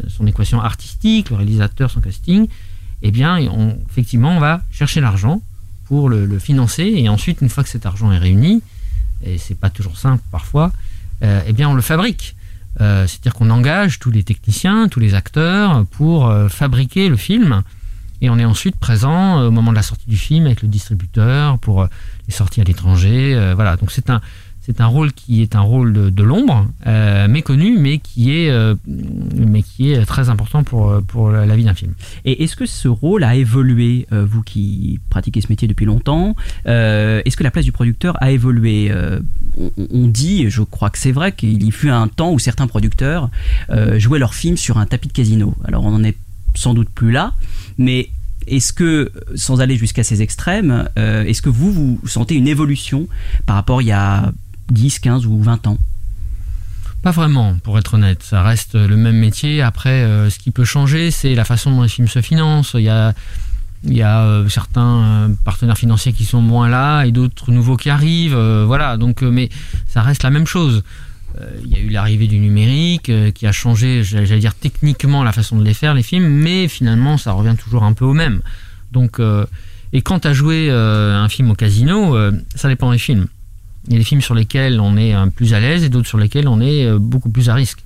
son 0.08 0.26
équation 0.26 0.60
artistique, 0.62 1.28
le 1.28 1.36
réalisateur, 1.36 1.90
son 1.90 2.00
casting, 2.00 2.48
eh 3.02 3.10
bien, 3.10 3.38
on, 3.50 3.76
effectivement, 3.90 4.36
on 4.36 4.40
va 4.40 4.62
chercher 4.70 5.00
l'argent 5.00 5.42
pour 5.88 6.08
le, 6.08 6.38
financer. 6.38 6.84
Et 6.84 7.08
ensuite, 7.08 7.40
une 7.40 7.48
fois 7.48 7.64
que 7.64 7.70
cet 7.70 7.86
argent 7.86 8.12
est 8.12 8.18
réuni, 8.18 8.62
et 9.24 9.38
c'est 9.38 9.58
pas 9.58 9.70
toujours 9.70 9.98
simple 9.98 10.22
parfois, 10.30 10.70
euh, 11.22 11.40
eh 11.46 11.52
bien, 11.52 11.68
on 11.68 11.74
le 11.74 11.82
fabrique. 11.82 12.36
Euh, 12.80 13.06
C'est-à-dire 13.06 13.34
qu'on 13.34 13.50
engage 13.50 13.98
tous 13.98 14.10
les 14.10 14.22
techniciens, 14.22 14.88
tous 14.88 15.00
les 15.00 15.14
acteurs 15.14 15.84
pour 15.86 16.28
euh, 16.28 16.48
fabriquer 16.48 17.08
le 17.08 17.16
film. 17.16 17.62
Et 18.20 18.30
on 18.30 18.38
est 18.38 18.44
ensuite 18.44 18.76
présent 18.76 19.40
au 19.42 19.50
moment 19.50 19.70
de 19.70 19.76
la 19.76 19.82
sortie 19.82 20.08
du 20.08 20.16
film 20.16 20.46
avec 20.46 20.62
le 20.62 20.68
distributeur 20.68 21.58
pour 21.58 21.86
les 22.26 22.34
sorties 22.34 22.60
à 22.60 22.64
l'étranger. 22.64 23.52
voilà, 23.54 23.76
donc 23.76 23.92
c'est 23.92 24.10
un, 24.10 24.20
c'est 24.68 24.82
un 24.82 24.86
rôle 24.86 25.14
qui 25.14 25.40
est 25.40 25.56
un 25.56 25.62
rôle 25.62 26.12
de, 26.12 26.22
l'ombre, 26.22 26.66
euh, 26.86 27.26
méconnu, 27.26 27.78
mais 27.78 27.96
qui 27.98 28.36
est, 28.36 28.50
euh, 28.50 28.74
mais 28.86 29.62
qui 29.62 29.92
est 29.92 30.04
très 30.04 30.28
important 30.28 30.62
pour, 30.62 31.00
pour 31.08 31.30
la 31.30 31.56
vie 31.56 31.64
d'un 31.64 31.72
film. 31.72 31.94
Et 32.26 32.44
est-ce 32.44 32.54
que 32.54 32.66
ce 32.66 32.86
rôle 32.86 33.24
a 33.24 33.34
évolué, 33.34 34.06
euh, 34.12 34.26
vous 34.28 34.42
qui 34.42 35.00
pratiquez 35.08 35.40
ce 35.40 35.46
métier 35.48 35.68
depuis 35.68 35.86
longtemps 35.86 36.36
Est-ce 36.66 37.34
que 37.34 37.44
la 37.44 37.50
place 37.50 37.64
du 37.64 37.72
producteur 37.72 38.22
a 38.22 38.30
évolué 38.30 38.92
on, 39.78 40.06
dit, 40.06 40.50
je 40.50 40.62
crois 40.62 40.90
que 40.90 40.98
c'est 40.98 41.12
vrai, 41.12 41.32
qu'il 41.32 41.62
y 41.62 41.70
fut 41.70 41.88
un 41.88 42.06
temps 42.06 42.30
où 42.32 42.38
certains 42.38 42.66
producteurs 42.66 43.30
jouaient 43.96 44.18
leurs 44.18 44.34
films 44.34 44.58
sur 44.58 44.76
un 44.76 44.84
tapis 44.84 45.08
de 45.08 45.14
casino. 45.14 45.54
Alors 45.64 45.84
on 45.86 45.92
n'en 45.92 46.04
est 46.04 46.16
sans 46.54 46.74
doute 46.74 46.90
plus 46.90 47.10
là, 47.10 47.32
mais 47.78 48.10
est-ce 48.46 48.72
que, 48.72 49.10
sans 49.34 49.60
aller 49.60 49.76
jusqu'à 49.76 50.04
ces 50.04 50.20
extrêmes, 50.22 50.88
est-ce 50.96 51.40
que 51.40 51.48
vous, 51.48 51.72
vous 51.72 51.98
sentez 52.06 52.34
une 52.34 52.48
évolution 52.48 53.08
par 53.46 53.56
rapport 53.56 53.82
il 53.82 53.86
y 53.86 53.92
a 53.92 54.32
10, 54.70 54.98
15 54.98 55.26
ou 55.26 55.42
20 55.42 55.66
ans 55.66 55.78
Pas 57.02 57.10
vraiment, 57.10 57.56
pour 57.62 57.78
être 57.78 57.94
honnête. 57.94 58.22
Ça 58.22 58.42
reste 58.42 58.74
le 58.74 58.96
même 58.96 59.16
métier. 59.16 59.62
Après, 59.62 60.02
euh, 60.02 60.30
ce 60.30 60.38
qui 60.38 60.50
peut 60.50 60.64
changer, 60.64 61.10
c'est 61.10 61.34
la 61.34 61.44
façon 61.44 61.70
dont 61.70 61.82
les 61.82 61.88
films 61.88 62.08
se 62.08 62.20
financent. 62.20 62.72
Il 62.74 62.82
y 62.82 62.88
a, 62.88 63.14
il 63.84 63.94
y 63.94 64.02
a 64.02 64.22
euh, 64.22 64.48
certains 64.48 64.98
euh, 64.98 65.28
partenaires 65.44 65.78
financiers 65.78 66.12
qui 66.12 66.24
sont 66.24 66.40
moins 66.40 66.68
là 66.68 67.04
et 67.04 67.12
d'autres 67.12 67.50
nouveaux 67.52 67.76
qui 67.76 67.90
arrivent. 67.90 68.38
voilà, 68.66 68.96
donc, 68.96 69.22
mais 69.22 69.48
ça 69.86 70.02
reste 70.02 70.22
la 70.22 70.30
même 70.30 70.46
chose. 70.46 70.82
Il 71.64 71.70
y 71.70 71.76
a 71.76 71.78
eu 71.78 71.88
l'arrivée 71.88 72.26
du 72.26 72.40
numérique 72.40 73.12
qui 73.32 73.46
a 73.46 73.52
changé, 73.52 74.02
j'allais 74.02 74.40
dire 74.40 74.54
techniquement, 74.54 75.22
la 75.22 75.30
façon 75.30 75.56
de 75.56 75.62
les 75.62 75.74
faire, 75.74 75.94
les 75.94 76.02
films, 76.02 76.26
mais 76.26 76.66
finalement, 76.66 77.16
ça 77.16 77.30
revient 77.30 77.54
toujours 77.56 77.84
un 77.84 77.92
peu 77.92 78.04
au 78.04 78.12
même. 78.12 78.40
Donc, 78.90 79.20
et 79.92 80.02
as 80.24 80.32
joué 80.32 80.68
euh, 80.70 81.16
un 81.16 81.28
film 81.28 81.50
au 81.50 81.54
casino, 81.54 82.16
ça 82.54 82.68
dépend 82.68 82.90
des 82.92 82.98
films. 82.98 83.26
Il 83.88 83.94
y 83.94 83.96
a 83.96 83.98
des 83.98 84.04
films 84.04 84.20
sur 84.20 84.34
lesquels 84.34 84.80
on 84.80 84.96
est 84.96 85.14
euh, 85.14 85.26
plus 85.26 85.54
à 85.54 85.60
l'aise 85.60 85.82
et 85.82 85.88
d'autres 85.88 86.06
sur 86.06 86.18
lesquels 86.18 86.46
on 86.46 86.60
est 86.60 86.84
euh, 86.84 86.98
beaucoup 86.98 87.30
plus 87.30 87.48
à 87.48 87.54
risque. 87.54 87.82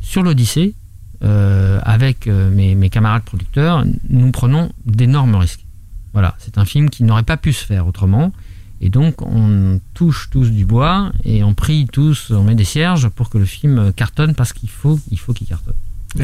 Sur 0.00 0.22
l'Odyssée, 0.22 0.74
euh, 1.22 1.80
avec 1.84 2.26
mes, 2.26 2.74
mes 2.74 2.90
camarades 2.90 3.22
producteurs, 3.22 3.84
nous 4.10 4.30
prenons 4.30 4.70
d'énormes 4.84 5.34
risques. 5.36 5.64
Voilà, 6.12 6.34
c'est 6.38 6.58
un 6.58 6.64
film 6.64 6.90
qui 6.90 7.04
n'aurait 7.04 7.22
pas 7.22 7.36
pu 7.36 7.52
se 7.52 7.64
faire 7.64 7.86
autrement. 7.86 8.32
Et 8.80 8.90
donc, 8.90 9.22
on 9.22 9.80
touche 9.94 10.28
tous 10.30 10.50
du 10.50 10.66
bois 10.66 11.12
et 11.24 11.42
on 11.42 11.54
prie 11.54 11.86
tous, 11.90 12.30
on 12.30 12.42
met 12.42 12.54
des 12.54 12.64
cierges 12.64 13.08
pour 13.08 13.30
que 13.30 13.38
le 13.38 13.46
film 13.46 13.92
cartonne 13.94 14.34
parce 14.34 14.52
qu'il 14.52 14.68
faut 14.68 15.00
il 15.10 15.18
faut 15.18 15.32
qu'il 15.32 15.46
cartonne. 15.46 15.74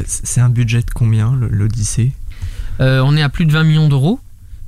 C'est 0.07 0.41
un 0.41 0.51
budget 0.51 0.81
de 0.81 0.91
combien, 0.95 1.35
l'Odyssée? 1.51 2.13
Euh, 2.81 3.03
on 3.05 3.17
est 3.17 3.23
à 3.23 3.29
plus 3.29 3.45
de 3.45 3.53
20 3.53 3.65
millions 3.65 3.89
d'euros, 3.89 4.21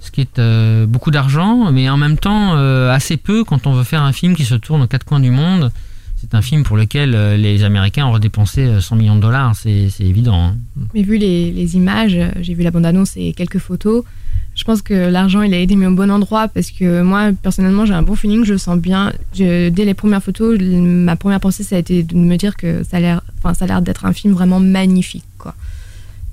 ce 0.03 0.11
qui 0.11 0.21
est 0.21 0.39
euh, 0.39 0.85
beaucoup 0.85 1.11
d'argent, 1.11 1.71
mais 1.71 1.89
en 1.89 1.97
même 1.97 2.19
temps 2.19 2.57
euh, 2.57 2.93
assez 2.93 3.17
peu 3.17 3.45
quand 3.45 3.67
on 3.67 3.73
veut 3.73 3.85
faire 3.85 4.03
un 4.03 4.13
film 4.13 4.35
qui 4.35 4.45
se 4.45 4.57
tourne 4.57 4.83
aux 4.83 4.87
quatre 4.87 5.05
coins 5.05 5.21
du 5.21 5.31
monde. 5.31 5.71
C'est 6.17 6.35
un 6.35 6.43
film 6.43 6.63
pour 6.65 6.77
lequel 6.77 7.15
euh, 7.15 7.37
les 7.37 7.65
Américains 7.65 8.07
auraient 8.07 8.21
dépensé 8.21 8.63
euh, 8.63 8.81
100 8.81 8.97
millions 8.97 9.17
de 9.17 9.21
dollars, 9.21 9.55
c'est 9.55 9.89
évident. 10.01 10.41
hein. 10.41 10.57
Mais 10.95 11.03
vu 11.03 11.17
les, 11.19 11.77
images, 11.77 12.19
j'ai 12.41 12.55
vu 12.55 12.63
la 12.63 12.71
bande-annonce 12.71 13.17
et 13.17 13.33
quelques 13.33 13.59
photos, 13.59 14.05
je 14.55 14.65
pense 14.65 14.83
que 14.83 14.95
l'argent, 14.95 15.43
il 15.43 15.55
a 15.55 15.59
été 15.59 15.77
mis 15.77 15.87
au 15.87 15.95
bon 15.95 16.11
endroit 16.11 16.49
parce 16.49 16.71
que 16.71 17.03
moi, 17.03 17.31
personnellement, 17.41 17.87
j'ai 17.87 17.95
un 17.95 18.03
bon 18.03 18.17
feeling, 18.17 18.45
je 18.45 18.57
sens 18.57 18.79
bien. 18.79 19.13
Dès 19.35 19.71
les 19.71 19.95
premières 19.95 20.23
photos, 20.23 20.61
ma 20.61 21.17
première 21.17 21.41
pensée, 21.41 21.63
ça 21.63 21.77
a 21.77 21.79
été 21.79 22.03
de 22.03 22.15
me 22.15 22.37
dire 22.37 22.57
que 22.57 22.85
ça 22.85 22.99
a 22.99 23.01
l'air 23.01 23.23
ça 23.43 23.65
a 23.65 23.67
l'air 23.67 23.83
d'être 23.83 24.05
un 24.05 24.13
film 24.13 24.35
vraiment 24.35 24.61
magnifique. 24.61 25.25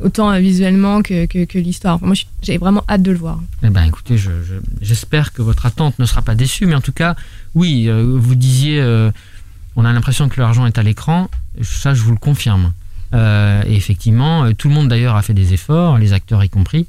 Autant 0.03 0.31
euh, 0.31 0.39
visuellement 0.39 1.01
que, 1.01 1.57
l'histoire. 1.57 2.01
Moi, 2.01 2.15
j'ai 2.41 2.57
vraiment 2.57 2.83
hâte 2.87 3.01
de 3.01 3.11
le 3.11 3.17
voir. 3.17 3.39
Eh 3.63 3.69
ben, 3.69 3.83
écoutez, 3.83 4.17
je- 4.17 4.43
je- 4.43 4.55
j'espère 4.81 5.33
que 5.33 5.41
votre 5.41 5.65
attente 5.65 5.99
ne 5.99 6.05
sera 6.05 6.21
pas 6.21 6.35
déçue, 6.35 6.65
mais 6.65 6.75
en 6.75 6.81
tout 6.81 6.93
cas, 6.93 7.15
oui, 7.53 7.87
euh, 7.89 8.15
vous 8.17 8.35
disiez, 8.35 8.79
euh, 8.79 9.11
on 9.75 9.83
a 9.83 9.91
l'impression 9.91 10.29
que 10.29 10.39
l'argent 10.39 10.65
est 10.65 10.77
à 10.77 10.83
l'écran. 10.83 11.29
Ça, 11.61 11.93
je 11.93 12.01
vous 12.03 12.11
le 12.11 12.17
confirme. 12.17 12.71
Euh, 13.13 13.61
et 13.67 13.75
effectivement, 13.75 14.53
tout 14.53 14.69
le 14.69 14.73
monde 14.75 14.87
d'ailleurs 14.87 15.15
a 15.15 15.21
fait 15.21 15.33
des 15.33 15.53
efforts, 15.53 15.97
les 15.97 16.13
acteurs 16.13 16.43
y 16.43 16.49
compris. 16.49 16.85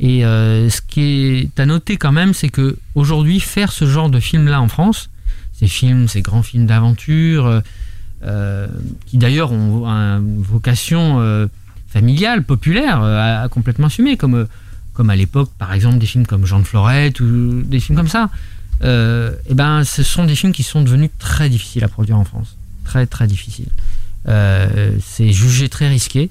Et 0.00 0.20
ce 0.22 0.80
qui 0.80 1.00
est 1.56 1.58
à 1.60 1.66
noter 1.66 1.96
quand 1.96 2.12
même, 2.12 2.32
c'est 2.34 2.50
que 2.50 2.76
aujourd'hui, 2.94 3.40
faire 3.40 3.72
ce 3.72 3.84
genre 3.86 4.10
de 4.10 4.20
film-là 4.20 4.60
en 4.60 4.68
France, 4.68 5.10
ces 5.58 5.66
films, 5.66 6.06
ces 6.06 6.22
grands 6.22 6.42
films 6.44 6.66
d'aventure, 6.66 7.62
qui 9.06 9.18
d'ailleurs 9.18 9.50
ont 9.52 9.86
une 9.86 10.42
vocation 10.42 11.48
euh, 11.88 11.92
familiale, 11.92 12.42
populaire, 12.44 13.02
euh, 13.02 13.18
à, 13.18 13.42
à 13.42 13.48
complètement 13.48 13.86
assumée, 13.86 14.16
comme 14.16 14.34
euh, 14.34 14.44
comme 14.98 15.10
à 15.10 15.16
l'époque, 15.16 15.50
par 15.58 15.72
exemple, 15.72 15.98
des 15.98 16.06
films 16.06 16.26
comme 16.26 16.44
Jean 16.44 16.58
de 16.58 16.64
Florette 16.64 17.20
ou 17.20 17.62
des 17.62 17.78
films 17.78 17.96
comme 17.96 18.08
ça. 18.08 18.30
Euh, 18.82 19.32
eh 19.48 19.54
ben, 19.54 19.84
ce 19.84 20.02
sont 20.02 20.24
des 20.24 20.34
films 20.34 20.52
qui 20.52 20.64
sont 20.64 20.82
devenus 20.82 21.10
très 21.20 21.48
difficiles 21.48 21.84
à 21.84 21.88
produire 21.88 22.18
en 22.18 22.24
France. 22.24 22.56
Très, 22.84 23.06
très 23.06 23.28
difficiles. 23.28 23.68
Euh, 24.26 24.90
c'est 25.00 25.30
jugé 25.30 25.68
très 25.68 25.88
risqué. 25.88 26.30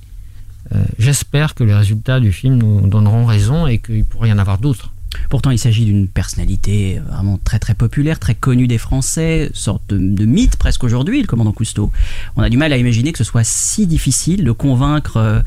Euh, 0.75 0.83
J'espère 0.99 1.55
que 1.55 1.63
les 1.63 1.73
résultats 1.73 2.19
du 2.19 2.33
film 2.33 2.57
nous 2.57 2.87
donneront 2.87 3.25
raison 3.25 3.67
et 3.67 3.77
qu'il 3.77 4.03
pourrait 4.03 4.29
y 4.29 4.33
en 4.33 4.37
avoir 4.37 4.57
d'autres. 4.57 4.91
Pourtant, 5.29 5.51
il 5.51 5.57
s'agit 5.59 5.85
d'une 5.85 6.07
personnalité 6.07 6.99
euh, 6.99 7.01
vraiment 7.11 7.39
très 7.43 7.59
très 7.59 7.73
populaire, 7.73 8.19
très 8.19 8.35
connue 8.35 8.67
des 8.67 8.77
Français, 8.77 9.49
sorte 9.53 9.81
de, 9.89 10.25
mythe 10.25 10.57
presque 10.57 10.83
aujourd'hui, 10.83 11.21
le 11.21 11.27
commandant 11.27 11.51
Cousteau. 11.53 11.91
On 12.35 12.41
a 12.43 12.49
du 12.49 12.57
mal 12.57 12.71
à 12.73 12.77
imaginer 12.77 13.11
que 13.11 13.17
ce 13.17 13.23
soit 13.23 13.43
si 13.43 13.87
difficile 13.87 14.43
de 14.43 14.51
convaincre 14.51 15.17
euh, 15.17 15.39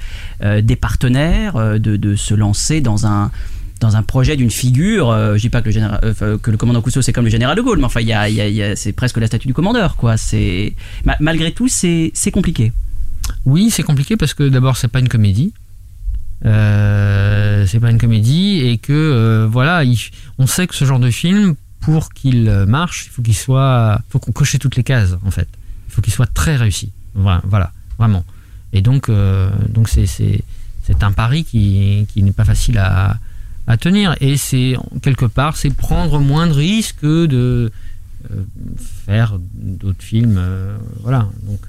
euh, 0.42 0.60
des 0.62 0.76
partenaires 0.76 1.54
de, 1.78 1.96
de 1.96 2.16
se 2.16 2.34
lancer 2.34 2.80
dans 2.80 3.06
un 3.06 3.30
dans 3.80 3.96
un 3.96 4.02
projet 4.02 4.36
d'une 4.36 4.50
figure. 4.50 5.08
euh, 5.10 5.36
je 5.36 5.40
dis 5.42 5.48
pas 5.48 5.62
que 5.62 5.70
le, 5.70 6.36
que 6.36 6.50
le 6.50 6.56
commandant 6.58 6.82
Cousteau 6.82 7.00
c'est 7.00 7.12
comme 7.14 7.24
le 7.24 7.30
général 7.30 7.56
de 7.56 7.62
Gaulle, 7.62 7.78
mais 7.78 7.84
enfin, 7.86 8.00
y 8.02 8.12
a, 8.12 8.28
y 8.28 8.62
a- 8.62 8.76
c'est 8.76 8.92
presque 8.92 9.16
la 9.16 9.26
statue 9.26 9.46
du 9.46 9.54
commandeur, 9.54 9.96
quoi. 9.96 10.16
C'est 10.18 10.74
ma- 11.06 11.16
malgré 11.20 11.52
tout, 11.52 11.68
c'est 11.68 12.10
c'est 12.14 12.30
compliqué. 12.30 12.72
Oui, 13.46 13.70
c'est 13.70 13.82
compliqué 13.82 14.16
parce 14.18 14.34
que 14.34 14.48
d'abord, 14.48 14.76
c'est 14.76 14.88
pas 14.88 15.00
une 15.00 15.08
comédie. 15.08 15.52
Euh, 16.46 17.66
c'est 17.66 17.80
pas 17.80 17.90
une 17.90 17.98
comédie 17.98 18.60
et 18.60 18.78
que 18.78 18.92
euh, 18.92 19.46
voilà, 19.50 19.84
il- 19.84 19.98
on 20.38 20.46
sait 20.46 20.66
que 20.66 20.74
ce 20.74 20.84
genre 20.84 20.98
de 20.98 21.10
film, 21.10 21.54
pour 21.80 22.12
qu'il 22.12 22.48
euh, 22.48 22.66
marche, 22.66 23.06
il 23.06 23.10
faut 23.10 23.22
qu'il 23.22 23.36
soit, 23.36 24.00
faut 24.08 24.18
qu'on 24.18 24.32
coche 24.32 24.58
toutes 24.58 24.76
les 24.76 24.82
cases 24.84 25.14
en 25.24 25.30
fait. 25.30 25.48
Il 25.88 25.92
faut 25.92 26.00
qu'il 26.02 26.12
soit 26.12 26.32
très 26.32 26.56
réussi. 26.56 26.92
Voilà, 27.14 27.72
vraiment. 27.98 28.24
Et 28.72 28.82
donc, 28.82 29.10
donc 29.68 29.88
c'est 29.88 30.06
c'est 30.06 30.42
c'est 30.84 31.02
un 31.02 31.10
pari 31.12 31.44
qui 31.44 32.06
qui 32.12 32.22
n'est 32.22 32.32
pas 32.32 32.44
facile 32.44 32.78
à 32.78 33.18
à 33.66 33.76
tenir 33.76 34.14
et 34.20 34.36
c'est 34.36 34.76
quelque 35.02 35.26
part 35.26 35.56
c'est 35.56 35.70
prendre 35.74 36.18
moins 36.20 36.46
de 36.46 36.52
risques 36.52 36.96
que 37.00 37.26
de 37.26 37.72
faire 39.06 39.38
d'autres 39.54 40.02
films 40.02 40.40
voilà 41.02 41.28
donc 41.42 41.60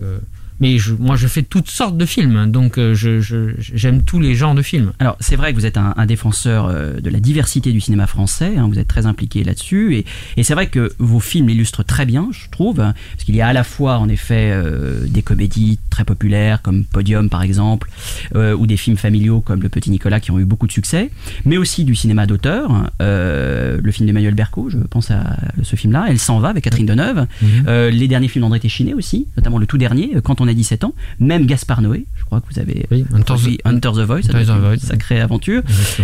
mais 0.62 0.78
je, 0.78 0.94
moi 0.94 1.16
je 1.18 1.28
fais 1.28 1.42
toutes 1.44 1.70
sortes 1.70 1.98
de 1.98 2.06
films 2.06 2.36
hein, 2.38 2.48
donc 2.48 2.78
euh, 2.78 2.94
je- 2.94 3.20
j'aime 3.60 4.04
tous 4.04 4.20
les 4.20 4.36
genres 4.36 4.56
de 4.56 4.62
films. 4.62 4.94
Alors, 5.00 5.18
c'est 5.20 5.36
vrai 5.36 5.52
que 5.52 5.58
vous 5.60 5.66
êtes 5.66 5.78
un, 5.78 5.94
un 5.98 6.06
défenseur 6.06 6.68
euh, 6.68 7.00
de 7.02 7.10
la 7.10 7.20
diversité 7.20 7.72
du 7.74 7.82
cinéma 7.82 8.08
français, 8.08 8.54
hein, 8.58 8.68
vous 8.72 8.80
êtes 8.80 8.88
très 8.88 9.06
impliqué 9.06 9.44
là-dessus, 9.44 9.96
et, 9.96 10.06
et 10.38 10.44
c'est 10.44 10.54
vrai 10.54 10.68
que 10.68 10.92
vos 11.00 11.20
films 11.20 11.48
l'illustrent 11.50 11.84
très 11.84 12.06
bien, 12.06 12.30
je 12.32 12.50
trouve, 12.50 12.80
hein, 12.80 12.94
parce 13.14 13.26
qu'il 13.26 13.36
y 13.36 13.42
a 13.42 13.48
à 13.48 13.54
la 13.54 13.64
fois, 13.64 13.98
en 13.98 14.08
effet, 14.08 14.52
euh, 14.54 15.06
des 15.08 15.22
comédies 15.24 15.80
très 15.90 16.04
populaires, 16.06 16.62
comme 16.62 16.84
Podium 16.86 17.30
par 17.30 17.42
exemple, 17.44 17.90
euh, 18.36 18.56
ou 18.56 18.68
des 18.68 18.78
films 18.78 18.98
familiaux 18.98 19.42
comme 19.42 19.62
Le 19.62 19.70
Petit 19.70 19.90
Nicolas, 19.92 20.20
qui 20.20 20.32
ont 20.32 20.40
eu 20.40 20.46
beaucoup 20.46 20.68
de 20.68 20.72
succès, 20.72 21.10
mais 21.46 21.58
aussi 21.58 21.84
du 21.84 21.96
cinéma 21.96 22.26
d'auteur, 22.28 22.90
euh, 23.02 23.80
le 23.82 23.92
film 23.92 24.06
d'Emmanuel 24.08 24.36
Berco, 24.36 24.70
je 24.70 24.78
pense 24.78 25.12
à 25.12 25.38
ce 25.64 25.76
film-là, 25.76 26.06
Elle 26.10 26.20
s'en 26.20 26.40
va 26.40 26.50
avec 26.50 26.64
Catherine 26.64 26.86
Deneuve, 26.86 27.26
euh, 27.68 27.90
les 27.90 28.08
derniers 28.08 28.28
films 28.28 28.44
d'André 28.44 28.60
Téchiné 28.60 28.94
aussi, 28.94 29.28
notamment 29.38 29.58
le 29.58 29.66
tout 29.66 29.78
dernier, 29.78 30.12
Quand 30.24 30.42
on 30.42 30.48
a 30.52 30.54
17 30.54 30.84
ans, 30.84 30.94
même 31.20 31.46
Gaspard 31.46 31.82
Noé, 31.82 32.06
je 32.20 32.24
crois 32.26 32.42
que 32.42 32.46
vous 32.54 32.60
avez 32.60 32.86
oui, 32.92 33.06
Hunter, 33.14 33.34
Hunter 33.66 33.90
the 33.96 34.06
Voice, 34.06 34.18
Hunter 34.30 34.46
the 34.46 34.50
une 34.50 34.60
Void. 34.60 34.78
sacrée 34.80 35.20
aventure. 35.20 35.62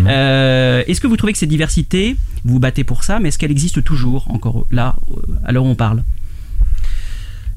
Euh, 0.08 0.84
Est-ce 0.88 1.00
que 1.02 1.08
vous 1.08 1.18
trouvez 1.18 1.34
que 1.34 1.40
cette 1.40 1.50
diversité, 1.50 2.16
vous 2.46 2.54
vous 2.54 2.60
battez 2.60 2.84
pour 2.84 3.04
ça, 3.04 3.20
mais 3.20 3.30
est-ce 3.30 3.38
qu'elle 3.38 3.52
existe 3.52 3.84
toujours 3.84 4.26
encore 4.32 4.66
là, 4.72 4.96
euh, 5.12 5.22
à 5.46 5.52
l'heure 5.52 5.64
où 5.66 5.70
on 5.70 5.76
parle? 5.76 6.04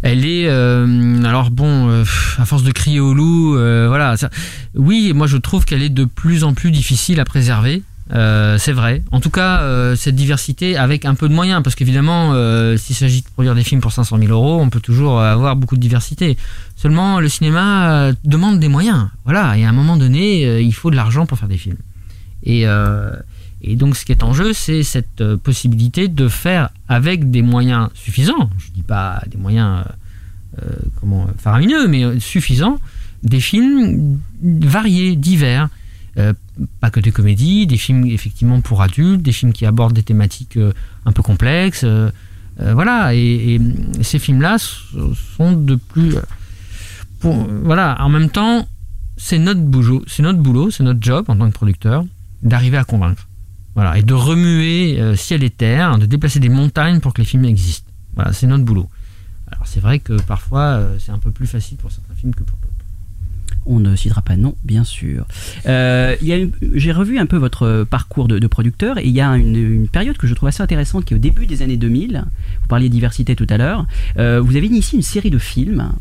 Elle 0.02 0.24
est 0.24 0.46
euh, 0.48 1.22
alors 1.24 1.50
bon, 1.50 1.90
euh, 1.90 2.04
à 2.38 2.46
force 2.46 2.62
de 2.62 2.72
crier 2.72 3.00
au 3.00 3.12
loup, 3.12 3.56
euh, 3.56 3.84
voilà. 3.88 4.16
ça- 4.16 4.30
oui, 4.74 5.12
moi 5.14 5.26
je 5.26 5.36
trouve 5.36 5.66
qu'elle 5.66 5.82
est 5.82 5.90
de 5.90 6.04
plus 6.06 6.42
en 6.42 6.54
plus 6.54 6.70
difficile 6.70 7.20
à 7.20 7.24
préserver. 7.26 7.82
Euh, 8.12 8.58
c'est 8.58 8.72
vrai. 8.72 9.02
En 9.12 9.20
tout 9.20 9.30
cas, 9.30 9.62
euh, 9.62 9.94
cette 9.94 10.16
diversité 10.16 10.76
avec 10.76 11.04
un 11.04 11.14
peu 11.14 11.28
de 11.28 11.34
moyens, 11.34 11.62
parce 11.62 11.76
qu'évidemment, 11.76 12.32
euh, 12.34 12.76
s'il 12.76 12.96
s'agit 12.96 13.22
de 13.22 13.28
produire 13.28 13.54
des 13.54 13.62
films 13.62 13.80
pour 13.80 13.92
500 13.92 14.18
000 14.18 14.32
euros, 14.32 14.60
on 14.60 14.70
peut 14.70 14.80
toujours 14.80 15.20
avoir 15.20 15.56
beaucoup 15.56 15.76
de 15.76 15.80
diversité. 15.80 16.36
Seulement, 16.76 17.20
le 17.20 17.28
cinéma 17.28 18.12
demande 18.24 18.58
des 18.58 18.68
moyens. 18.68 19.08
Voilà. 19.24 19.56
Et 19.56 19.64
à 19.64 19.68
un 19.68 19.72
moment 19.72 19.96
donné, 19.96 20.60
il 20.60 20.72
faut 20.72 20.90
de 20.90 20.96
l'argent 20.96 21.26
pour 21.26 21.38
faire 21.38 21.48
des 21.48 21.58
films. 21.58 21.78
Et, 22.42 22.66
donc, 23.76 23.96
ce 23.96 24.04
qui 24.04 24.12
est 24.12 24.22
en 24.22 24.32
jeu, 24.32 24.52
c'est 24.52 24.82
cette 24.82 25.22
possibilité 25.36 26.08
de 26.08 26.28
faire 26.28 26.70
avec 26.88 27.30
des 27.30 27.42
moyens 27.42 27.90
suffisants. 27.94 28.50
Je 28.58 28.72
dis 28.72 28.82
pas 28.82 29.22
des 29.26 29.36
moyens 29.36 29.84
faramineux, 31.38 31.86
mais 31.86 32.18
suffisants, 32.18 32.78
des 33.22 33.40
films 33.40 34.18
variés, 34.42 35.14
divers. 35.16 35.68
Euh, 36.18 36.32
pas 36.80 36.90
que 36.90 37.00
des 37.00 37.12
comédies, 37.12 37.66
des 37.66 37.76
films 37.76 38.06
effectivement 38.06 38.60
pour 38.60 38.82
adultes, 38.82 39.22
des 39.22 39.32
films 39.32 39.52
qui 39.52 39.64
abordent 39.64 39.92
des 39.92 40.02
thématiques 40.02 40.56
euh, 40.56 40.72
un 41.06 41.12
peu 41.12 41.22
complexes. 41.22 41.84
euh, 41.84 42.10
voilà, 42.58 43.14
et, 43.14 43.60
ces 44.02 44.18
films-là 44.18 44.58
sont 44.58 45.52
de 45.52 45.76
plus. 45.76 46.16
Pour, 47.20 47.34
voilà, 47.62 47.96
en 48.00 48.08
même 48.08 48.28
temps, 48.28 48.66
c'est 49.16 49.38
notre 49.38 49.60
boulot, 49.60 50.02
c'est 50.06 50.22
notre 50.22 50.40
boulot, 50.40 50.70
c'est 50.70 50.82
notre 50.82 51.02
job 51.02 51.26
en 51.28 51.36
tant 51.36 51.48
que 51.48 51.54
producteur 51.54 52.04
d'arriver 52.42 52.76
à 52.76 52.84
convaincre. 52.84 53.28
Voilà, 53.74 53.96
et 53.96 54.02
de 54.02 54.12
remuer 54.12 55.16
ciel 55.16 55.42
et 55.42 55.48
terre, 55.50 55.96
de 55.96 56.06
déplacer 56.06 56.40
des 56.40 56.48
montagnes 56.48 57.00
pour 57.00 57.14
que 57.14 57.22
les 57.22 57.26
films 57.26 57.44
existent. 57.44 57.90
Voilà, 58.14 58.32
c'est 58.32 58.46
notre 58.46 58.64
boulot. 58.64 58.90
Alors 59.46 59.66
c'est 59.66 59.80
vrai 59.80 59.98
que 59.98 60.20
parfois 60.22 60.82
c'est 60.98 61.12
un 61.12 61.18
peu 61.18 61.30
plus 61.30 61.46
facile 61.46 61.78
pour 61.78 61.90
certains 61.90 62.14
films 62.14 62.34
que 62.34 62.42
pour 62.42 62.58
d'autres. 62.58 62.69
On 63.66 63.78
ne 63.78 63.94
citera 63.96 64.22
pas 64.22 64.36
non, 64.36 64.54
bien 64.64 64.84
sûr. 64.84 65.26
Euh, 65.66 66.16
J'ai 66.74 66.92
revu 66.92 67.18
un 67.18 67.26
peu 67.26 67.36
votre 67.36 67.84
parcours 67.88 68.26
de, 68.28 68.38
de 68.38 68.46
producteur 68.46 68.98
et 68.98 69.04
il 69.06 69.12
y 69.12 69.20
a 69.20 69.28
une, 69.36 69.56
une 69.56 69.88
période 69.88 70.16
que 70.16 70.26
je 70.26 70.34
trouve 70.34 70.48
assez 70.48 70.62
intéressante 70.62 71.04
qui 71.04 71.14
est 71.14 71.16
au 71.16 71.20
début 71.20 71.46
des 71.46 71.62
années 71.62 71.76
2000. 71.76 72.24
Vous 72.62 72.66
parliez 72.68 72.88
de 72.88 72.92
diversité 72.94 73.36
tout 73.36 73.46
à 73.50 73.56
l'heure. 73.58 73.86
Euh, 74.18 74.40
vous 74.40 74.56
avez 74.56 74.66
initié 74.66 74.96
une 74.96 75.02
série 75.02 75.30
de 75.30 75.38
films. 75.38 75.92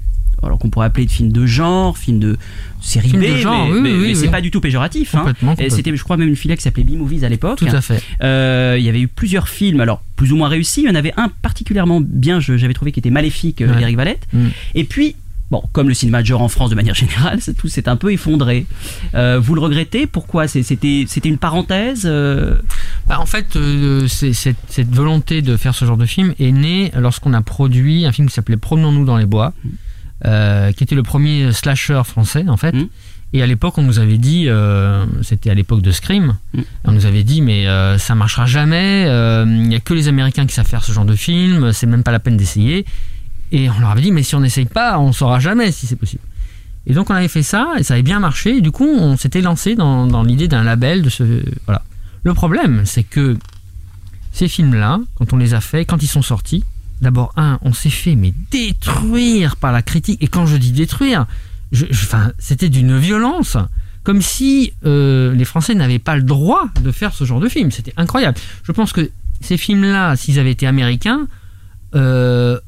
Alors 0.42 0.58
qu'on 0.58 0.70
pourrait 0.70 0.86
appeler 0.86 1.06
de 1.06 1.12
films 1.12 1.34
de 1.34 1.46
genre, 1.46 1.98
films 1.98 2.20
de 2.20 2.38
série 2.80 3.10
B, 3.12 3.18
de 3.20 3.36
genre, 3.36 3.68
mais, 3.68 3.74
oui, 3.74 3.82
mais- 3.82 3.92
oui, 3.92 3.98
mais 3.98 4.08
oui, 4.08 4.16
c'est 4.16 4.30
pas 4.30 4.40
du 4.40 4.52
tout 4.52 4.62
péjoratif. 4.62 5.14
hein. 5.16 5.34
C'était, 5.70 5.94
je 5.94 6.02
crois, 6.02 6.16
même 6.16 6.30
une 6.30 6.38
filiale 6.38 6.58
qui 6.58 6.64
s'appelait 6.64 6.86
B-Movies 6.86 7.26
à 7.26 7.30
l'époque. 7.30 7.60
Tout 7.60 7.66
à 7.66 7.82
fait. 7.82 8.02
Euh, 8.24 8.78
il 8.80 8.86
y 8.86 8.88
avait 8.88 9.02
eu 9.02 9.10
plusieurs 9.10 9.50
films, 9.50 9.82
alors 9.82 10.02
plus 10.16 10.32
ou 10.32 10.38
moins 10.38 10.48
réussis. 10.48 10.84
Il 10.84 10.88
y 10.88 10.90
en 10.90 10.96
avait 10.96 11.12
un 11.18 11.28
particulièrement 11.28 12.00
bien, 12.02 12.40
j'avais 12.40 12.74
trouvé 12.74 12.94
qui 12.94 13.02
était 13.02 13.10
Maléfique, 13.10 13.60
Ouais. 13.60 13.82
Eric 13.82 13.98
Valette. 13.98 14.28
Mm. 14.32 14.46
Et 14.76 14.86
puis, 14.86 15.18
bon, 15.52 15.64
comme 15.72 15.88
le 15.88 15.94
cinéma 15.94 16.22
de 16.22 16.28
genre 16.28 16.42
en 16.42 16.48
France 16.50 16.70
de 16.70 16.76
manière 16.76 16.96
générale, 16.96 17.40
tout 17.58 17.68
s'est 17.68 17.88
un 17.90 17.96
peu 17.96 18.12
effondré. 18.12 18.66
Euh, 19.16 19.40
vous 19.42 19.56
le 19.56 19.62
regrettez 19.62 20.08
Pourquoi 20.08 20.48
C'était 20.48 21.06
une 21.26 21.38
parenthèse 21.38 22.04
euh, 22.06 22.56
Bah, 23.08 23.20
en 23.20 23.26
fait, 23.26 23.56
euh, 23.56 24.08
cette, 24.08 24.58
cette 24.68 24.94
volonté 24.94 25.42
de 25.42 25.58
faire 25.58 25.76
ce 25.76 25.86
genre 25.86 25.98
de 25.98 26.06
film 26.06 26.34
est 26.40 26.52
née 26.52 26.92
lorsqu'on 26.96 27.34
a 27.34 27.42
produit 27.42 28.06
un 28.06 28.12
film 28.12 28.28
qui 28.28 28.34
s'appelait 28.34 28.58
Promenons-nous 28.58 29.06
dans 29.06 29.18
les 29.18 29.26
bois, 29.26 29.54
euh, 30.26 30.72
qui 30.72 30.84
était 30.84 30.96
le 30.96 31.04
premier 31.04 31.52
slasher 31.54 32.02
français 32.06 32.46
en 32.48 32.58
fait. 32.58 32.74
Mm. 32.74 32.88
Et 33.32 33.44
à 33.44 33.46
l'époque, 33.46 33.78
on 33.78 33.84
nous 33.84 34.00
avait 34.00 34.18
dit, 34.18 34.46
euh, 34.48 35.06
c'était 35.22 35.52
à 35.52 35.54
l'époque 35.54 35.84
de 35.84 35.92
Scream, 35.92 36.36
Mm. 36.56 36.62
on 36.86 36.92
nous 36.94 37.06
avait 37.06 37.22
dit, 37.24 37.42
mais 37.42 37.68
euh, 37.68 38.00
ça 38.00 38.16
marchera 38.16 38.48
jamais, 38.48 39.06
euh, 39.08 39.46
il 39.48 39.68
n'y 39.68 39.76
a 39.76 39.80
que 39.80 39.94
les 39.94 40.08
Américains 40.08 40.48
qui 40.48 40.54
savent 40.56 40.66
faire 40.66 40.84
ce 40.84 40.92
genre 40.92 41.06
de 41.06 41.16
film, 41.16 41.72
c'est 41.72 41.86
même 41.86 42.02
pas 42.02 42.12
la 42.12 42.20
peine 42.20 42.38
d'essayer. 42.38 42.86
Et 43.52 43.70
on 43.70 43.80
leur 43.80 43.90
avait 43.90 44.02
dit, 44.02 44.12
mais 44.12 44.24
si 44.24 44.36
on 44.36 44.42
n'essaye 44.42 44.66
pas, 44.66 45.00
on 45.00 45.12
saura 45.12 45.40
jamais 45.40 45.72
si 45.72 45.88
c'est 45.88 45.96
possible. 45.96 46.22
Et 46.88 46.94
donc 46.94 47.10
on 47.10 47.14
avait 47.14 47.28
fait 47.28 47.44
ça, 47.44 47.74
et 47.78 47.84
ça 47.84 47.96
avait 47.96 48.04
bien 48.04 48.20
marché, 48.20 48.58
et 48.58 48.62
du 48.62 48.72
coup 48.72 48.88
on 48.88 49.18
s'était 49.18 49.42
lancé 49.42 49.76
dans, 49.76 50.08
dans 50.08 50.24
l'idée 50.24 50.48
d'un 50.48 50.64
label 50.64 51.02
de 51.02 51.10
ce... 51.10 51.44
Voilà. 51.66 51.84
Le 52.24 52.34
problème, 52.34 52.84
c'est 52.86 53.04
que 53.04 53.38
ces 54.32 54.48
films-là, 54.48 55.00
quand 55.16 55.34
on 55.34 55.38
les 55.38 55.54
a 55.54 55.62
faits, 55.62 55.88
quand 55.88 56.02
ils 56.04 56.08
sont 56.08 56.22
sortis, 56.22 56.64
d'abord, 57.02 57.34
un, 57.38 57.60
on 57.62 57.74
s'est 57.74 57.90
fait 57.90 58.16
mais 58.16 58.34
détruire 58.52 59.56
par 59.56 59.72
la 59.72 59.82
critique. 59.82 60.22
Et 60.22 60.28
quand 60.28 60.46
je 60.46 60.58
dis 60.58 60.72
détruire, 60.72 61.28
enfin, 61.92 62.32
c'était 62.40 62.70
d'une 62.70 62.98
violence, 62.98 63.58
comme 64.04 64.22
si 64.22 64.74
euh, 64.86 65.34
les 65.34 65.46
Français 65.46 65.76
n'avaient 65.76 66.00
pas 66.00 66.16
le 66.16 66.24
droit 66.24 66.68
de 66.82 66.92
faire 66.92 67.14
ce 67.14 67.24
genre 67.24 67.40
de 67.40 67.50
film. 67.50 67.72
C'était 67.72 67.94
incroyable. 67.98 68.38
Je 68.64 68.72
pense 68.72 68.94
que 68.94 69.10
ces 69.42 69.58
films-là, 69.58 70.16
s'ils 70.16 70.40
avaient 70.40 70.52
été 70.52 70.68
américains, 70.68 71.28
euh, 71.96 72.60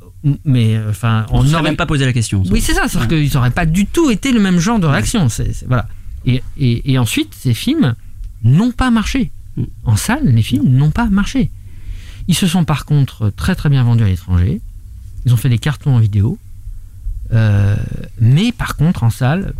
mais 0.45 0.79
enfin, 0.89 1.25
On 1.31 1.43
n'aurait 1.43 1.63
même 1.63 1.75
pas 1.75 1.85
posé 1.85 2.05
la 2.05 2.13
question. 2.13 2.43
oui, 2.51 2.61
c'est 2.61 2.73
ça, 2.73 2.87
c'est-à-dire 2.87 3.17
Ouais. 3.17 3.23
qu'ils 3.25 3.33
n'auraient 3.35 3.51
pas 3.51 3.65
du 3.65 3.85
tout 3.85 4.11
été 4.11 4.31
le 4.31 4.39
même 4.39 4.59
genre 4.59 4.79
de 4.79 4.85
réaction. 4.85 5.29
C'est- 5.29 5.53
c'est- 5.53 5.65
voilà. 5.67 5.87
Et, 6.25 6.43
et- 6.57 6.91
et 6.91 6.97
ensuite, 6.99 7.33
ces 7.33 7.53
films 7.53 7.95
n'ont 8.43 8.71
pas 8.71 8.91
marché. 8.91 9.31
Mm. 9.57 9.63
En 9.85 9.95
salle, 9.95 10.25
les 10.25 10.43
films 10.43 10.67
n'ont 10.69 10.91
pas 10.91 11.07
marché. 11.07 11.49
Ils 12.27 12.35
se 12.35 12.45
sont 12.47 12.63
par 12.65 12.85
contre 12.85 13.31
très 13.35 13.55
très 13.55 13.69
bien 13.69 13.83
vendus 13.83 14.03
à 14.03 14.07
l'étranger. 14.07 14.61
Ils 15.25 15.33
ont 15.33 15.37
fait 15.37 15.49
des 15.49 15.57
cartons 15.57 15.95
en 15.95 15.99
vidéo. 15.99 16.37
Euh, 17.33 17.75
mais 18.19 18.51
par 18.51 18.75
contre, 18.75 19.03
en 19.03 19.09
salle, 19.09 19.53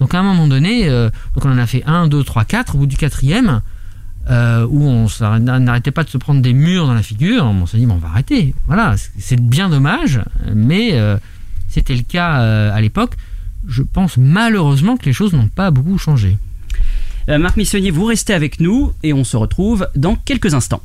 donc 0.00 0.12
à 0.14 0.18
un 0.18 0.22
moment 0.22 0.46
donné, 0.48 0.88
euh, 0.88 1.08
donc 1.34 1.44
on 1.46 1.52
en 1.52 1.58
a 1.58 1.66
fait 1.66 1.82
un, 1.86 2.08
deux, 2.08 2.24
trois, 2.24 2.44
quatre. 2.44 2.74
Au 2.74 2.78
bout 2.78 2.86
du 2.86 2.96
quatrième, 2.96 3.62
euh, 4.30 4.66
où 4.70 4.84
on 4.86 5.06
n'arrêtait 5.40 5.90
pas 5.90 6.04
de 6.04 6.08
se 6.10 6.18
prendre 6.18 6.40
des 6.42 6.52
murs 6.52 6.86
dans 6.86 6.94
la 6.94 7.02
figure, 7.02 7.44
on 7.44 7.66
s'est 7.66 7.78
dit, 7.78 7.86
on 7.88 7.96
va 7.96 8.08
arrêter. 8.08 8.54
Voilà, 8.66 8.94
c'est- 9.18 9.40
bien 9.40 9.68
dommage, 9.68 10.20
mais 10.54 10.90
euh, 10.92 11.16
c'était 11.68 11.94
le 11.96 12.02
cas 12.02 12.40
euh, 12.40 12.72
à 12.72 12.80
l'époque. 12.80 13.14
Je 13.66 13.82
pense 13.82 14.16
malheureusement 14.16 14.96
que 14.96 15.04
les 15.06 15.12
choses 15.12 15.32
n'ont 15.32 15.48
pas 15.48 15.70
beaucoup 15.70 15.98
changé. 15.98 16.36
Marc 17.28 17.56
Missonnier, 17.56 17.92
vous 17.92 18.04
restez 18.04 18.34
avec 18.34 18.58
nous 18.58 18.92
et 19.04 19.12
on 19.12 19.22
se 19.22 19.36
retrouve 19.36 19.86
dans 19.94 20.16
quelques 20.16 20.54
instants. 20.54 20.82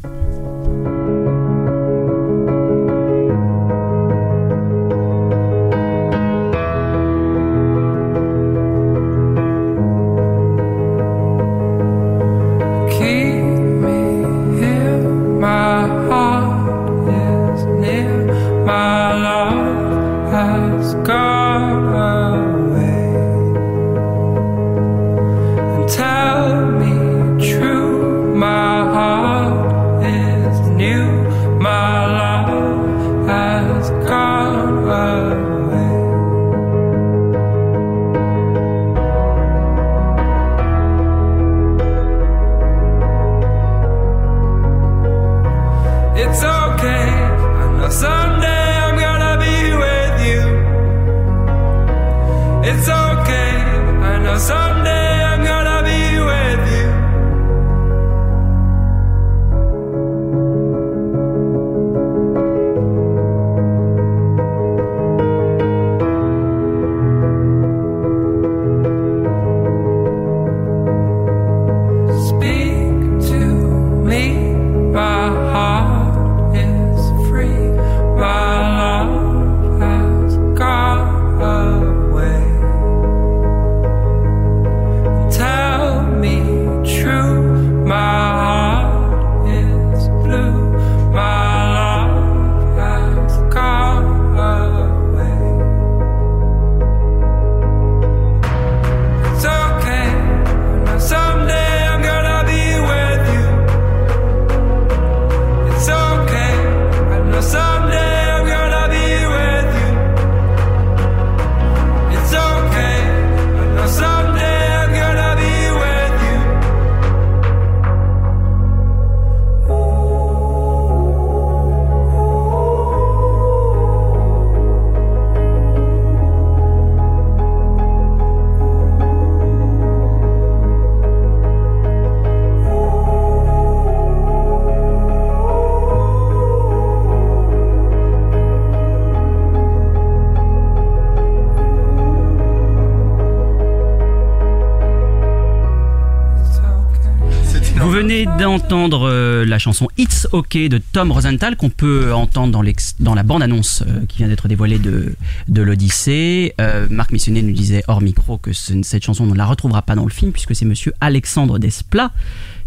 La 149.58 149.60
chanson 149.60 149.88
It's 149.97 150.28
OK 150.34 150.55
de 150.55 150.78
Tom 150.78 151.12
Rosenthal 151.12 151.55
qu'on 151.58 151.72
peut 151.72 152.14
entendre 152.14 152.64
dans, 152.99 153.16
la 153.16 153.24
bande-annonce 153.24 153.84
euh, 153.88 154.05
qui 154.08 154.20
vient 154.20 154.28
d'être 154.28 154.47
dévoilée 154.47 154.78
de, 154.78 155.16
de 155.47 155.62
l'Odyssée. 155.64 156.53
Euh, 156.62 156.86
Marc 156.91 157.12
Missionnet 157.12 157.41
nous 157.41 157.53
disait 157.53 157.84
hors 157.88 157.99
micro 158.01 158.38
que 158.38 158.53
ce- 158.53 158.84
cette 158.84 159.03
chanson 159.03 159.24
on 159.24 159.32
ne 159.32 159.36
la 159.36 159.47
retrouvera 159.47 159.82
pas 159.82 159.95
dans 159.95 160.03
le 160.03 160.12
film 160.12 160.32
puisque 160.32 160.55
c'est 160.55 160.66
monsieur 160.66 160.93
Alexandre 161.01 161.58
Desplat 161.58 162.12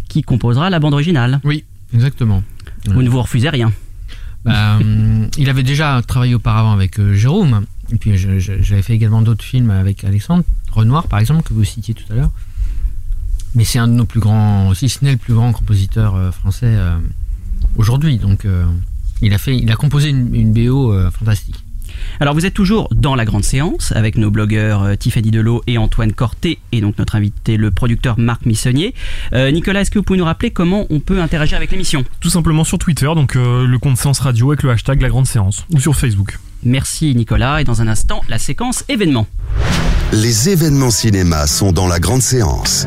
qui 0.09 0.21
composera 0.21 0.69
la 0.69 0.79
bande 0.79 0.93
originale. 0.93 1.39
Oui, 1.45 1.63
exactement. 1.93 2.43
Vous 2.87 3.01
ne 3.01 3.09
vous 3.09 3.21
refusez 3.21 3.47
rien. 3.47 3.71
Bah, 4.43 4.75
hum, 4.81 5.29
il 5.37 5.49
avait 5.49 5.63
déjà 5.63 6.01
travaillé 6.05 6.35
auparavant 6.35 6.73
avec 6.73 6.99
euh, 6.99 7.13
Jérôme, 7.13 7.65
et 7.93 7.95
puis 7.95 8.17
j'avais 8.17 8.81
fait 8.81 8.95
également 8.95 9.21
d'autres 9.21 9.45
films 9.45 9.69
avec 9.69 10.03
Alexandre, 10.03 10.43
Renoir 10.71 11.07
par 11.07 11.19
exemple, 11.19 11.43
que 11.43 11.53
vous 11.53 11.63
citiez 11.63 11.93
tout 11.93 12.03
à 12.11 12.15
l'heure. 12.15 12.31
Mais 13.55 13.65
c'est 13.65 13.79
un 13.79 13.87
de 13.87 13.93
nos 13.93 14.05
plus 14.05 14.19
grands, 14.19 14.73
si 14.73 14.87
ce 14.87 15.03
n'est 15.03 15.11
le 15.11 15.17
plus 15.17 15.33
grand 15.33 15.51
compositeur 15.51 16.15
euh, 16.15 16.31
français 16.31 16.73
euh, 16.73 16.97
aujourd'hui. 17.75 18.17
Donc 18.17 18.45
euh, 18.45 18.65
il, 19.21 19.33
a 19.33 19.37
fait, 19.37 19.57
il 19.57 19.71
a 19.71 19.75
composé 19.75 20.09
une, 20.09 20.33
une 20.33 20.53
BO 20.53 20.93
fantastique. 21.11 21.60
Alors 22.19 22.33
vous 22.33 22.45
êtes 22.45 22.53
toujours 22.53 22.87
dans 22.93 23.15
la 23.15 23.25
grande 23.25 23.43
séance 23.43 23.91
avec 23.93 24.17
nos 24.17 24.31
blogueurs 24.31 24.83
euh, 24.83 24.95
Tiffany 24.95 25.31
Delot 25.31 25.63
et 25.67 25.77
Antoine 25.77 26.13
Corté 26.13 26.59
et 26.71 26.81
donc 26.81 26.97
notre 26.97 27.15
invité 27.15 27.57
le 27.57 27.71
producteur 27.71 28.19
Marc 28.19 28.45
Missonnier. 28.45 28.93
Euh, 29.33 29.51
Nicolas, 29.51 29.81
est-ce 29.81 29.91
que 29.91 29.99
vous 29.99 30.03
pouvez 30.03 30.19
nous 30.19 30.25
rappeler 30.25 30.51
comment 30.51 30.85
on 30.89 30.99
peut 30.99 31.21
interagir 31.21 31.57
avec 31.57 31.71
l'émission? 31.71 32.03
Tout 32.19 32.29
simplement 32.29 32.63
sur 32.63 32.77
Twitter, 32.77 33.09
donc 33.15 33.35
euh, 33.35 33.65
le 33.65 33.79
compte 33.79 33.97
Séance 33.97 34.19
Radio 34.19 34.51
avec 34.51 34.63
le 34.63 34.71
hashtag 34.71 35.01
La 35.01 35.09
Grande 35.09 35.27
Séance, 35.27 35.65
ou 35.71 35.79
sur 35.79 35.95
Facebook. 35.95 36.39
Merci 36.63 37.15
Nicolas 37.15 37.61
et 37.61 37.63
dans 37.63 37.81
un 37.81 37.87
instant 37.87 38.21
la 38.29 38.37
séquence 38.37 38.83
événements. 38.87 39.27
Les 40.13 40.49
événements 40.49 40.91
cinéma 40.91 41.47
sont 41.47 41.71
dans 41.71 41.87
la 41.87 41.99
grande 41.99 42.21
séance. 42.21 42.85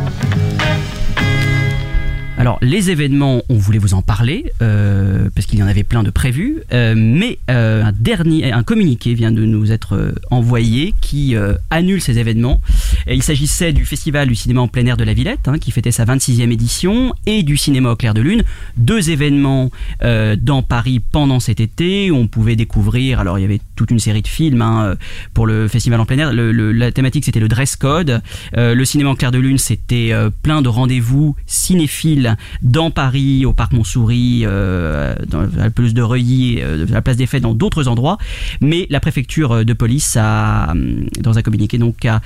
Alors 2.37 2.59
les 2.62 2.91
événements, 2.91 3.43
on 3.49 3.55
voulait 3.55 3.78
vous 3.78 3.95
en 3.95 4.03
parler 4.03 4.53
euh, 4.61 5.28
parce 5.35 5.47
qu'il 5.47 5.59
y 5.61 5.62
en 5.62 5.68
avait 5.68 5.85
plein 5.85 6.03
de 6.03 6.11
prévus, 6.11 6.59
euh, 6.72 6.95
mais 6.97 7.39
euh, 7.49 7.85
un 7.85 7.93
dernier, 7.93 8.53
un 8.53 8.64
communiqué 8.64 9.14
vient 9.14 9.30
de 9.30 9.45
nous 9.45 9.70
être 9.70 10.12
envoyé 10.30 10.95
qui 11.01 11.37
annule 11.70 12.01
ces 12.01 12.18
événements. 12.18 12.61
Il 13.07 13.22
s'agissait 13.22 13.72
du 13.72 13.85
festival 13.85 14.28
du 14.28 14.35
cinéma 14.35 14.62
en 14.62 14.68
plein 14.68 14.85
air 14.87 14.97
de 14.97 15.05
la 15.05 15.14
Villette 15.14 15.47
hein, 15.47 15.59
qui 15.59 15.70
fêtait 15.70 15.93
sa 15.93 16.05
26e 16.05 16.51
édition 16.51 17.14
et 17.26 17.43
du 17.45 17.57
cinéma 17.57 17.91
au 17.91 17.97
clair 17.97 18.14
de 18.14 18.20
lune, 18.20 18.43
deux 18.76 19.11
événements 19.11 19.70
dans 20.03 20.62
Paris 20.62 21.01
pendant 21.01 21.41
cet 21.41 21.61
été 21.61 22.11
où 22.11 22.16
on 22.16 22.26
pouvait 22.26 22.57
découvrir. 22.57 23.20
Alors 23.20 23.39
il 23.39 23.43
y 23.43 23.45
avait 23.45 23.61
toute 23.76 23.91
une 23.91 23.99
série 24.01 24.22
de 24.22 24.28
films 24.28 24.62
hein, 24.62 24.97
pour 25.35 25.47
le 25.47 25.68
festival 25.68 26.01
en 26.01 26.07
plein 26.07 26.18
air. 26.18 26.32
La 26.32 26.91
thématique 26.91 27.24
c'était 27.24 27.41
le 27.41 27.49
dress 27.49 27.76
code. 27.76 28.22
Le 28.57 28.85
cinéma 28.85 29.11
en 29.11 29.14
clair 29.14 29.30
de 29.30 29.39
lune 29.39 29.59
c'était 29.59 30.12
plein 30.43 30.62
de 30.62 30.68
rendez-vous 30.68 31.37
cinéphiles 31.47 32.24
dans 32.62 32.91
Paris, 32.91 33.45
au 33.45 33.53
parc 33.53 33.72
Montsouris, 33.72 34.43
euh, 34.45 35.14
dans 35.29 35.43
la 35.43 35.70
de 35.70 36.03
Reuilly, 36.03 36.61
euh, 36.61 36.87
à 36.89 36.93
la 36.93 37.03
place 37.03 37.16
des 37.16 37.27
Fêtes, 37.27 37.43
dans 37.43 37.55
d'autres 37.55 37.89
endroits. 37.89 38.18
Mais 38.61 38.87
la 38.91 39.01
préfecture 39.01 39.64
de 39.64 39.72
police 39.72 40.16
a, 40.20 40.68
hum, 40.70 41.07
dans 41.20 41.39
un 41.39 41.43
communiqué, 41.43 41.79
donc 41.79 42.05
a 42.05 42.20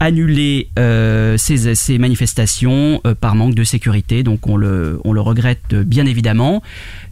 annulé 0.00 0.68
euh, 0.78 1.36
ces, 1.38 1.98
manifestations 1.98 3.00
euh, 3.06 3.14
par 3.14 3.34
manque 3.34 3.54
de 3.54 3.64
sécurité. 3.64 4.22
Donc 4.22 4.46
on 4.46 4.56
le, 4.56 4.98
regrette 5.04 5.60
euh, 5.72 5.84
bien 5.84 6.06
évidemment. 6.06 6.62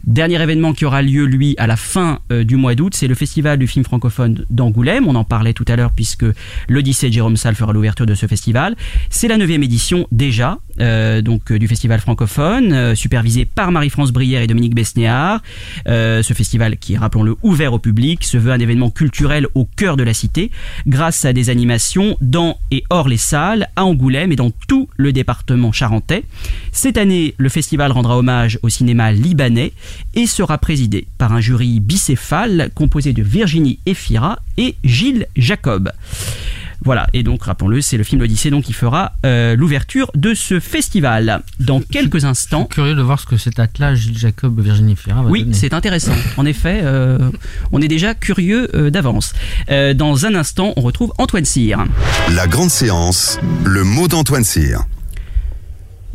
Dernier 0.05 0.41
événement 0.41 0.73
qui 0.73 0.85
aura 0.85 1.01
lieu, 1.01 1.25
lui, 1.25 1.53
à 1.57 1.67
la 1.67 1.75
fin 1.75 2.19
euh, 2.31 2.43
du 2.43 2.55
mois 2.55 2.73
d'août, 2.73 2.93
c'est 2.95 3.07
le 3.07 3.13
Festival 3.13 3.59
du 3.59 3.67
film 3.67 3.85
francophone 3.85 4.45
d'Angoulême. 4.49 5.07
On 5.07 5.15
en 5.15 5.23
parlait 5.23 5.53
tout 5.53 5.65
à 5.67 5.75
l'heure 5.75 5.91
puisque 5.95 6.25
l'Odyssée 6.67 7.11
Jérôme 7.11 7.37
Salle 7.37 7.55
fera 7.55 7.71
l'ouverture 7.71 8.05
de 8.05 8.15
ce 8.15 8.25
festival. 8.25 8.75
C'est 9.09 9.27
la 9.27 9.37
neuvième 9.37 9.63
édition 9.63 10.07
déjà 10.11 10.59
euh, 10.79 11.21
donc 11.21 11.51
euh, 11.51 11.59
du 11.59 11.67
festival 11.67 11.99
francophone, 11.99 12.95
supervisé 12.95 13.45
par 13.45 13.71
Marie-France 13.71 14.11
Brière 14.11 14.41
et 14.41 14.47
Dominique 14.47 14.73
Besnéard. 14.73 15.41
Ce 15.85 16.33
festival, 16.33 16.77
qui 16.77 16.97
rappelons-le, 16.97 17.35
ouvert 17.43 17.73
au 17.73 17.79
public, 17.79 18.23
se 18.23 18.37
veut 18.37 18.51
un 18.51 18.59
événement 18.59 18.89
culturel 18.89 19.47
au 19.53 19.65
cœur 19.65 19.97
de 19.97 20.03
la 20.03 20.13
cité, 20.13 20.51
grâce 20.87 21.25
à 21.25 21.33
des 21.33 21.49
animations 21.49 22.17
dans 22.21 22.57
et 22.71 22.83
hors 22.89 23.07
les 23.07 23.17
salles, 23.17 23.67
à 23.75 23.85
Angoulême 23.85 24.31
et 24.31 24.35
dans 24.35 24.51
tout 24.67 24.89
le 24.97 25.11
département 25.11 25.71
charentais. 25.71 26.23
Cette 26.71 26.97
année, 26.97 27.35
le 27.37 27.49
festival 27.49 27.91
rendra 27.91 28.17
hommage 28.17 28.59
au 28.63 28.69
cinéma 28.69 29.11
libanais 29.11 29.73
et 30.13 30.27
sera 30.27 30.57
présidé 30.57 31.07
par 31.17 31.33
un 31.33 31.41
jury 31.41 31.79
bicéphale 31.79 32.69
composé 32.75 33.13
de 33.13 33.23
Virginie 33.23 33.79
Efira 33.85 34.39
et 34.57 34.75
Gilles 34.83 35.27
Jacob. 35.35 35.91
Voilà, 36.83 37.05
et 37.13 37.21
donc 37.21 37.43
rappelons-le, 37.43 37.79
c'est 37.79 37.95
le 37.97 38.03
film 38.03 38.21
L'Odyssée 38.21 38.49
donc 38.49 38.63
qui 38.63 38.73
fera 38.73 39.11
euh, 39.23 39.55
l'ouverture 39.55 40.09
de 40.15 40.33
ce 40.33 40.59
festival. 40.59 41.43
Dans 41.59 41.79
quelques 41.79 42.25
instants. 42.25 42.65
Curieux 42.65 42.95
de 42.95 43.01
voir 43.03 43.19
ce 43.19 43.27
que 43.27 43.37
cet 43.37 43.59
attelage 43.59 43.99
Gilles 43.99 44.17
Jacob 44.17 44.59
Virginie 44.59 44.95
Fira 44.95 45.21
va 45.21 45.29
Oui, 45.29 45.43
donner. 45.43 45.53
c'est 45.53 45.75
intéressant. 45.75 46.15
En 46.37 46.45
effet, 46.47 46.79
euh, 46.83 47.29
on 47.71 47.81
est 47.83 47.87
déjà 47.87 48.15
curieux 48.15 48.67
euh, 48.75 48.89
d'avance. 48.89 49.33
Euh, 49.69 49.93
dans 49.93 50.25
un 50.25 50.33
instant, 50.33 50.73
on 50.75 50.81
retrouve 50.81 51.13
Antoine 51.19 51.45
Cyr. 51.45 51.85
La 52.33 52.47
grande 52.47 52.71
séance, 52.71 53.39
le 53.63 53.83
mot 53.83 54.07
d'Antoine 54.07 54.43
Cyr. 54.43 54.79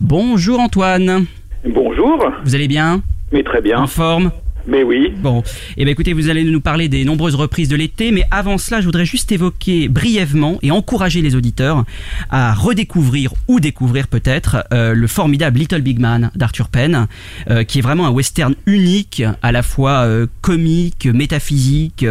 Bonjour 0.01 0.59
Antoine. 0.59 1.27
Bonjour. 1.64 2.24
Vous 2.45 2.57
allez 2.57 2.66
bien? 2.68 3.03
Mais 3.33 3.43
très 3.43 3.61
bien. 3.61 3.81
En 3.81 3.87
forme 3.87 4.31
Mais 4.68 4.83
oui. 4.83 5.12
Bon, 5.16 5.43
eh 5.77 5.85
bien 5.85 5.93
écoutez, 5.93 6.12
vous 6.12 6.29
allez 6.29 6.45
nous 6.45 6.61
parler 6.61 6.89
des 6.89 7.05
nombreuses 7.05 7.35
reprises 7.35 7.68
de 7.68 7.77
l'été, 7.77 8.12
mais 8.12 8.24
avant 8.31 8.57
cela, 8.57 8.81
je 8.81 8.87
voudrais 8.87 9.05
juste 9.05 9.31
évoquer 9.33 9.89
brièvement 9.89 10.59
et 10.62 10.70
encourager 10.70 11.22
les 11.22 11.35
auditeurs 11.35 11.85
à 12.31 12.55
redécouvrir 12.55 13.33
ou 13.49 13.59
découvrir 13.59 14.07
peut-être 14.07 14.64
euh, 14.72 14.95
le 14.95 15.07
formidable 15.07 15.59
Little 15.59 15.83
Big 15.83 15.99
Man 15.99 16.31
d'Arthur 16.37 16.68
Penn, 16.68 17.07
euh, 17.51 17.64
qui 17.64 17.79
est 17.79 17.83
vraiment 17.83 18.07
un 18.07 18.11
western 18.11 18.55
unique, 18.66 19.22
à 19.43 19.51
la 19.51 19.62
fois 19.62 20.05
euh, 20.05 20.27
comique, 20.41 21.07
métaphysique, 21.07 22.07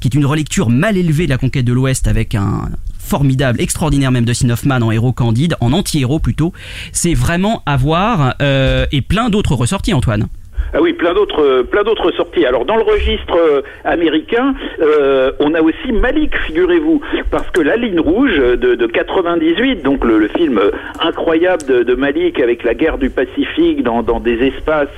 qui 0.00 0.08
est 0.08 0.14
une 0.14 0.26
relecture 0.26 0.70
mal 0.70 0.96
élevée 0.96 1.24
de 1.24 1.30
la 1.30 1.38
conquête 1.38 1.64
de 1.64 1.72
l'Ouest 1.72 2.06
avec 2.06 2.34
un 2.34 2.70
formidable, 2.98 3.60
extraordinaire 3.60 4.12
même 4.12 4.24
Dustin 4.24 4.50
Hoffman 4.50 4.82
en 4.82 4.92
héros 4.92 5.12
candide, 5.12 5.56
en 5.60 5.72
anti-héros 5.72 6.20
plutôt. 6.20 6.52
C'est 6.92 7.14
vraiment 7.14 7.64
à 7.66 7.76
voir 7.76 8.36
et 8.40 9.02
plein 9.02 9.30
d'autres 9.30 9.54
ressorties, 9.54 9.94
Antoine. 9.94 10.28
Ah 10.72 10.80
oui, 10.80 10.92
plein 10.92 11.14
d'autres, 11.14 11.42
euh, 11.42 11.62
plein 11.64 11.82
d'autres 11.82 12.12
sorties. 12.12 12.46
Alors 12.46 12.64
dans 12.64 12.76
le 12.76 12.82
registre 12.82 13.36
euh, 13.36 13.62
américain, 13.84 14.54
euh, 14.80 15.32
on 15.40 15.54
a 15.54 15.62
aussi 15.62 15.90
Malik, 15.92 16.36
figurez-vous, 16.46 17.00
parce 17.30 17.50
que 17.50 17.60
La 17.60 17.74
Ligne 17.74 17.98
Rouge 17.98 18.36
de, 18.36 18.76
de 18.76 18.86
98, 18.86 19.82
donc 19.82 20.04
le, 20.04 20.28
film 20.28 20.60
incroyable 21.00 21.84
de, 21.84 21.94
Malik 21.94 22.38
avec 22.40 22.62
la 22.62 22.74
guerre 22.74 22.98
du 22.98 23.10
Pacifique 23.10 23.82
dans, 23.82 24.02
des 24.20 24.46
espaces 24.46 24.88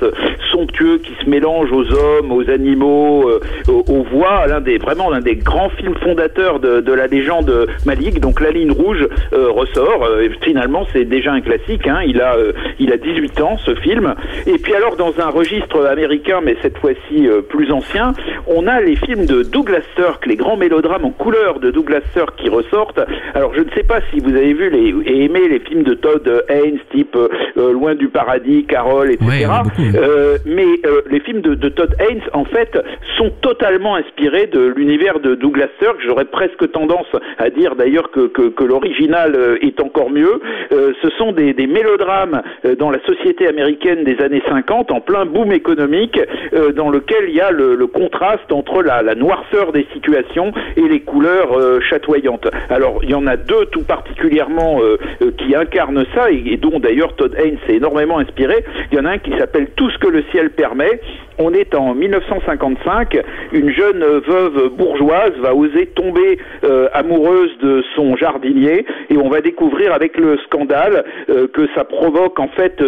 somptueux 0.51 0.99
qui 0.99 1.13
se 1.25 1.31
mélangent 1.31 1.73
aux 1.73 1.91
hommes, 1.91 2.33
aux 2.33 2.51
animaux, 2.51 3.29
euh, 3.29 3.41
aux, 3.69 4.03
voix, 4.03 4.47
l'un 4.47 4.61
des 4.61 4.77
vraiment 4.77 5.09
l'un 5.09 5.21
des 5.21 5.37
grands 5.37 5.71
films 5.71 5.95
fondateurs 6.03 6.61
de, 6.61 6.93
la 6.93 7.07
légende 7.07 7.67
Malik. 7.87 8.21
Donc 8.21 8.41
La 8.43 8.51
Ligne 8.51 8.73
Rouge 8.73 9.09
ressort. 9.33 10.07
Finalement, 10.43 10.87
c'est 10.93 11.05
déjà 11.07 11.33
un 11.33 11.41
classique. 11.41 11.87
Hein. 11.87 12.01
Il 12.07 12.21
a, 12.21 12.37
il 12.79 12.93
a 12.93 12.99
18 12.99 13.41
ans 13.41 13.57
ce 13.65 13.75
film. 13.77 14.15
Et 14.47 14.59
puis 14.59 14.75
alors 14.75 14.97
dans 14.97 15.19
un 15.19 15.31
registre 15.31 15.52
américain, 15.91 16.41
mais 16.43 16.57
cette 16.63 16.79
fois-ci 16.79 17.29
euh, 17.29 17.43
plus 17.43 17.71
ancien, 17.73 18.13
on 18.47 18.67
a 18.67 18.81
les 18.81 18.97
films 18.97 19.27
de 19.27 19.43
Douglas 19.43 19.83
Sirk, 19.97 20.27
les 20.27 20.37
grands 20.37 20.57
mélodrames 20.57 21.05
en 21.05 21.11
couleur 21.11 21.61
de 21.61 21.71
Douglas 21.71 22.03
Sirk 22.13 22.37
qui 22.37 22.49
ressortent. 22.49 23.01
Alors 23.35 23.55
je 23.55 23.61
ne 23.61 23.71
sais 23.75 23.83
pas 23.83 24.01
si 24.13 24.21
vous 24.21 24.35
avez 24.35 24.53
vu 24.53 24.71
les, 24.71 24.95
et 25.07 25.25
aimé 25.25 25.49
les 25.49 25.61
films 25.61 25.83
de 25.83 25.95
Todd 25.95 26.45
Haynes, 26.49 26.79
type 26.91 27.17
euh, 27.17 27.29
euh, 27.57 27.73
Loin 27.73 27.95
du 27.95 28.09
paradis, 28.09 28.65
Carole, 28.65 29.11
etc. 29.11 29.27
Ouais. 29.27 29.93
Euh, 29.95 30.37
mais 30.47 30.67
les 31.11 31.21
films 31.21 31.41
de, 31.41 31.55
de 31.55 31.69
Todd 31.69 31.95
Haynes, 31.99 32.23
en 32.33 32.45
fait, 32.45 32.79
sont 33.17 33.31
totalement 33.41 33.97
inspirés 33.97 34.47
de 34.47 34.73
l'univers 34.77 35.21
de 35.21 35.35
Douglas 35.35 35.69
Sirk. 35.81 35.97
J'aurais 36.05 36.25
presque 36.25 36.71
tendance 36.73 37.07
à 37.39 37.51
dire 37.51 37.77
d'ailleurs 37.77 38.11
que, 38.11 38.27
que, 38.27 38.49
que 38.49 38.65
l'original 38.65 39.59
est 39.61 39.81
encore 39.81 40.11
mieux. 40.11 40.41
Ce 40.71 41.11
sont 41.19 41.33
des, 41.33 41.53
des 41.55 41.67
mélodrames 41.67 42.43
dans 42.79 42.91
la 42.91 42.99
société 43.07 43.47
américaine 43.47 44.05
des 44.05 44.21
années 44.21 44.43
50, 44.49 44.91
en 44.91 45.01
plein 45.01 45.25
économique, 45.51 46.21
euh, 46.53 46.73
dans 46.73 46.91
lequel 46.91 47.25
il 47.29 47.35
y 47.35 47.41
a 47.41 47.51
le, 47.51 47.75
le 47.75 47.87
contraste 47.87 48.53
entre 48.53 48.83
la, 48.83 49.03
la 49.03 49.15
noirceur 49.15 49.73
des 49.73 49.87
situations 49.93 50.53
et 50.77 50.89
les 50.89 51.01
couleurs 51.01 51.59
euh, 51.59 51.81
chatoyantes. 51.81 52.49
Alors, 52.71 53.01
il 53.03 53.11
y 53.11 53.15
en 53.15 53.27
a 53.27 53.37
deux 53.37 53.67
tout 53.67 53.85
particulièrement 53.85 54.81
euh, 54.81 54.99
euh, 55.23 55.31
qui 55.39 55.55
incarnent 55.55 56.05
ça 56.15 56.31
et, 56.31 56.43
et 56.47 56.57
dont 56.57 56.79
d'ailleurs 56.79 57.15
Todd 57.17 57.35
Haynes 57.39 57.59
s'est 57.67 57.75
énormément 57.75 58.19
inspiré. 58.19 58.65
Il 58.91 58.99
y 58.99 59.01
en 59.01 59.05
a 59.05 59.11
un 59.11 59.19
qui 59.19 59.33
s'appelle 59.39 59.69
Tout 59.77 59.91
ce 59.91 59.99
que 59.99 60.09
le 60.09 60.23
ciel 60.31 60.51
permet. 60.51 61.01
On 61.39 61.55
est 61.55 61.75
en 61.75 61.95
1955. 61.95 63.19
Une 63.53 63.71
jeune 63.71 64.05
veuve 64.05 64.69
bourgeoise 64.77 65.33
va 65.41 65.55
oser 65.55 65.87
tomber 65.87 66.39
euh, 66.65 66.89
amoureuse 66.93 67.51
de 67.63 67.83
son 67.97 68.17
jardinier 68.17 68.85
et 69.09 69.17
on 69.17 69.29
va 69.29 69.41
découvrir 69.41 69.95
avec 69.95 70.19
le 70.19 70.39
scandale 70.47 71.05
que 71.27 71.67
ça 71.75 71.85
provoque 71.85 72.39
en 72.39 72.49
fait 72.49 72.83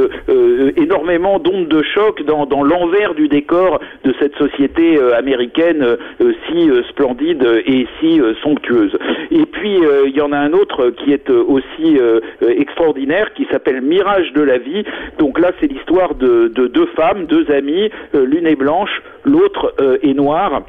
énormément 0.76 1.38
d'ondes 1.38 1.68
de 1.68 1.82
choc 1.82 2.22
dans, 2.24 2.43
dans, 2.46 2.62
l'envers 2.62 3.14
du 3.14 3.28
décor 3.28 3.80
de 4.04 4.14
cette 4.18 4.36
société 4.36 4.98
euh, 4.98 5.16
américaine 5.16 5.82
euh, 5.82 6.32
si 6.48 6.70
euh, 6.70 6.82
splendide 6.90 7.44
et 7.66 7.86
si 8.00 8.20
somptueuse. 8.42 8.96
Et 9.30 9.46
puis 9.46 9.80
il 10.06 10.16
y 10.16 10.20
en 10.20 10.32
a 10.32 10.38
un 10.38 10.52
autre 10.52 10.90
qui 10.90 11.12
est 11.12 11.30
aussi 11.30 11.98
extraordinaire 12.40 13.32
qui 13.34 13.46
s'appelle 13.50 13.80
Mirage 13.80 14.32
de 14.32 14.42
la 14.42 14.58
vie. 14.58 14.84
Donc 15.18 15.38
là 15.38 15.52
c'est 15.60 15.66
l'histoire 15.66 16.14
de, 16.14 16.48
de 16.48 16.66
deux 16.66 16.86
femmes, 16.96 17.26
deux 17.26 17.50
amies, 17.50 17.90
l'une 18.12 18.46
est 18.46 18.56
blanche, 18.56 19.02
l'autre 19.24 19.74
est 20.02 20.14
noire 20.14 20.62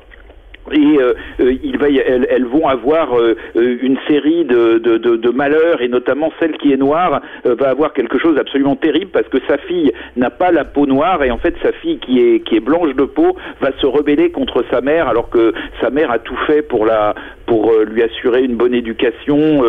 et 0.72 0.98
euh, 1.00 1.14
euh, 1.40 1.54
il 1.64 1.78
va 1.78 1.90
elles, 1.90 2.28
elles 2.30 2.46
vont 2.46 2.68
avoir 2.68 3.18
euh, 3.18 3.36
euh, 3.56 3.78
une 3.82 3.98
série 4.08 4.46
de, 4.46 4.80
de, 4.80 4.98
de, 4.98 5.16
de 5.16 5.30
malheurs 5.30 5.82
et 5.82 5.88
notamment 5.88 6.32
celle 6.40 6.58
qui 6.58 6.74
est 6.74 6.78
noire 6.78 7.22
euh, 7.46 7.56
va 7.56 7.70
avoir 7.70 7.94
quelque 7.94 8.18
chose 8.18 8.36
d'absolument 8.36 8.76
terrible 8.76 9.12
parce 9.12 9.28
que 9.28 9.38
sa 9.48 9.58
fille 9.58 9.92
n'a 10.16 10.30
pas 10.30 10.52
la 10.52 10.66
peau 10.66 10.88
noire 10.88 11.24
et 11.24 11.32
en 11.32 11.38
fait 11.38 11.56
sa 11.62 11.72
fille 11.72 12.00
qui 12.00 12.20
est 12.20 12.40
qui 12.40 12.56
est 12.56 12.60
blanche 12.60 12.96
de 12.96 13.04
peau 13.04 13.36
va 13.62 13.72
se 13.80 13.86
rebeller 13.86 14.32
contre 14.32 14.64
sa 14.72 14.82
mère 14.82 15.08
alors 15.08 15.30
que 15.30 15.54
sa 15.82 15.90
mère 15.90 16.10
a 16.10 16.20
tout 16.20 16.38
fait 16.48 16.64
pour 16.64 16.86
la 16.86 17.14
pour 17.46 17.72
euh, 17.72 17.86
lui 17.86 18.02
assurer 18.02 18.42
une 18.44 18.56
bonne 18.56 18.74
éducation. 18.74 19.64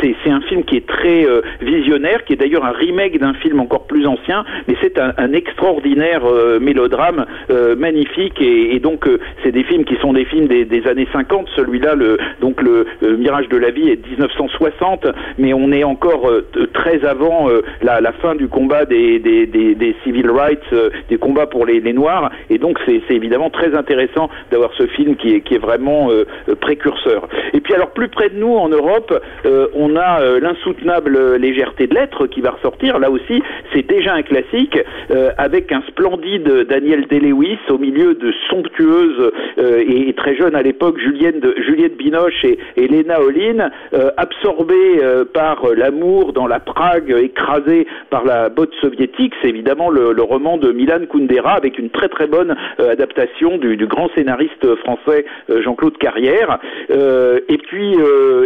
C'est 0.00 0.30
un 0.30 0.40
film 0.42 0.64
qui 0.64 0.76
est 0.76 0.86
très 0.86 1.26
visionnaire, 1.60 2.24
qui 2.24 2.34
est 2.34 2.36
d'ailleurs 2.36 2.64
un 2.64 2.72
remake 2.72 3.18
d'un 3.18 3.34
film 3.34 3.60
encore 3.60 3.86
plus 3.86 4.06
ancien, 4.06 4.44
mais 4.68 4.74
c'est 4.82 4.98
un, 4.98 5.14
un 5.16 5.32
extraordinaire 5.32 6.22
mélodrame 6.60 7.24
magnifique 7.76 8.40
et, 8.40 8.74
et 8.74 8.80
donc 8.80 9.08
c'est 9.42 9.52
des 9.52 9.64
films 9.64 9.84
qui 9.84 9.96
sont 9.96 10.12
des 10.12 10.25
films 10.30 10.46
des, 10.48 10.86
années 10.86 11.08
50. 11.12 11.48
Celui-là, 11.56 11.94
le 11.94 12.18
donc 12.40 12.62
le 12.62 12.86
euh, 13.02 13.16
Mirage 13.16 13.48
de 13.48 13.56
la 13.56 13.70
vie 13.70 13.88
est 13.90 13.96
de 13.96 14.08
1960, 14.08 15.06
mais 15.38 15.52
on 15.52 15.72
est 15.72 15.84
encore 15.84 16.28
euh, 16.28 16.46
très 16.72 17.04
avant 17.04 17.48
euh, 17.48 17.62
la, 17.82 18.12
fin 18.12 18.34
du 18.34 18.48
combat 18.48 18.84
des, 18.84 19.20
civil 20.04 20.30
rights, 20.30 20.74
des 21.08 21.18
combats 21.18 21.46
pour 21.46 21.66
les, 21.66 21.80
Noirs, 21.92 22.30
et 22.50 22.58
donc 22.58 22.78
c'est 22.84 23.02
évidemment 23.10 23.50
très 23.50 23.74
intéressant 23.76 24.28
d'avoir 24.50 24.72
ce 24.74 24.86
film 24.86 25.16
qui 25.16 25.34
est, 25.34 25.40
qui 25.40 25.54
est 25.54 25.58
vraiment 25.58 26.10
précurseur. 26.60 27.28
Et 27.52 27.60
puis 27.60 27.74
alors 27.74 27.90
plus 27.90 28.08
près 28.08 28.28
de 28.28 28.36
nous 28.36 28.54
en 28.54 28.68
Europe, 28.68 29.12
on 29.74 29.96
a 29.96 30.38
l'insoutenable 30.40 31.36
légèreté 31.36 31.86
de 31.86 31.94
l'être 31.94 32.26
qui 32.26 32.40
va 32.40 32.50
ressortir. 32.50 32.98
Là 32.98 33.10
aussi, 33.10 33.42
c'est 33.72 33.86
déjà 33.86 34.14
un 34.14 34.22
classique 34.22 34.78
avec 35.38 35.70
un 35.72 35.82
splendide 35.88 36.66
Daniel 36.68 37.06
Day-Lewis 37.06 37.58
au 37.68 37.78
milieu 37.78 38.14
de 38.14 38.32
somptueuses 38.48 39.32
et 39.58 40.12
très 40.16 40.34
jeune 40.34 40.54
à 40.54 40.62
l'époque 40.62 40.98
Julienne 40.98 41.40
Juliette 41.58 41.96
Binoche 41.96 42.44
et, 42.44 42.58
et 42.76 42.88
Lena 42.88 43.20
Olin, 43.20 43.70
euh, 43.94 44.10
euh, 44.66 45.24
par 45.24 45.64
euh, 45.64 45.74
l'amour 45.74 46.32
dans 46.32 46.46
la 46.46 46.60
Prague 46.60 47.10
écrasée 47.10 47.86
par 48.10 48.24
la 48.24 48.48
botte 48.48 48.72
soviétique. 48.80 49.32
C'est 49.40 49.48
évidemment 49.48 49.90
le, 49.90 50.22
roman 50.22 50.56
de 50.56 50.72
Milan 50.72 51.00
Kundera 51.10 51.52
avec 51.52 51.78
une 51.78 51.90
très 51.90 52.08
très 52.08 52.26
bonne 52.26 52.56
euh, 52.80 52.90
adaptation 52.90 53.58
du, 53.58 53.76
du 53.76 53.86
grand 53.86 54.08
scénariste 54.14 54.74
français 54.76 55.24
Jean-Claude 55.48 55.98
Carrière. 55.98 56.58
Et 56.88 57.58
puis 57.58 57.96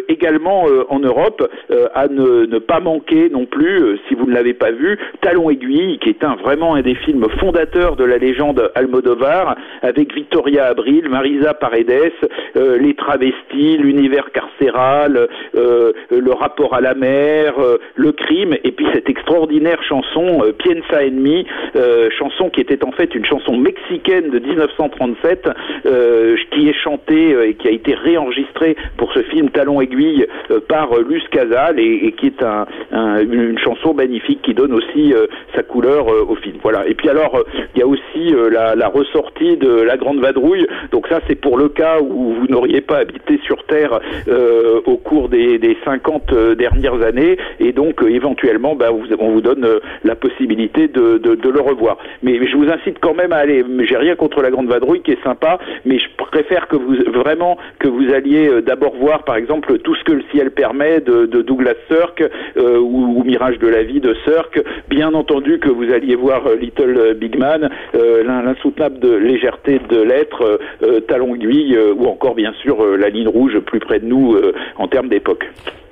également 0.08 0.64
en 0.88 0.98
Europe, 0.98 1.48
à 1.94 2.08
ne, 2.08 2.46
ne 2.46 2.58
pas 2.58 2.80
manquer 2.80 3.30
non 3.30 3.46
plus, 3.46 3.98
si 4.08 4.14
vous 4.14 4.26
ne 4.26 4.34
l'avez 4.34 4.54
pas 4.54 4.70
vu, 4.70 4.98
Talon 5.20 5.50
aiguille, 5.50 5.98
qui 5.98 6.10
est 6.10 6.24
un 6.24 6.36
vraiment 6.36 6.74
un 6.74 6.82
des 6.82 6.94
films 6.94 7.26
fondateurs 7.38 7.96
de 7.96 8.04
la 8.04 8.18
légende 8.18 8.70
Almodovar, 8.74 9.56
avec 9.82 10.14
Victoria 10.14 10.66
Abril, 10.66 11.08
Marisa 11.08 11.54
Paredes, 11.60 12.12
euh, 12.56 12.78
les 12.78 12.94
travestis, 12.94 13.76
l'univers 13.78 14.30
carcéral, 14.32 15.28
euh, 15.54 15.92
le 16.10 16.32
rapport 16.32 16.74
à 16.74 16.80
la 16.80 16.94
mer, 16.94 17.54
euh, 17.58 17.78
le 17.94 18.12
crime, 18.12 18.54
et 18.64 18.72
puis 18.72 18.86
cette 18.92 19.08
extraordinaire 19.08 19.82
chanson 19.82 20.42
euh, 20.44 20.52
Piensa 20.52 21.04
en 21.06 21.10
mi, 21.12 21.46
euh, 21.76 22.08
chanson 22.18 22.50
qui 22.50 22.60
était 22.60 22.84
en 22.84 22.92
fait 22.92 23.14
une 23.14 23.24
chanson 23.24 23.56
mexicaine 23.56 24.30
de 24.30 24.38
1937, 24.38 25.48
euh, 25.86 26.36
qui 26.50 26.68
est 26.68 26.72
chantée 26.74 27.36
et 27.48 27.54
qui 27.54 27.68
a 27.68 27.70
été 27.70 27.94
réenregistrée 27.94 28.76
pour 28.96 29.12
ce 29.12 29.22
film 29.24 29.50
Talon 29.50 29.80
aiguille 29.80 30.26
par 30.68 30.88
Luce 30.98 31.26
Casal 31.30 31.78
et, 31.78 32.12
qui 32.18 32.26
est 32.26 32.42
un, 32.42 32.66
un- 32.92 33.20
une, 33.20 33.58
chanson 33.58 33.92
magnifique 33.94 34.40
qui 34.42 34.54
donne 34.54 34.72
aussi 34.72 35.12
sa 35.54 35.62
couleur 35.62 36.06
au 36.08 36.34
film. 36.36 36.56
Voilà. 36.62 36.86
Et 36.86 36.94
puis 36.94 37.08
alors, 37.08 37.38
il 37.74 37.80
y 37.80 37.82
a 37.82 37.86
aussi 37.86 38.34
la 38.50 38.88
ressortie 38.88 39.56
de 39.56 39.82
La 39.82 39.96
Grande 39.96 40.20
Vadrouille. 40.20 40.66
Donc 40.92 41.06
ça, 41.08 41.20
c'est 41.28 41.34
pour 41.34 41.49
le 41.56 41.68
cas 41.68 42.00
où 42.00 42.34
vous 42.34 42.46
n'auriez 42.48 42.80
pas 42.80 42.98
habité 42.98 43.40
sur 43.44 43.64
Terre 43.64 44.00
euh, 44.28 44.80
au 44.86 44.96
cours 44.96 45.28
des, 45.28 45.58
des 45.58 45.76
50 45.84 46.32
euh, 46.32 46.54
dernières 46.54 47.02
années. 47.02 47.36
Et 47.58 47.72
donc, 47.72 48.02
euh, 48.02 48.08
éventuellement, 48.08 48.74
bah, 48.74 48.90
on 48.92 49.30
vous 49.30 49.40
donne 49.40 49.66
la 50.04 50.14
possibilité 50.16 50.88
de, 50.88 51.20
le 51.50 51.60
revoir. 51.60 51.98
Mais 52.22 52.46
je 52.46 52.56
vous 52.56 52.70
incite 52.70 52.98
quand 53.00 53.14
même 53.14 53.32
à 53.32 53.36
aller. 53.36 53.64
J'ai 53.80 53.96
rien 53.96 54.14
contre 54.16 54.42
La 54.42 54.50
Grande 54.50 54.68
Vadrouille 54.68 55.02
qui 55.02 55.12
est 55.12 55.22
sympa, 55.24 55.58
mais 55.84 55.98
je 55.98 56.06
préfère 56.16 56.68
que 56.68 56.76
vous 56.76 56.94
vraiment 57.12 57.58
que 57.78 57.88
vous 57.88 58.12
alliez 58.12 58.62
d'abord 58.62 58.94
voir, 58.96 59.24
par 59.24 59.36
exemple, 59.36 59.78
tout 59.78 59.94
ce 59.94 60.04
que 60.04 60.12
le 60.12 60.22
ciel 60.32 60.50
permet 60.52 61.00
de, 61.00 61.26
Douglas 61.26 61.74
Sirk 61.88 62.22
ou, 62.56 63.22
Mirage 63.24 63.58
de 63.58 63.68
la 63.68 63.82
vie 63.82 64.00
de 64.00 64.14
Sirk. 64.24 64.60
Bien 64.88 65.12
entendu 65.14 65.58
que 65.58 65.68
vous 65.68 65.92
alliez 65.92 66.14
voir 66.14 66.42
Little 66.60 67.14
Big 67.14 67.36
Man, 67.38 67.68
l'in- 67.94 68.42
l'insoutenable 68.42 69.16
légèreté 69.18 69.80
de 69.88 70.00
l'être, 70.02 70.60
Talon 71.08 71.29
aiguille, 71.34 71.74
euh, 71.76 71.94
ou 71.94 72.06
encore 72.06 72.34
bien 72.34 72.52
sûr 72.62 72.82
euh, 72.82 72.96
la 72.96 73.08
ligne 73.08 73.28
rouge 73.28 73.58
plus 73.60 73.80
près 73.80 74.00
de 74.00 74.06
nous 74.06 74.34
euh, 74.34 74.54
en 74.76 74.88
termes 74.88 75.08
d'époque. 75.08 75.44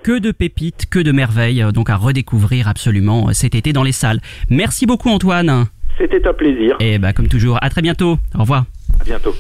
Que 0.03 0.19
de 0.19 0.31
pépites, 0.31 0.87
que 0.91 0.99
de 0.99 1.13
merveilles, 1.13 1.65
donc 1.75 1.91
à 1.91 1.97
redécouvrir 1.97 2.69
absolument 2.69 3.33
cet 3.33 3.55
été 3.55 3.73
dans 3.73 3.83
les 3.83 3.93
salles. 3.93 4.21
Merci 4.49 4.87
beaucoup 4.87 5.11
Antoine. 5.11 5.67
C'était 5.99 6.27
un 6.27 6.33
plaisir. 6.33 6.77
Et 6.81 6.99
bah 6.99 7.13
comme 7.13 7.29
toujours, 7.29 7.59
à 7.61 7.69
très 7.71 7.83
bientôt. 7.83 8.19
Au 8.37 8.41
revoir. 8.41 8.65
À 9.01 9.05
bientôt. 9.05 9.35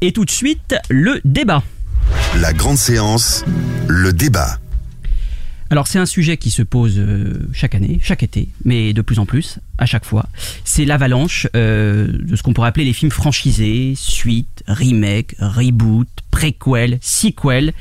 Et 0.00 0.12
tout 0.12 0.24
de 0.24 0.30
suite, 0.30 0.76
le 0.88 1.20
débat. 1.24 1.62
La 2.40 2.52
grande 2.52 2.76
séance, 2.76 3.44
le 3.88 4.12
débat. 4.12 4.58
Alors 5.70 5.86
c'est 5.86 6.00
un 6.00 6.06
sujet 6.06 6.36
qui 6.36 6.50
se 6.50 6.62
pose 6.62 6.98
euh, 6.98 7.48
chaque 7.52 7.76
année, 7.76 8.00
chaque 8.02 8.24
été, 8.24 8.48
mais 8.64 8.92
de 8.92 9.02
plus 9.02 9.20
en 9.20 9.26
plus, 9.26 9.60
à 9.78 9.86
chaque 9.86 10.04
fois. 10.04 10.26
C'est 10.64 10.84
l'avalanche 10.84 11.46
euh, 11.54 12.08
de 12.10 12.34
ce 12.34 12.42
qu'on 12.42 12.52
pourrait 12.52 12.68
appeler 12.68 12.84
les 12.84 12.92
films 12.92 13.12
franchisés, 13.12 13.94
suites, 13.96 14.64
remakes, 14.66 15.36
reboot, 15.38 16.08
préquels, 16.32 16.98
sequels, 17.00 17.72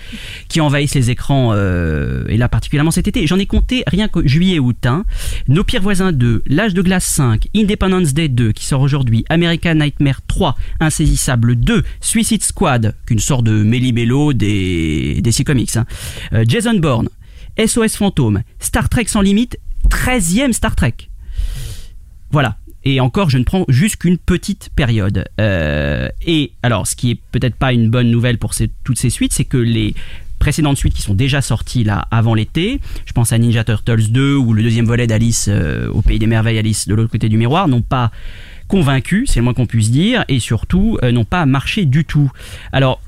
qui 0.49 0.61
envahissent 0.61 0.93
les 0.93 1.09
écrans, 1.09 1.51
euh, 1.53 2.25
et 2.27 2.37
là 2.37 2.47
particulièrement 2.47 2.91
cet 2.91 3.07
été. 3.07 3.25
J'en 3.25 3.39
ai 3.39 3.47
compté 3.47 3.83
rien 3.87 4.07
que 4.07 4.27
juillet-août. 4.27 4.85
Hein. 4.85 5.05
Nos 5.47 5.63
pires 5.63 5.81
voisins 5.81 6.11
2, 6.11 6.43
L'âge 6.45 6.75
de 6.75 6.83
glace 6.83 7.05
5, 7.05 7.47
Independence 7.55 8.13
Day 8.13 8.27
2 8.27 8.51
qui 8.51 8.65
sort 8.65 8.81
aujourd'hui, 8.81 9.25
American 9.29 9.75
Nightmare 9.75 10.21
3, 10.27 10.55
Insaisissable 10.79 11.55
2, 11.55 11.83
Suicide 12.01 12.43
Squad, 12.43 12.95
qu'une 13.07 13.19
sorte 13.19 13.45
de 13.45 13.63
méli-mélo 13.63 14.33
des, 14.33 15.21
des 15.21 15.43
comics, 15.43 15.75
hein. 15.75 15.85
Euh, 16.33 16.43
Jason 16.47 16.77
Bourne, 16.77 17.09
SOS 17.65 17.97
Fantôme, 17.97 18.41
Star 18.59 18.89
Trek 18.89 19.05
sans 19.07 19.21
limite, 19.21 19.59
13e 19.89 20.53
Star 20.53 20.75
Trek. 20.75 20.95
Voilà. 22.31 22.57
Et 22.85 23.01
encore, 23.01 23.29
je 23.29 23.37
ne 23.37 23.43
prends 23.43 23.65
juste 23.67 23.97
qu'une 23.97 24.17
petite 24.17 24.69
période. 24.75 25.25
Euh, 25.39 26.07
et 26.25 26.53
alors, 26.63 26.87
ce 26.87 26.95
qui 26.95 27.11
est 27.11 27.19
peut-être 27.31 27.55
pas 27.55 27.73
une 27.73 27.89
bonne 27.89 28.09
nouvelle 28.09 28.37
pour 28.37 28.53
toutes 28.83 28.97
ces 28.97 29.09
suites, 29.09 29.33
c'est 29.33 29.43
que 29.43 29.57
les 29.57 29.93
précédentes 30.39 30.77
suites 30.77 30.93
qui 30.93 31.01
sont 31.01 31.13
déjà 31.13 31.41
sorties 31.41 31.83
là 31.83 32.07
avant 32.11 32.33
l'été, 32.33 32.79
je 33.05 33.11
pense 33.11 33.33
à 33.33 33.37
Ninja 33.37 33.65
Turtles 33.65 34.09
2 34.09 34.35
ou 34.35 34.53
le 34.53 34.63
deuxième 34.63 34.85
volet 34.85 35.05
d'Alice 35.05 35.47
euh, 35.49 35.89
au 35.89 36.01
Pays 36.01 36.17
des 36.17 36.27
Merveilles, 36.27 36.57
Alice 36.57 36.87
de 36.87 36.95
l'autre 36.95 37.11
côté 37.11 37.27
du 37.27 37.37
miroir, 37.37 37.67
n'ont 37.67 37.81
pas 37.81 38.11
convaincu, 38.69 39.25
c'est 39.27 39.39
le 39.39 39.43
moins 39.43 39.53
qu'on 39.53 39.65
puisse 39.65 39.91
dire, 39.91 40.23
et 40.29 40.39
surtout 40.39 40.97
euh, 41.03 41.11
n'ont 41.11 41.25
pas 41.25 41.45
marché 41.45 41.85
du 41.85 42.05
tout. 42.05 42.31
Alors, 42.71 43.01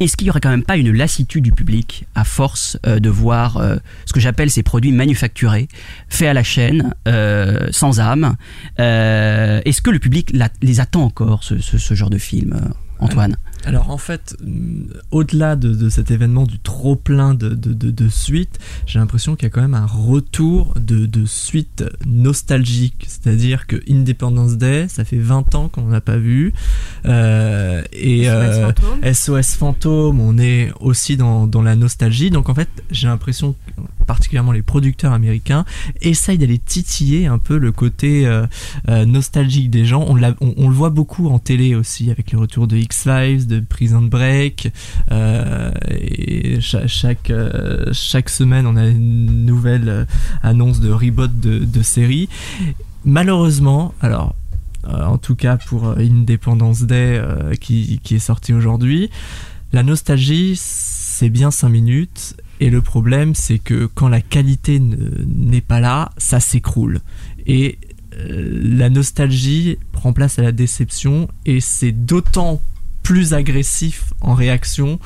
est-ce 0.00 0.16
qu'il 0.16 0.26
y 0.26 0.30
aurait 0.30 0.40
quand 0.40 0.50
même 0.50 0.64
pas 0.64 0.76
une 0.76 0.90
lassitude 0.92 1.44
du 1.44 1.52
public 1.52 2.06
à 2.14 2.24
force 2.24 2.78
euh, 2.86 2.98
de 3.00 3.10
voir 3.10 3.58
euh, 3.58 3.76
ce 4.06 4.12
que 4.12 4.20
j'appelle 4.20 4.50
ces 4.50 4.62
produits 4.62 4.92
manufacturés, 4.92 5.68
faits 6.08 6.28
à 6.28 6.32
la 6.34 6.42
chaîne, 6.42 6.94
euh, 7.06 7.68
sans 7.70 8.00
âme 8.00 8.36
Est-ce 8.78 9.82
que 9.82 9.90
le 9.90 9.98
public 9.98 10.32
les 10.62 10.80
attend 10.80 11.02
encore, 11.04 11.44
ce, 11.44 11.58
ce- 11.60 11.94
genre 11.94 12.10
de 12.10 12.18
film, 12.18 12.58
Antoine? 12.98 13.36
Alors 13.66 13.90
en 13.90 13.98
fait, 13.98 14.36
euh, 14.42 14.48
au-delà 15.10 15.54
de, 15.54 15.74
de 15.74 15.88
cet 15.90 16.10
événement 16.10 16.44
du 16.44 16.58
trop 16.58 16.96
plein 16.96 17.34
de, 17.34 17.50
de, 17.50 17.74
de- 17.74 17.90
de 17.90 18.08
suites, 18.08 18.58
j'ai 18.86 18.98
l'impression 18.98 19.36
qu'il 19.36 19.44
y 19.44 19.46
a 19.46 19.50
quand 19.50 19.60
même 19.60 19.74
un 19.74 19.86
retour 19.86 20.74
de, 20.80 21.06
suites 21.26 21.84
nostalgiques. 22.06 23.04
C'est-à-dire 23.06 23.66
que 23.66 23.76
Independence 23.90 24.56
Day, 24.56 24.86
ça 24.88 25.04
fait 25.04 25.18
20 25.18 25.54
ans 25.54 25.68
qu'on 25.68 25.82
n'a 25.88 26.00
pas 26.00 26.16
vu. 26.16 26.52
Euh, 27.04 27.82
et 27.92 28.24
SOS 28.24 28.30
euh, 28.30 28.72
Fantôme. 28.72 29.14
SOS 29.14 29.54
Fantôme, 29.56 30.20
on 30.20 30.38
est 30.38 30.72
aussi 30.80 31.16
dans, 31.18 31.46
dans 31.46 31.62
la 31.62 31.76
nostalgie. 31.76 32.30
Donc 32.30 32.48
en 32.48 32.54
fait, 32.54 32.68
j'ai 32.90 33.08
l'impression 33.08 33.52
que 33.52 33.82
particulièrement 34.06 34.52
les 34.52 34.62
producteurs 34.62 35.12
américains 35.12 35.64
essayent 36.00 36.38
d'aller 36.38 36.58
titiller 36.58 37.26
un 37.26 37.38
peu 37.38 37.58
le 37.58 37.70
côté 37.72 38.26
euh, 38.26 38.46
nostalgique 39.04 39.70
des 39.70 39.84
gens. 39.84 40.04
On, 40.08 40.18
on 40.56 40.68
le 40.68 40.74
voit 40.74 40.90
beaucoup 40.90 41.28
en 41.28 41.38
télé 41.38 41.74
aussi 41.74 42.10
avec 42.10 42.32
le 42.32 42.38
retour 42.38 42.66
de 42.66 42.76
X-Files, 42.76 43.46
de 43.50 43.60
Prison 43.60 44.02
Break. 44.02 44.72
euh, 45.10 45.70
et 45.90 46.60
cha- 46.60 46.86
chaque, 46.86 47.30
euh, 47.30 47.86
chaque 47.92 48.30
semaine, 48.30 48.66
on 48.66 48.76
a 48.76 48.86
une 48.86 49.44
nouvelle 49.44 49.88
euh, 49.88 50.04
annonce 50.42 50.80
de 50.80 50.90
reboot 50.90 51.30
de, 51.40 51.82
série. 51.82 52.28
Malheureusement, 53.04 53.94
alors 54.00 54.34
en 54.86 55.18
tout 55.18 55.34
cas 55.34 55.56
pour 55.56 55.88
Independence 55.98 56.82
Day 56.82 57.20
qui, 57.60 58.00
qui 58.02 58.14
est 58.16 58.18
sorti 58.18 58.52
aujourd'hui. 58.54 59.10
La 59.72 59.82
nostalgie, 59.82 60.54
c'est 60.56 61.28
bien 61.30 61.50
5 61.50 61.68
minutes. 61.68 62.36
Et 62.60 62.68
le 62.70 62.80
problème, 62.82 63.34
c'est 63.34 63.58
que 63.58 63.86
quand 63.86 64.08
la 64.08 64.20
qualité 64.20 64.78
ne- 64.80 64.96
n'est 65.26 65.60
pas 65.62 65.80
là, 65.80 66.12
ça 66.18 66.40
s'écroule. 66.40 67.00
Et 67.46 67.78
la 68.26 68.90
nostalgie 68.90 69.78
prend 69.92 70.12
place 70.12 70.38
à 70.38 70.42
la 70.42 70.52
déception. 70.52 71.28
Et 71.46 71.60
c'est 71.60 71.92
d'autant 71.92 72.60
plus 73.10 73.34
agressif 73.34 74.04
en 74.20 74.34
réaction 74.34 75.00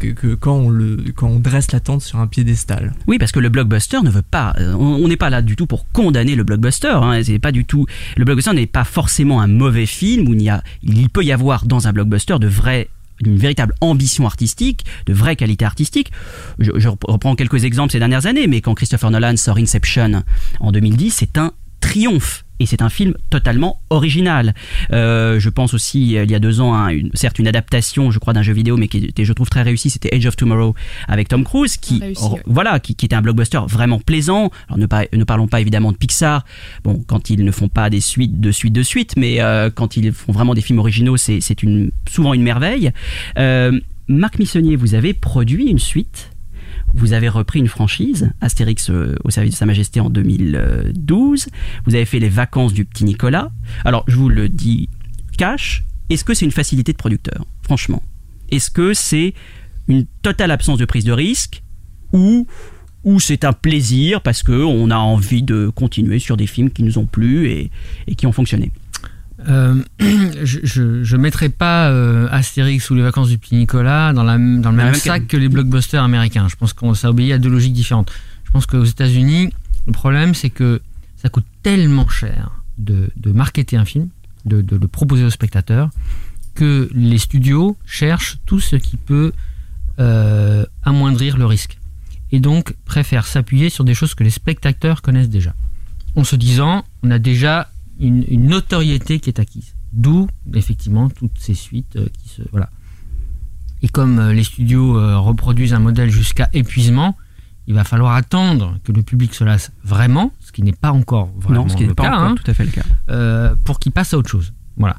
que, 0.00 0.34
quand, 0.34 0.56
on 0.56 0.68
le, 0.68 0.96
dresse 1.38 1.70
l'attente 1.70 2.02
sur 2.02 2.18
un 2.18 2.26
piédestal. 2.26 2.92
Oui, 3.06 3.18
parce 3.18 3.30
que 3.30 3.38
le 3.38 3.50
blockbuster 3.50 4.00
ne 4.02 4.10
veut 4.10 4.22
pas. 4.28 4.52
euh, 4.58 4.72
On 4.72 5.06
n'est 5.06 5.16
pas 5.16 5.30
là 5.30 5.42
du 5.42 5.54
tout 5.54 5.68
pour 5.68 5.88
condamner 5.92 6.34
le 6.34 6.42
blockbuster. 6.42 6.88
Hein, 6.88 7.20
c'est 7.22 7.38
pas 7.38 7.52
du 7.52 7.64
tout. 7.64 7.86
Le 8.16 8.24
blockbuster 8.24 8.52
n'est 8.52 8.66
pas 8.66 8.82
forcément 8.82 9.40
un 9.40 9.46
mauvais 9.46 9.86
film 9.86 10.26
où. 10.26 10.34
Il 10.82 11.08
peut 11.08 11.22
y 11.22 11.30
avoir 11.30 11.66
dans 11.66 11.86
un 11.86 11.92
blockbuster 11.92 12.40
de 12.40 12.48
vrais 12.48 12.88
une 13.24 13.36
véritable 13.36 13.74
ambition 13.80 14.26
artistique, 14.26 14.84
de 15.06 15.12
vraie 15.12 15.36
qualité 15.36 15.64
artistique. 15.64 16.10
Je, 16.58 16.72
je 16.74 16.88
reprends 16.88 17.36
quelques 17.36 17.62
exemples 17.62 17.92
ces 17.92 18.00
dernières 18.00 18.26
années, 18.26 18.48
mais 18.48 18.60
quand 18.60 18.74
Christopher 18.74 19.12
Nolan 19.12 19.36
sort 19.36 19.58
Inception 19.58 20.24
en 20.58 20.72
2010, 20.72 21.12
c'est 21.12 21.38
un 21.38 21.52
triomphe. 21.78 22.44
Et 22.60 22.66
c'est 22.66 22.80
un 22.82 22.88
film 22.88 23.14
totalement 23.30 23.80
original. 23.90 24.54
Euh, 24.92 25.38
je 25.38 25.48
pense 25.50 25.74
aussi, 25.74 26.16
euh, 26.16 26.24
il 26.24 26.30
y 26.30 26.34
a 26.34 26.38
deux 26.38 26.60
ans, 26.60 26.74
à 26.74 26.92
une- 26.92 27.10
certes 27.14 27.38
une 27.38 27.48
adaptation, 27.48 28.10
je 28.10 28.18
crois, 28.18 28.32
d'un 28.32 28.42
jeu 28.42 28.52
vidéo, 28.54 28.76
mais 28.76 28.88
qui 28.88 28.98
était, 28.98 29.24
je 29.24 29.32
trouve, 29.32 29.48
très 29.50 29.62
réussi. 29.62 29.90
C'était 29.90 30.14
Age 30.14 30.26
of 30.26 30.36
Tomorrow 30.36 30.74
avec 31.08 31.28
Tom 31.28 31.44
Cruise, 31.44 31.76
qui, 31.76 32.00
Réussi, 32.00 32.22
or- 32.24 32.34
ouais. 32.34 32.42
voilà, 32.46 32.80
qui, 32.80 32.94
qui 32.94 33.04
était 33.06 33.14
un 33.16 33.22
blockbuster 33.22 33.60
vraiment 33.68 33.98
plaisant. 33.98 34.50
Alors 34.68 34.78
ne, 34.78 34.86
pas- 34.86 35.04
ne 35.12 35.24
parlons 35.24 35.48
pas 35.48 35.60
évidemment 35.60 35.92
de 35.92 35.96
Pixar. 35.96 36.44
Bon, 36.84 37.02
quand 37.06 37.28
ils 37.30 37.44
ne 37.44 37.50
font 37.50 37.68
pas 37.68 37.90
des 37.90 38.00
suites 38.00 38.40
de 38.40 38.50
suites 38.52 38.72
de 38.72 38.82
suites, 38.82 39.14
mais 39.16 39.40
euh, 39.40 39.70
quand 39.74 39.96
ils 39.96 40.12
font 40.12 40.32
vraiment 40.32 40.54
des 40.54 40.60
films 40.62 40.78
originaux, 40.78 41.16
c'est 41.16 41.40
c'est 41.40 41.62
une 41.62 41.90
souvent 42.08 42.32
une 42.34 42.42
merveille. 42.42 42.90
Euh, 43.38 43.78
Marc 44.08 44.38
Missonnier, 44.38 44.76
vous 44.76 44.94
avez 44.94 45.12
produit 45.14 45.66
une 45.66 45.78
suite. 45.78 46.30
Vous 46.94 47.12
avez 47.12 47.28
repris 47.28 47.58
une 47.58 47.68
franchise, 47.68 48.30
Astérix 48.40 48.90
euh, 48.90 49.14
au 49.24 49.30
service 49.30 49.52
de 49.52 49.56
Sa 49.58 49.66
Majesté 49.66 50.00
en 50.00 50.08
2012. 50.08 51.46
Vous 51.84 51.94
avez 51.94 52.04
fait 52.04 52.18
les 52.18 52.28
vacances 52.28 52.72
du 52.72 52.84
petit 52.84 53.04
Nicolas. 53.04 53.50
Alors, 53.84 54.04
je 54.06 54.16
vous 54.16 54.28
le 54.28 54.48
dis 54.48 54.88
cash, 55.36 55.84
est-ce 56.08 56.24
que 56.24 56.34
c'est 56.34 56.44
une 56.44 56.52
facilité 56.52 56.92
de 56.92 56.96
producteur 56.96 57.44
Franchement? 57.62 58.02
Est-ce 58.50 58.70
que 58.70 58.94
c'est 58.94 59.34
une 59.88 60.06
totale 60.22 60.50
absence 60.50 60.78
de 60.78 60.84
prise 60.84 61.04
de 61.04 61.12
risque 61.12 61.62
ou, 62.12 62.46
ou 63.04 63.20
c'est 63.20 63.44
un 63.44 63.52
plaisir 63.52 64.22
parce 64.22 64.42
qu'on 64.42 64.90
a 64.90 64.96
envie 64.96 65.42
de 65.42 65.68
continuer 65.74 66.18
sur 66.18 66.36
des 66.36 66.46
films 66.46 66.70
qui 66.70 66.82
nous 66.82 66.98
ont 66.98 67.06
plu 67.06 67.48
et, 67.50 67.70
et 68.06 68.14
qui 68.14 68.26
ont 68.26 68.32
fonctionné? 68.32 68.72
Euh, 69.48 69.82
je, 70.00 71.04
je 71.04 71.16
mettrai 71.16 71.48
pas 71.48 71.88
euh, 71.90 72.28
Astérix 72.30 72.90
ou 72.90 72.94
les 72.94 73.02
vacances 73.02 73.28
du 73.28 73.38
petit 73.38 73.54
Nicolas 73.54 74.12
dans, 74.12 74.24
la, 74.24 74.38
dans 74.38 74.70
le 74.70 74.76
même 74.76 74.94
sac 74.94 75.26
que 75.26 75.36
les 75.36 75.48
blockbusters 75.48 76.02
américains. 76.02 76.48
Je 76.48 76.56
pense 76.56 76.72
que 76.72 76.94
ça 76.94 77.10
obéit 77.10 77.32
à 77.32 77.38
deux 77.38 77.50
logiques 77.50 77.72
différentes. 77.72 78.10
Je 78.44 78.50
pense 78.50 78.66
qu'aux 78.66 78.84
États-Unis, 78.84 79.52
le 79.86 79.92
problème 79.92 80.34
c'est 80.34 80.50
que 80.50 80.80
ça 81.16 81.28
coûte 81.28 81.46
tellement 81.62 82.08
cher 82.08 82.62
de, 82.78 83.10
de 83.16 83.32
marketer 83.32 83.76
un 83.76 83.84
film, 83.84 84.08
de, 84.44 84.60
de 84.60 84.76
le 84.76 84.88
proposer 84.88 85.24
au 85.24 85.30
spectateur, 85.30 85.90
que 86.54 86.88
les 86.94 87.18
studios 87.18 87.76
cherchent 87.86 88.38
tout 88.46 88.60
ce 88.60 88.76
qui 88.76 88.96
peut 88.96 89.32
euh, 89.98 90.66
amoindrir 90.82 91.36
le 91.36 91.46
risque. 91.46 91.78
Et 92.32 92.40
donc 92.40 92.74
préfèrent 92.84 93.26
s'appuyer 93.26 93.70
sur 93.70 93.84
des 93.84 93.94
choses 93.94 94.14
que 94.14 94.24
les 94.24 94.30
spectateurs 94.30 95.02
connaissent 95.02 95.28
déjà. 95.28 95.54
En 96.16 96.24
se 96.24 96.34
disant, 96.34 96.84
on 97.02 97.10
a 97.10 97.18
déjà 97.18 97.70
une, 98.00 98.24
une 98.28 98.46
notoriété 98.48 99.20
qui 99.20 99.30
est 99.30 99.40
acquise. 99.40 99.74
D'où, 99.92 100.28
effectivement, 100.54 101.08
toutes 101.08 101.38
ces 101.38 101.54
suites 101.54 101.96
euh, 101.96 102.06
qui 102.12 102.28
se. 102.28 102.42
Voilà. 102.50 102.70
Et 103.82 103.88
comme 103.88 104.18
euh, 104.18 104.32
les 104.32 104.44
studios 104.44 104.98
euh, 104.98 105.18
reproduisent 105.18 105.74
un 105.74 105.78
modèle 105.78 106.10
jusqu'à 106.10 106.48
épuisement, 106.52 107.16
il 107.66 107.74
va 107.74 107.84
falloir 107.84 108.14
attendre 108.14 108.78
que 108.84 108.92
le 108.92 109.02
public 109.02 109.34
se 109.34 109.44
lasse 109.44 109.72
vraiment, 109.84 110.32
ce 110.40 110.52
qui 110.52 110.62
n'est 110.62 110.72
pas 110.72 110.92
encore 110.92 111.30
vraiment 111.38 111.64
Non, 111.64 111.68
ce 111.68 111.76
qui 111.76 111.82
le 111.82 111.88
n'est 111.88 111.94
pas 111.94 112.04
cas, 112.04 112.14
encore 112.14 112.28
hein, 112.28 112.34
tout 112.36 112.50
à 112.50 112.54
fait 112.54 112.64
le 112.64 112.70
cas. 112.70 113.54
pour 113.64 113.78
qu'il 113.80 113.92
passe 113.92 114.14
à 114.14 114.18
autre 114.18 114.30
chose. 114.30 114.52
Voilà. 114.76 114.96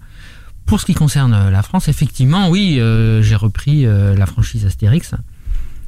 Pour 0.66 0.82
ce 0.82 0.86
qui 0.86 0.94
concerne 0.94 1.50
la 1.50 1.64
France, 1.64 1.88
effectivement, 1.88 2.50
oui, 2.50 2.74
j'ai 3.22 3.36
repris 3.36 3.84
la 3.86 4.26
franchise 4.26 4.66
Astérix. 4.66 5.14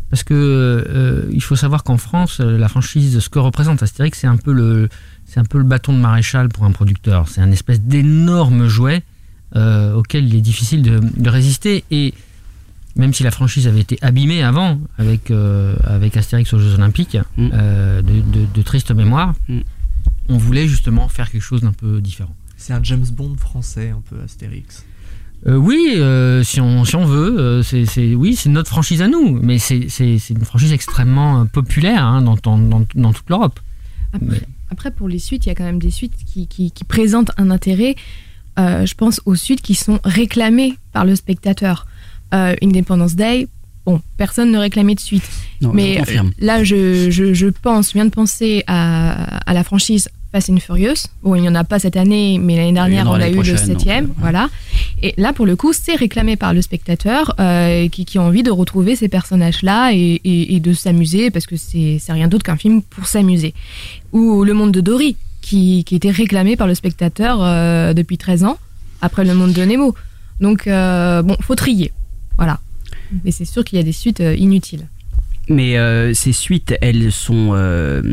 Parce 0.09 0.23
que 0.23 0.33
euh, 0.33 1.29
il 1.31 1.43
faut 1.43 1.55
savoir 1.55 1.83
qu'en 1.83 1.97
France, 1.97 2.39
euh, 2.39 2.57
la 2.57 2.67
franchise, 2.67 3.19
ce 3.19 3.29
que 3.29 3.37
représente 3.39 3.83
Astérix, 3.83 4.17
c'est 4.19 4.27
un 4.27 4.37
peu 4.37 4.51
le, 4.53 4.89
c'est 5.25 5.39
un 5.39 5.43
peu 5.45 5.57
le 5.59 5.63
bâton 5.63 5.93
de 5.93 5.99
maréchal 5.99 6.49
pour 6.49 6.63
un 6.65 6.71
producteur. 6.71 7.27
C'est 7.29 7.41
un 7.41 7.51
espèce 7.51 7.81
d'énorme 7.81 8.67
jouet 8.67 9.03
euh, 9.55 9.93
auquel 9.93 10.27
il 10.27 10.35
est 10.35 10.41
difficile 10.41 10.81
de, 10.81 10.99
de 10.99 11.29
résister. 11.29 11.83
Et 11.91 12.13
même 12.95 13.13
si 13.13 13.21
la 13.23 13.29
franchise 13.31 13.67
avait 13.67 13.81
été 13.81 13.99
abîmée 14.01 14.43
avant 14.43 14.79
avec, 14.97 15.29
euh, 15.29 15.75
avec 15.83 16.17
Astérix 16.17 16.51
aux 16.53 16.59
Jeux 16.59 16.73
Olympiques, 16.73 17.17
Mm. 17.37 17.49
euh, 17.53 18.01
de, 18.01 18.21
de, 18.21 18.45
de 18.53 18.61
triste 18.63 18.91
mémoire, 18.91 19.33
Mm. 19.47 19.59
on 20.29 20.37
voulait 20.37 20.67
justement 20.67 21.07
faire 21.07 21.29
quelque 21.29 21.43
chose 21.43 21.61
d'un 21.61 21.71
peu 21.73 22.01
différent. 22.01 22.35
C'est 22.57 22.73
un 22.73 22.81
James 22.83 23.05
Bond 23.13 23.35
français, 23.37 23.89
un 23.91 24.01
peu 24.09 24.17
Astérix. 24.23 24.83
Euh, 25.47 25.55
oui, 25.55 25.93
euh, 25.95 26.43
si, 26.43 26.59
on, 26.59 26.83
si 26.83 26.95
on 26.97 27.05
veut, 27.05 27.39
euh, 27.39 27.63
c'est, 27.63 27.85
c'est- 27.85 28.13
oui, 28.13 28.35
c'est 28.35 28.49
notre 28.49 28.69
franchise 28.69 29.01
à 29.01 29.07
nous, 29.07 29.39
mais 29.41 29.57
c'est, 29.57 29.85
c'est, 29.87 30.19
c'est 30.19 30.33
une 30.33 30.43
franchise 30.43 30.73
extrêmement 30.73 31.41
euh, 31.41 31.45
populaire 31.45 32.03
hein, 32.03 32.21
dans, 32.21 32.35
dans, 32.35 32.57
dans, 32.57 32.83
dans 32.95 33.13
toute 33.13 33.29
l'Europe. 33.29 33.59
Après, 34.13 34.41
après, 34.71 34.91
pour 34.91 35.07
les 35.07 35.19
suites, 35.19 35.45
il 35.45 35.49
y 35.49 35.51
a 35.51 35.55
quand 35.55 35.63
même 35.63 35.79
des 35.79 35.91
suites 35.91 36.13
qui, 36.25 36.47
qui- 36.47 36.71
qui 36.71 36.83
présentent 36.83 37.31
un 37.37 37.51
intérêt. 37.51 37.95
euh, 38.59 38.85
je 38.85 38.93
pense 38.95 39.21
aux 39.25 39.35
suites 39.35 39.61
qui 39.61 39.75
sont 39.75 39.99
réclamées 40.03 40.73
par 40.91 41.05
le 41.05 41.15
spectateur. 41.15 41.87
Euh, 42.33 42.55
Independence 42.61 43.15
Day, 43.15 43.47
bon, 43.85 44.01
personne 44.17 44.51
ne 44.51 44.57
réclamait 44.57 44.95
de 44.95 44.99
suite. 44.99 45.23
Non, 45.61 45.71
Mais 45.73 45.95
là, 46.39 46.63
je, 46.65 47.09
je, 47.09 47.33
je 47.33 47.47
pense, 47.47 47.89
je 47.89 47.93
viens 47.93 48.05
de 48.05 48.09
penser 48.11 48.63
à, 48.67 49.37
à 49.49 49.53
la 49.53 49.63
franchise 49.63 50.09
Fast 50.31 50.49
and 50.51 50.57
Furious. 50.59 51.07
Bon, 51.23 51.33
il 51.35 51.41
n'y 51.41 51.49
en 51.49 51.55
a 51.55 51.63
pas 51.63 51.79
cette 51.79 51.97
année, 51.97 52.37
mais 52.39 52.55
l'année 52.55 52.71
dernière, 52.73 53.05
on 53.09 53.13
a 53.13 53.29
eu 53.29 53.35
le 53.37 53.57
septième. 53.65 54.05
ouais. 54.05 54.11
Voilà. 54.19 54.49
Et 55.01 55.13
là, 55.17 55.33
pour 55.33 55.45
le 55.47 55.55
coup, 55.55 55.73
c'est 55.73 55.95
réclamé 55.95 56.35
par 56.35 56.53
le 56.53 56.61
spectateur 56.61 57.33
euh, 57.39 57.87
qui, 57.89 58.05
qui 58.05 58.17
a 58.19 58.21
envie 58.21 58.43
de 58.43 58.51
retrouver 58.51 58.95
ces 58.95 59.07
personnages-là 59.07 59.91
et, 59.93 60.21
et- 60.23 60.55
et 60.55 60.59
de 60.59 60.73
s'amuser 60.73 61.31
parce 61.31 61.47
que 61.47 61.55
c'est 61.57 61.99
rien 62.09 62.27
d'autre 62.27 62.43
qu'un 62.43 62.57
film 62.57 62.81
pour 62.83 63.07
s'amuser. 63.07 63.53
Ou 64.11 64.43
Le 64.43 64.53
Monde 64.53 64.71
de 64.71 64.81
Dory, 64.81 65.15
qui, 65.41 65.83
qui 65.83 65.95
était 65.95 66.11
réclamé 66.11 66.55
par 66.55 66.67
le 66.67 66.75
spectateur 66.75 67.39
euh, 67.41 67.93
depuis 67.93 68.17
13 68.19 68.43
ans, 68.43 68.57
après 69.01 69.25
Le 69.25 69.33
Monde 69.33 69.53
de 69.53 69.63
Nemo. 69.63 69.95
Donc, 70.41 70.67
euh, 70.67 71.21
bon, 71.23 71.37
faut 71.41 71.55
trier. 71.55 71.91
Voilà. 72.37 72.59
Mais 73.25 73.31
c'est 73.31 73.45
sûr 73.45 73.63
qu'il 73.63 73.77
y 73.77 73.81
a 73.81 73.83
des 73.83 73.91
suites 73.93 74.21
inutiles. 74.37 74.85
Mais 75.49 75.79
euh, 75.79 76.13
ces 76.13 76.31
suites, 76.31 76.75
elles 76.79 77.11
sont, 77.11 77.49
euh, 77.53 78.03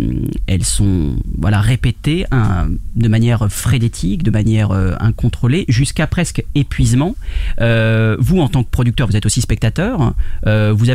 elles 0.47 0.64
sont 0.64 1.16
voilà, 1.37 1.61
répétées 1.61 2.24
hein, 2.30 2.68
de 2.95 3.09
manière 3.09 3.53
frénétique, 3.53 4.22
de 4.22 4.30
manière 4.30 4.70
euh, 4.70 4.95
incontrôlée, 5.01 5.66
jusqu'à 5.68 6.07
presque 6.07 6.43
épuisement. 6.55 7.14
Vous, 7.59 8.41
en 8.41 8.49
tant 8.49 8.64
que 8.64 8.70
producteur, 8.70 9.07
vous 9.07 9.16
êtes 9.16 9.26
aussi 9.26 9.43
spectateur. 9.43 10.14
Vous 10.47 10.87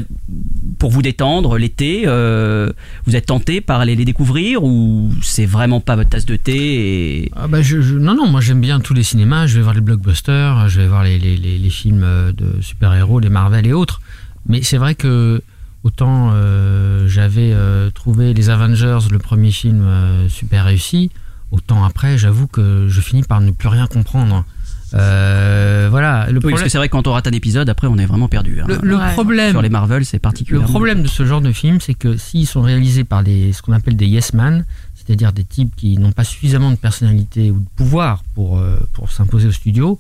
pour 0.80 0.90
vous 0.90 1.02
détendre 1.04 1.58
l'été, 1.58 2.06
vous 2.06 3.16
êtes 3.16 3.28
tenté 3.28 3.62
par 3.62 3.80
aller 3.82 3.96
les 3.96 4.06
découvrir 4.06 4.64
ou 4.64 5.12
c'est 5.22 5.46
vraiment 5.46 5.80
pas 5.80 5.96
votre 5.96 6.10
tasse 6.10 6.26
de 6.26 6.38
thé. 6.38 7.30
Ah 7.36 7.48
bah 7.48 7.60
non, 8.00 8.16
non, 8.16 8.28
moi 8.28 8.42
j'aime 8.42 8.62
bien 8.62 8.80
tous 8.80 8.94
les 8.94 9.04
cinémas, 9.04 9.46
je 9.46 9.58
vais 9.58 9.62
voir 9.62 9.76
les 9.76 9.82
blockbusters, 9.82 10.70
je 10.70 10.82
vais 10.82 10.88
voir 10.88 11.04
les, 11.04 11.20
les, 11.20 11.70
films 11.70 12.34
de 12.36 12.62
super-héros, 12.62 13.20
les 13.20 13.30
Marvel 13.30 13.68
et 13.68 13.74
autres. 13.74 14.02
Mais 14.48 14.64
c'est 14.64 14.78
vrai 14.78 14.96
que 14.96 15.42
autant 15.84 16.32
euh, 16.34 17.08
j'avais 17.08 17.52
euh, 17.54 17.90
trouvé 17.92 18.34
les 18.34 18.50
Avengers, 18.50 19.00
le 19.12 19.20
premier 19.20 19.52
film, 19.52 19.82
euh, 19.84 20.30
super 20.30 20.66
réussi, 20.66 21.10
autant 21.52 21.84
après 21.84 22.18
j'avoue 22.18 22.48
que 22.48 22.88
je 22.90 23.02
finis 23.02 23.24
par 23.24 23.42
ne 23.42 23.52
plus 23.52 23.68
rien 23.70 23.88
comprendre. 23.88 24.46
Euh, 24.94 25.88
voilà, 25.90 26.28
le 26.30 26.40
Oui, 26.44 26.52
parce 26.52 26.64
que 26.64 26.70
c'est 26.70 26.78
vrai 26.78 26.88
que 26.90 26.92
quand 26.92 27.08
on 27.08 27.14
rate 27.14 27.26
un 27.28 27.32
épisode, 27.32 27.70
après 27.70 27.88
on 27.88 27.98
est 27.98 28.06
vraiment 28.06 28.28
perdu. 28.28 28.60
hein. 28.62 28.66
le, 28.68 28.80
le 28.84 28.98
Ouais. 28.98 29.12
problème 29.14 29.52
Sur 29.52 29.62
les 29.62 29.70
Marvel, 29.70 30.04
c'est 30.06 30.18
le 30.18 30.22
particulièrement... 30.22 30.68
problème 30.68 31.02
de 31.04 31.08
ce 31.08 31.26
genre 31.26 31.40
de 31.42 31.52
film, 31.54 31.80
c'est 31.80 31.94
que 31.94 32.18
s'ils 32.18 32.46
sont 32.48 32.62
réalisés 32.62 33.06
par 33.06 33.24
des, 33.24 33.54
ce 33.54 33.62
qu'on 33.62 33.72
appelle 33.74 33.96
des 33.96 34.06
yes 34.08 34.34
man, 34.34 34.66
c'est-à-dire 34.96 35.32
des 35.32 35.46
types 35.46 35.74
qui 35.78 35.98
n'ont 35.98 36.12
pas 36.12 36.26
suffisamment 36.26 36.72
de 36.72 36.76
personnalité 36.76 37.52
ou 37.52 37.60
de 37.60 37.66
pouvoir 37.78 38.24
pour, 38.36 38.58
euh, 38.60 38.78
pour 38.94 39.12
s'imposer 39.12 39.48
au 39.48 39.52
studio, 39.54 39.98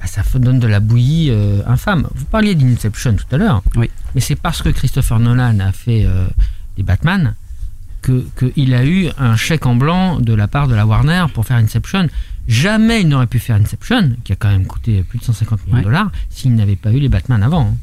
bah, 0.00 0.06
ça 0.06 0.22
donne 0.38 0.58
de 0.58 0.66
la 0.66 0.80
bouillie 0.80 1.28
euh, 1.30 1.62
infâme. 1.66 2.08
Vous 2.14 2.24
parliez 2.24 2.54
d'Inception 2.54 3.14
tout 3.14 3.34
à 3.34 3.36
l'heure, 3.38 3.62
Oui. 3.76 3.90
mais 4.14 4.20
c'est 4.20 4.36
parce 4.36 4.62
que 4.62 4.70
Christopher 4.70 5.20
Nolan 5.20 5.60
a 5.60 5.72
fait 5.72 6.04
euh, 6.06 6.26
des 6.76 6.82
Batman 6.82 7.34
que 8.02 8.24
qu'il 8.38 8.72
a 8.72 8.84
eu 8.86 9.08
un 9.18 9.36
chèque 9.36 9.66
en 9.66 9.74
blanc 9.74 10.20
de 10.20 10.32
la 10.32 10.48
part 10.48 10.68
de 10.68 10.74
la 10.74 10.86
Warner 10.86 11.26
pour 11.34 11.44
faire 11.44 11.58
Inception. 11.58 12.08
Jamais 12.48 13.02
il 13.02 13.08
n'aurait 13.08 13.26
pu 13.26 13.38
faire 13.38 13.56
Inception, 13.56 14.12
qui 14.24 14.32
a 14.32 14.36
quand 14.36 14.48
même 14.48 14.64
coûté 14.66 15.02
plus 15.02 15.18
de 15.18 15.24
150 15.24 15.66
millions 15.66 15.78
de 15.80 15.82
dollars, 15.84 16.10
s'il 16.30 16.54
n'avait 16.54 16.76
pas 16.76 16.90
eu 16.92 16.98
les 16.98 17.10
Batman 17.10 17.42
avant. 17.42 17.66
hein. 17.66 17.74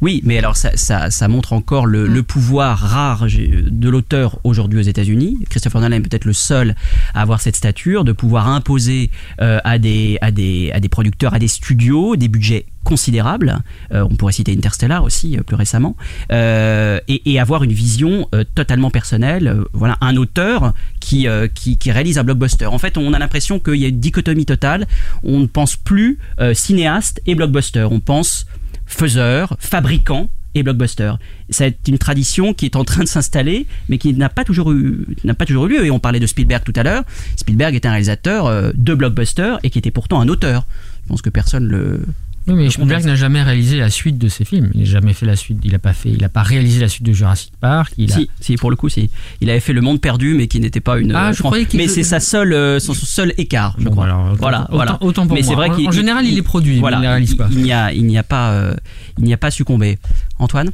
Oui, 0.00 0.20
mais 0.24 0.38
alors 0.38 0.56
ça, 0.56 0.76
ça, 0.76 1.10
ça 1.10 1.28
montre 1.28 1.52
encore 1.52 1.86
le, 1.86 2.06
le 2.06 2.22
pouvoir 2.22 2.78
rare 2.78 3.26
de 3.26 3.88
l'auteur 3.88 4.38
aujourd'hui 4.44 4.78
aux 4.78 4.82
États-Unis. 4.82 5.38
Christopher 5.48 5.80
Nolan 5.80 5.96
est 5.96 6.00
peut-être 6.00 6.24
le 6.24 6.32
seul 6.32 6.74
à 7.14 7.22
avoir 7.22 7.40
cette 7.40 7.56
stature 7.56 8.04
de 8.04 8.12
pouvoir 8.12 8.48
imposer 8.48 9.10
euh, 9.40 9.58
à, 9.64 9.78
des, 9.78 10.18
à, 10.20 10.30
des, 10.30 10.70
à 10.72 10.80
des 10.80 10.88
producteurs, 10.88 11.34
à 11.34 11.38
des 11.38 11.48
studios, 11.48 12.16
des 12.16 12.28
budgets 12.28 12.66
considérables. 12.84 13.60
Euh, 13.92 14.04
on 14.10 14.16
pourrait 14.16 14.32
citer 14.32 14.52
Interstellar 14.52 15.04
aussi 15.04 15.38
euh, 15.38 15.42
plus 15.42 15.54
récemment, 15.54 15.96
euh, 16.32 16.98
et, 17.06 17.32
et 17.32 17.38
avoir 17.38 17.62
une 17.62 17.72
vision 17.72 18.28
totalement 18.54 18.90
personnelle. 18.90 19.56
Voilà, 19.72 19.96
un 20.00 20.16
auteur 20.16 20.74
qui, 21.00 21.26
qui, 21.54 21.76
qui 21.76 21.90
réalise 21.92 22.18
un 22.18 22.24
blockbuster. 22.24 22.66
En 22.66 22.78
fait, 22.78 22.98
on 22.98 23.12
a 23.12 23.18
l'impression 23.18 23.60
qu'il 23.60 23.76
y 23.76 23.84
a 23.84 23.88
une 23.88 24.00
dichotomie 24.00 24.46
totale. 24.46 24.86
On 25.22 25.38
ne 25.38 25.46
pense 25.46 25.76
plus 25.76 26.18
cinéaste 26.54 27.20
et 27.26 27.34
blockbuster. 27.34 27.86
On 27.90 28.00
pense 28.00 28.46
faiseur, 28.92 29.56
fabricant 29.58 30.28
et 30.54 30.62
blockbuster. 30.62 31.14
C'est 31.48 31.88
une 31.88 31.98
tradition 31.98 32.52
qui 32.54 32.66
est 32.66 32.76
en 32.76 32.84
train 32.84 33.02
de 33.02 33.08
s'installer, 33.08 33.66
mais 33.88 33.98
qui 33.98 34.12
n'a 34.14 34.28
pas 34.28 34.44
toujours 34.44 34.72
eu, 34.72 35.06
n'a 35.24 35.34
pas 35.34 35.46
toujours 35.46 35.66
eu 35.66 35.70
lieu. 35.70 35.86
Et 35.86 35.90
on 35.90 35.98
parlait 35.98 36.20
de 36.20 36.26
Spielberg 36.26 36.62
tout 36.64 36.74
à 36.76 36.82
l'heure. 36.82 37.04
Spielberg 37.36 37.74
est 37.74 37.86
un 37.86 37.90
réalisateur 37.90 38.46
euh, 38.46 38.70
de 38.74 38.94
blockbuster 38.94 39.56
et 39.62 39.70
qui 39.70 39.78
était 39.78 39.90
pourtant 39.90 40.20
un 40.20 40.28
auteur. 40.28 40.66
Je 41.04 41.08
pense 41.08 41.22
que 41.22 41.30
personne 41.30 41.66
le. 41.66 42.02
Oui, 42.48 42.54
mais 42.54 42.70
Spielberg 42.70 43.04
n'a 43.04 43.14
jamais 43.14 43.42
réalisé 43.42 43.78
la 43.78 43.88
suite 43.88 44.18
de 44.18 44.28
ses 44.28 44.44
films. 44.44 44.70
Il 44.74 44.80
n'a 44.80 44.86
jamais 44.86 45.12
fait 45.12 45.26
la 45.26 45.36
suite. 45.36 45.58
Il 45.62 45.72
n'a 45.72 45.78
pas 45.78 45.92
fait. 45.92 46.08
Il 46.10 46.20
n'a 46.20 46.28
pas 46.28 46.42
réalisé 46.42 46.80
la 46.80 46.88
suite 46.88 47.04
de 47.04 47.12
Jurassic 47.12 47.52
Park. 47.60 47.92
Il 47.98 48.12
a. 48.12 48.16
Si, 48.16 48.30
si, 48.40 48.56
pour 48.56 48.70
le 48.70 48.76
coup, 48.76 48.88
si. 48.88 49.10
Il 49.40 49.48
avait 49.48 49.60
fait 49.60 49.72
Le 49.72 49.80
Monde 49.80 50.00
Perdu, 50.00 50.34
mais 50.34 50.48
qui 50.48 50.58
n'était 50.58 50.80
pas 50.80 50.98
une. 50.98 51.12
Ah, 51.14 51.28
euh, 51.28 51.32
je 51.32 51.42
croyais 51.42 51.66
qu'il 51.66 51.78
mais 51.78 51.86
c'est 51.88 52.02
sa 52.02 52.18
seule, 52.20 52.52
euh, 52.52 52.80
son, 52.80 52.94
son 52.94 53.06
seul 53.06 53.32
écart, 53.38 53.76
je 53.78 53.84
Bon, 53.84 53.92
crois. 53.92 54.04
alors, 54.06 54.26
autant- 54.32 54.36
voilà, 54.40 54.60
autant- 54.62 54.72
voilà. 54.74 54.98
autant 55.02 55.26
pour 55.26 55.36
mais 55.36 55.42
c'est 55.42 55.54
moi. 55.54 55.66
vrai 55.66 55.70
En- 55.70 55.76
qu'il- 55.76 55.88
en 55.88 55.92
général, 55.92 56.26
il 56.26 56.34
les 56.34 56.42
produit, 56.42 56.74
mais 56.74 56.80
Voilà, 56.80 56.96
il 56.98 57.02
les 57.02 57.08
réalise 57.08 57.34
pas. 57.36 57.48
Il 57.52 57.58
n'y 57.62 57.72
a, 57.72 57.92
il 57.92 58.04
n'y 58.06 58.18
a 58.18 58.22
pas, 58.24 58.50
euh, 58.52 58.74
il 59.18 59.24
n'y 59.24 59.32
a 59.34 59.38
pas 59.38 59.50
succombé. 59.52 59.98
Antoine? 60.40 60.70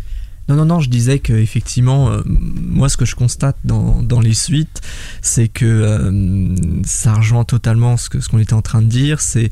Non, 0.49 0.57
non, 0.57 0.64
non, 0.64 0.81
je 0.81 0.89
disais 0.89 1.19
que 1.19 1.35
effectivement, 1.35 2.09
euh, 2.09 2.23
moi, 2.27 2.89
ce 2.89 2.97
que 2.97 3.05
je 3.05 3.14
constate 3.14 3.57
dans, 3.64 4.01
dans 4.03 4.21
les 4.21 4.33
suites, 4.33 4.81
c'est 5.21 5.49
que 5.49 5.66
euh, 5.66 6.55
ça 6.85 7.12
rejoint 7.12 7.45
totalement 7.45 7.99
ce 7.99 8.09
que 8.09 8.21
ce 8.21 8.31
qu'on 8.31 8.39
était 8.39 8.55
en 8.55 8.62
train 8.62 8.81
de 8.81 8.87
dire. 8.89 9.21
C'est 9.21 9.51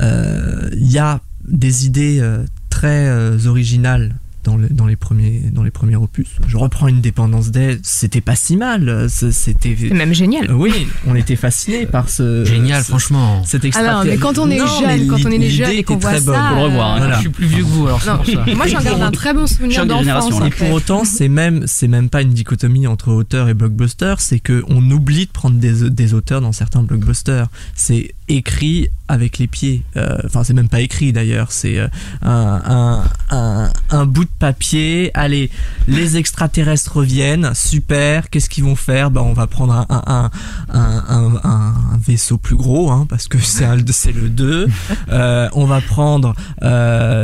euh, 0.00 0.70
il 0.72 0.90
y 0.90 0.96
a 0.96 1.20
des 1.50 1.86
idées 1.86 2.18
euh, 2.20 2.44
très 2.70 3.06
euh, 3.08 3.38
originales. 3.46 4.14
Dans, 4.44 4.56
le- 4.56 4.68
dans 4.70 4.86
les 4.86 4.96
premiers 4.96 5.42
dans 5.52 5.64
les 5.64 5.70
premiers 5.72 5.96
opus 5.96 6.28
je 6.46 6.56
reprends 6.56 6.86
une 6.88 7.02
dépendance 7.02 7.50
Day 7.50 7.78
c'était 7.82 8.22
pas 8.22 8.36
si 8.36 8.56
mal 8.56 9.08
c'était 9.10 9.76
même 9.92 10.14
génial. 10.14 10.48
Euh, 10.50 10.54
oui 10.54 10.72
on 11.06 11.14
était 11.16 11.36
fasciné 11.36 11.84
par 11.84 12.08
ce 12.08 12.44
Génial, 12.46 12.82
ce- 12.82 12.88
franchement. 12.88 13.42
cet 13.44 13.66
Ah 13.74 13.82
non, 14.04 14.04
mais 14.10 14.16
quand 14.16 14.38
on 14.38 14.48
est 14.48 14.56
Non, 14.58 14.64
jeune, 14.66 15.06
quand 15.08 15.16
on 15.26 15.30
est 15.32 15.50
jeune 15.50 15.70
et 15.72 15.82
qu'on 15.82 15.96
était 15.96 16.02
voit 16.02 16.12
très 16.12 16.20
bonne. 16.22 16.34
ça, 16.36 16.48
Faut 16.50 16.54
le 16.54 16.60
revoir, 16.62 16.94
hein. 16.94 16.98
Voilà. 16.98 17.14
Je 17.16 17.20
suis 17.20 17.28
plus 17.28 17.46
vieux 17.46 17.64
que 17.64 17.68
vous, 17.68 17.86
alors 17.88 18.00
non. 18.06 18.16
pour 18.18 18.26
ça. 18.26 18.44
Moi, 18.54 18.66
j'en 18.68 18.80
garde 18.80 19.02
un 19.02 19.10
très 19.10 19.34
bon 19.34 19.46
souvenir 19.46 19.84
d'enfance. 19.84 20.32
Et 20.46 20.50
pour 20.50 20.70
autant, 20.70 21.04
c'est 21.04 21.28
même, 21.28 21.64
c'est 21.66 21.88
même 21.88 22.08
pas 22.08 22.22
une 22.22 22.30
dichotomie 22.32 22.86
entre 22.86 23.08
auteur 23.12 23.48
et 23.50 23.54
blockbuster, 23.54 24.14
c'est 24.18 24.38
que 24.38 24.64
on 24.68 24.88
oublie 24.90 25.26
de 25.26 25.30
prendre 25.32 25.58
des, 25.58 25.90
des 25.90 26.14
auteurs 26.14 26.40
dans 26.40 26.52
certains 26.52 26.84
blockbusters. 26.84 27.48
C'est 27.74 28.14
écrit 28.28 28.88
avec 29.08 29.38
les 29.38 29.46
pieds. 29.46 29.82
Euh, 29.96 30.18
Enfin, 30.24 30.44
c'est 30.44 30.52
même 30.52 30.68
pas 30.68 30.80
écrit 30.80 31.12
d'ailleurs. 31.12 31.50
C'est 31.52 31.78
euh, 31.78 31.88
un, 32.22 32.60
un, 32.66 33.04
un, 33.30 33.72
un 33.90 34.06
bout 34.06 34.24
de 34.24 34.30
papier. 34.38 35.10
Allez, 35.14 35.50
les 35.86 36.16
extraterrestres 36.18 36.96
reviennent. 36.96 37.50
Super. 37.54 38.28
Qu'est-ce 38.28 38.50
qu'ils 38.50 38.64
vont 38.64 38.76
faire? 38.76 39.10
Ben, 39.10 39.22
on 39.22 39.32
va 39.32 39.46
prendre 39.46 39.86
un, 39.88 40.30
un, 40.68 41.98
vaisseau 42.06 42.38
plus 42.38 42.56
gros, 42.56 42.90
hein, 42.90 43.06
parce 43.08 43.28
que 43.28 43.38
c'est 43.38 43.66
le 44.12 44.28
2. 44.28 44.68
Euh, 45.10 45.48
on 45.52 45.64
va 45.64 45.80
prendre 45.80 46.34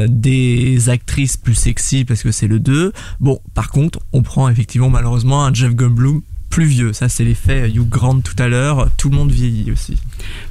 des 0.08 0.88
actrices 0.88 1.36
plus 1.36 1.54
sexy 1.54 2.04
parce 2.04 2.22
que 2.22 2.32
c'est 2.32 2.46
le 2.46 2.58
2. 2.58 2.92
Bon, 3.20 3.40
par 3.54 3.68
contre, 3.70 3.98
on 4.12 4.22
prend 4.22 4.48
effectivement 4.48 4.90
malheureusement 4.90 5.44
un 5.44 5.52
Jeff 5.52 5.74
Goldblum 5.74 6.22
plus 6.54 6.66
vieux. 6.66 6.92
Ça, 6.92 7.08
c'est 7.08 7.24
l'effet 7.24 7.68
Hugh 7.68 7.88
Grant 7.88 8.20
tout 8.20 8.36
à 8.38 8.46
l'heure. 8.46 8.88
Tout 8.96 9.10
le 9.10 9.16
monde 9.16 9.32
vieillit 9.32 9.72
aussi. 9.72 9.98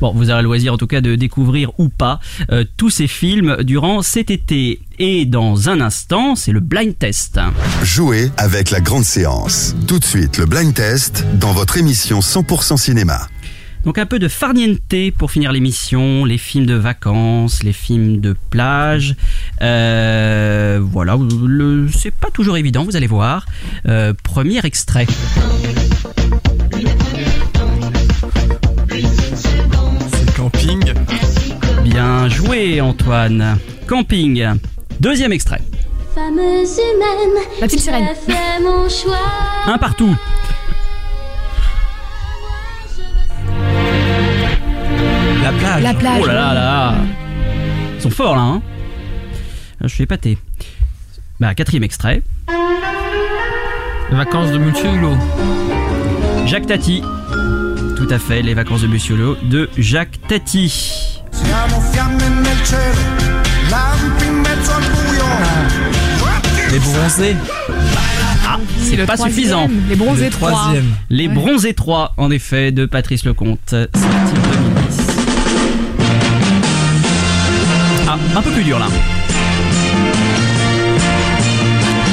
Bon, 0.02 0.12
vous 0.14 0.32
aurez 0.32 0.42
le 0.42 0.48
loisir 0.48 0.74
en 0.74 0.78
tout 0.78 0.86
cas 0.86 1.00
de 1.00 1.16
découvrir 1.16 1.72
ou 1.80 1.88
pas 1.88 2.20
euh, 2.52 2.66
tous 2.76 2.90
ces 2.90 3.08
films 3.08 3.64
durant 3.64 4.02
cet 4.02 4.30
été. 4.30 4.82
Et 5.00 5.26
dans 5.26 5.70
un 5.70 5.80
instant, 5.80 6.36
c'est 6.36 6.52
le 6.52 6.60
blind 6.60 7.00
test. 7.00 7.40
Jouez 7.84 8.32
avec 8.36 8.70
la 8.70 8.82
grande 8.82 9.06
séance. 9.06 9.78
Tout 9.88 9.98
de 9.98 10.04
suite, 10.04 10.38
le 10.40 10.46
blind 10.46 10.74
test 10.74 11.24
dans 11.36 11.54
votre 11.54 11.78
émission 11.78 12.20
100% 12.20 12.76
cinéma. 12.76 13.30
Donc 13.86 13.98
un 13.98 14.06
peu 14.06 14.18
de 14.18 14.28
farniente 14.30 14.80
pour 15.18 15.30
finir 15.32 15.52
l'émission, 15.52 16.24
les 16.24 16.38
films 16.38 16.66
de 16.66 16.74
vacances, 16.76 17.64
les 17.64 17.74
films 17.74 18.22
de 18.22 18.34
plage. 18.50 19.16
Euh, 19.62 20.80
voilà, 20.82 21.18
le- 21.46 21.90
c'est 21.92 22.12
pas 22.14 22.30
toujours 22.32 22.56
évident, 22.58 22.86
vous 22.86 22.96
allez 22.96 23.08
voir. 23.08 23.46
Euh, 23.88 24.14
premier 24.24 24.66
extrait. 24.66 25.06
C'est 30.12 30.34
camping. 30.36 30.94
Bien 31.84 32.30
joué 32.30 32.80
Antoine. 32.82 33.58
Camping. 33.88 34.46
Deuxième 35.00 35.34
extrait. 35.34 35.62
Fameuse 36.16 36.78
humaine, 36.78 37.44
La 37.60 37.68
petite 37.68 37.80
sirène. 37.80 38.06
j'ai 38.28 38.34
fait 38.34 38.60
mon 38.62 38.88
choix. 38.88 39.18
Un 39.66 39.78
partout. 39.78 40.16
La 45.44 45.52
plage. 45.52 45.84
La 45.84 45.94
plage. 45.94 46.22
Oh 46.24 46.28
là 46.28 46.34
là 46.34 46.54
là 46.54 46.96
Ils 47.98 48.02
sont 48.02 48.10
forts 48.10 48.36
là, 48.36 48.42
hein 48.42 48.62
Je 49.82 49.88
suis 49.88 50.04
épaté. 50.04 50.38
Bah, 51.40 51.54
quatrième 51.54 51.84
extrait. 51.84 52.22
Les 54.10 54.16
vacances 54.18 54.52
de 54.52 54.58
Monsieur 54.58 54.90
Hulot. 54.90 55.18
Jacques 56.46 56.68
Tati. 56.68 57.02
Tout 57.98 58.08
à 58.10 58.20
fait, 58.20 58.42
les 58.42 58.54
vacances 58.54 58.82
de 58.82 58.88
Monsieur 58.88 59.16
Hulot 59.16 59.38
de 59.44 59.70
Jacques 59.78 60.20
Tati. 60.28 61.20
Les 66.72 66.80
bronzés. 66.80 67.36
Ah, 68.48 68.58
C'est 68.80 68.96
c'est 68.96 69.06
pas 69.06 69.14
troisième, 69.16 69.32
suffisant. 69.36 69.70
Les 69.90 69.96
bronzés 69.96 70.26
Le 70.26 70.32
3. 70.32 70.52
troisième. 70.52 70.86
Les 71.10 71.28
Ouais. 71.28 71.34
bronzés 71.34 71.74
3, 71.74 72.14
en 72.18 72.32
effet, 72.32 72.72
de 72.72 72.86
Patrice 72.86 73.26
Lecomte, 73.26 73.70
sorti 73.70 73.94
Ah, 78.16 78.20
un 78.38 78.42
peu 78.44 78.52
plus 78.52 78.64
dur 78.64 78.78
là. 78.78 78.86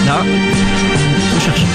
Là, 0.06 0.22
faut 1.30 1.40
chercher. 1.44 1.66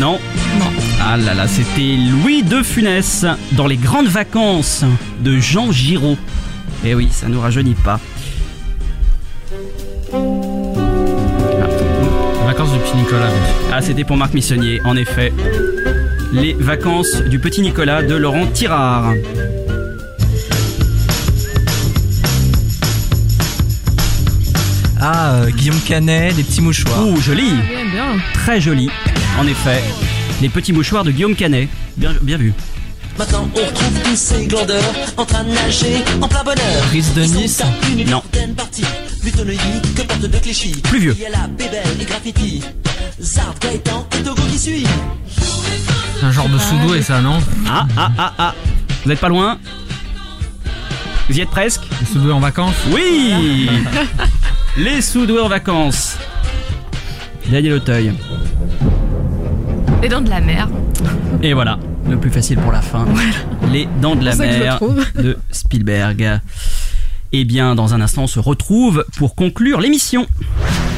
Non. 0.00 0.18
Non. 0.58 0.72
Ah 1.00 1.16
là 1.16 1.34
là, 1.34 1.46
c'était 1.46 1.96
Louis 2.10 2.42
de 2.42 2.64
Funès 2.64 3.24
dans 3.52 3.68
les 3.68 3.76
grandes 3.76 4.08
vacances 4.08 4.84
de 5.20 5.38
Jean 5.38 5.70
Giraud. 5.70 6.16
Eh 6.84 6.96
oui, 6.96 7.06
ça 7.12 7.28
nous 7.28 7.40
rajeunit 7.40 7.76
pas. 7.76 8.00
Les 10.12 10.18
vacances 12.44 12.72
du 12.72 12.78
petit 12.80 12.96
Nicolas. 12.96 13.30
Ah, 13.72 13.80
c'était 13.80 14.02
pour 14.02 14.16
Marc 14.16 14.34
Missonnier, 14.34 14.80
en 14.84 14.96
effet. 14.96 15.32
Les 16.32 16.54
vacances 16.54 17.22
du 17.22 17.38
petit 17.38 17.60
Nicolas 17.62 18.02
de 18.02 18.14
Laurent 18.14 18.46
Tirard. 18.46 19.14
Ah, 25.00 25.34
euh, 25.34 25.50
Guillaume 25.50 25.80
Canet, 25.86 26.34
des 26.34 26.42
petits 26.42 26.60
mouchoirs. 26.60 27.06
Ouh, 27.06 27.20
joli 27.20 27.52
bien. 27.92 28.16
Très 28.34 28.60
joli, 28.60 28.88
en 29.38 29.46
effet. 29.46 29.82
Les 30.40 30.48
petits 30.48 30.72
mouchoirs 30.72 31.04
de 31.04 31.10
Guillaume 31.10 31.34
Canet. 31.36 31.68
Bien, 31.96 32.14
bien 32.22 32.36
vu. 32.36 32.52
Maintenant 33.18 33.48
on 33.54 33.58
retrouve 33.58 34.00
tous 34.04 34.16
ces 34.16 34.44
glandeurs 34.46 34.82
en 35.16 35.24
train 35.24 35.42
de 35.44 35.50
nager 35.50 36.02
en 36.20 36.28
plein 36.28 36.44
bonheur. 36.44 36.82
Prise 36.88 37.14
de 37.14 37.22
Nice. 37.22 37.62
Non. 38.06 38.22
certaine 38.30 38.54
partie, 38.54 38.84
plutôt 39.22 39.44
Neuilly 39.44 39.80
que 39.96 40.02
porte 40.02 40.20
de 40.20 40.38
Clichy. 40.38 40.72
Plus 40.82 40.98
vieux. 40.98 41.14
Il 41.16 41.22
y 41.22 41.26
a 41.26 41.30
la 41.30 41.46
Bébel 41.46 41.82
et 42.00 42.04
Graffiti. 42.04 42.62
Zard, 43.20 43.54
Gaëtan 43.60 44.06
et 44.18 44.22
Togo 44.22 44.42
qui 44.50 44.58
suit. 44.58 44.86
C'est 46.18 46.24
un 46.26 46.32
genre 46.32 46.48
de 46.48 46.58
sous-doué, 46.58 47.02
ça, 47.02 47.20
non 47.20 47.38
Ah, 47.68 47.86
ah, 47.96 48.10
ah, 48.18 48.32
ah. 48.38 48.54
Vous 49.04 49.10
êtes 49.10 49.20
pas 49.20 49.28
loin 49.28 49.58
Vous 51.28 51.36
y 51.36 51.40
êtes 51.40 51.50
presque 51.50 51.82
Les 52.00 52.06
sous-doués 52.06 52.32
en 52.32 52.40
vacances 52.40 52.74
Oui 52.90 53.68
Les 54.78 55.00
sous-doués 55.02 55.40
en 55.40 55.48
vacances. 55.48 56.16
Daniel 57.50 57.74
Auteuil. 57.74 58.12
Les 60.02 60.08
dents 60.08 60.20
de 60.20 60.28
la 60.30 60.40
mer. 60.40 60.68
Et 61.42 61.54
voilà, 61.54 61.78
le 62.08 62.18
plus 62.18 62.30
facile 62.30 62.58
pour 62.58 62.72
la 62.72 62.82
fin. 62.82 63.06
Les 63.72 63.88
dents 64.00 64.16
de 64.16 64.24
la 64.24 64.34
mer 64.36 64.80
de 65.14 65.38
Spielberg. 65.50 66.40
Et 67.32 67.44
bien, 67.44 67.74
dans 67.74 67.94
un 67.94 68.00
instant, 68.00 68.22
on 68.24 68.26
se 68.26 68.38
retrouve 68.38 69.04
pour 69.16 69.34
conclure 69.34 69.80
l'émission. 69.80 70.26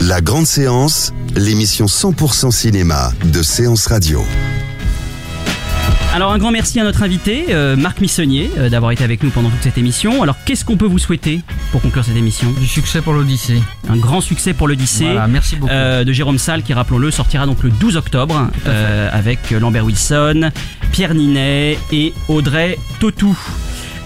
La 0.02 0.20
grande 0.20 0.46
séance, 0.46 1.12
l'émission 1.34 1.86
100% 1.86 2.50
cinéma 2.50 3.12
de 3.24 3.42
Séance 3.42 3.86
Radio. 3.86 4.22
Alors 6.14 6.32
un 6.32 6.38
grand 6.38 6.50
merci 6.50 6.80
à 6.80 6.84
notre 6.84 7.02
invité, 7.02 7.46
euh, 7.50 7.76
Marc 7.76 8.00
Missonnier, 8.00 8.50
euh, 8.56 8.70
d'avoir 8.70 8.92
été 8.92 9.04
avec 9.04 9.22
nous 9.22 9.30
pendant 9.30 9.50
toute 9.50 9.62
cette 9.62 9.78
émission. 9.78 10.22
Alors 10.22 10.36
qu'est-ce 10.44 10.64
qu'on 10.64 10.76
peut 10.76 10.86
vous 10.86 10.98
souhaiter 10.98 11.40
pour 11.70 11.82
conclure 11.82 12.04
cette 12.04 12.16
émission? 12.16 12.50
Du 12.52 12.66
succès 12.66 13.02
pour 13.02 13.12
l'Odyssée. 13.12 13.62
Un 13.88 13.96
grand 13.96 14.20
succès 14.20 14.54
pour 14.54 14.68
l'Odyssée. 14.68 15.04
Voilà, 15.04 15.28
merci 15.28 15.56
beaucoup. 15.56 15.72
euh, 15.72 16.04
de 16.04 16.12
Jérôme 16.12 16.38
Salle 16.38 16.62
qui, 16.62 16.72
rappelons-le, 16.72 17.10
sortira 17.10 17.46
donc 17.46 17.62
le 17.62 17.70
12 17.70 17.96
octobre 17.96 18.50
euh, 18.66 19.10
avec 19.12 19.50
Lambert 19.50 19.84
Wilson, 19.84 20.50
Pierre 20.92 21.14
Ninet 21.14 21.78
et 21.92 22.14
Audrey 22.28 22.78
Totou. 23.00 23.38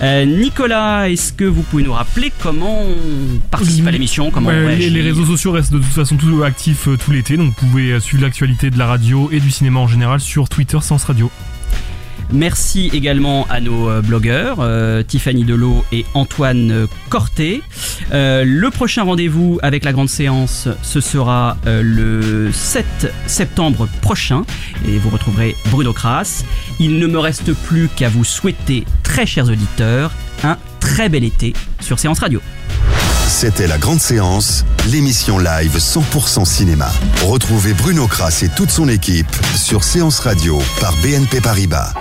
Euh, 0.02 0.24
Nicolas, 0.24 1.08
est-ce 1.08 1.32
que 1.32 1.44
vous 1.44 1.62
pouvez 1.62 1.84
nous 1.84 1.92
rappeler 1.92 2.32
comment 2.42 2.82
on 2.82 3.38
participe 3.50 3.86
à 3.86 3.92
l'émission 3.92 4.32
comment 4.32 4.50
on 4.50 4.68
les, 4.68 5.00
réseaux 5.00 5.24
sociaux 5.24 5.52
restent 5.52 5.72
de 5.72 5.78
toute 5.78 5.86
façon 5.86 6.16
tout 6.16 6.42
actifs 6.42 6.88
euh, 6.88 6.96
tout 6.96 7.12
l'été, 7.12 7.36
donc 7.36 7.54
vous 7.56 7.68
pouvez 7.68 8.00
suivre 8.00 8.24
l'actualité 8.24 8.70
de 8.70 8.78
la 8.78 8.86
radio 8.86 9.28
et 9.30 9.38
du 9.38 9.52
cinéma 9.52 9.78
en 9.78 9.86
général 9.86 10.18
sur 10.18 10.48
Twitter 10.48 10.78
Séance 10.80 11.04
Radio. 11.04 11.30
Merci 12.32 12.90
également 12.92 13.46
à 13.50 13.60
nos 13.60 13.90
euh, 13.90 14.00
blogueurs, 14.00 14.58
euh, 14.60 15.02
Tiffany 15.02 15.44
Delot 15.44 15.84
et 15.92 16.06
Antoine 16.14 16.70
euh, 16.70 16.86
Corté. 17.10 17.62
Le 18.10 18.68
prochain 18.70 19.02
rendez-vous 19.02 19.58
avec 19.62 19.84
la 19.84 19.92
grande 19.92 20.08
séance, 20.08 20.68
ce 20.82 21.00
sera 21.00 21.56
le 21.64 22.50
7 22.52 23.12
septembre 23.26 23.88
prochain 24.00 24.44
et 24.86 24.98
vous 24.98 25.10
retrouverez 25.10 25.56
Bruno 25.70 25.92
Kras. 25.92 26.44
Il 26.78 26.98
ne 26.98 27.06
me 27.06 27.18
reste 27.18 27.52
plus 27.52 27.88
qu'à 27.88 28.08
vous 28.08 28.24
souhaiter, 28.24 28.84
très 29.02 29.24
chers 29.24 29.48
auditeurs, 29.48 30.12
un 30.42 30.58
très 30.80 31.08
bel 31.08 31.24
été 31.24 31.54
sur 31.80 31.98
Séance 31.98 32.18
Radio. 32.18 32.40
C'était 33.28 33.66
la 33.66 33.78
grande 33.78 34.00
séance, 34.00 34.64
l'émission 34.90 35.38
live 35.38 35.76
100% 35.76 36.44
cinéma. 36.44 36.90
Retrouvez 37.24 37.72
Bruno 37.72 38.06
Kras 38.06 38.42
et 38.42 38.48
toute 38.50 38.70
son 38.70 38.88
équipe 38.88 39.34
sur 39.56 39.84
Séance 39.84 40.20
Radio 40.20 40.58
par 40.80 40.94
BNP 40.98 41.40
Paribas. 41.40 41.94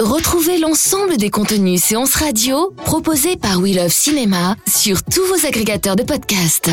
Retrouvez 0.00 0.58
l'ensemble 0.58 1.16
des 1.16 1.30
contenus 1.30 1.82
séances 1.82 2.14
radio 2.16 2.72
proposés 2.84 3.36
par 3.36 3.58
We 3.58 3.74
Love 3.76 3.92
Cinéma 3.92 4.56
sur 4.66 5.02
tous 5.04 5.24
vos 5.26 5.46
agrégateurs 5.46 5.96
de 5.96 6.02
podcasts. 6.02 6.70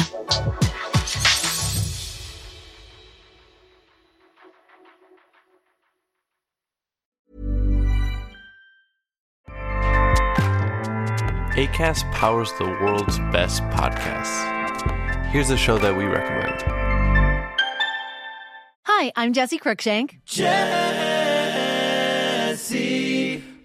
ACAST 11.55 12.09
powers 12.13 12.51
the 12.57 12.65
world's 12.81 13.19
best 13.31 13.61
podcasts. 13.69 14.45
Here's 15.31 15.49
a 15.51 15.57
show 15.57 15.77
that 15.77 15.95
we 15.95 16.05
recommend. 16.05 16.63
Hi, 18.85 19.11
I'm 19.15 19.33
Jesse 19.33 19.59
Cruikshank. 19.59 20.19
Jesse 20.25 20.69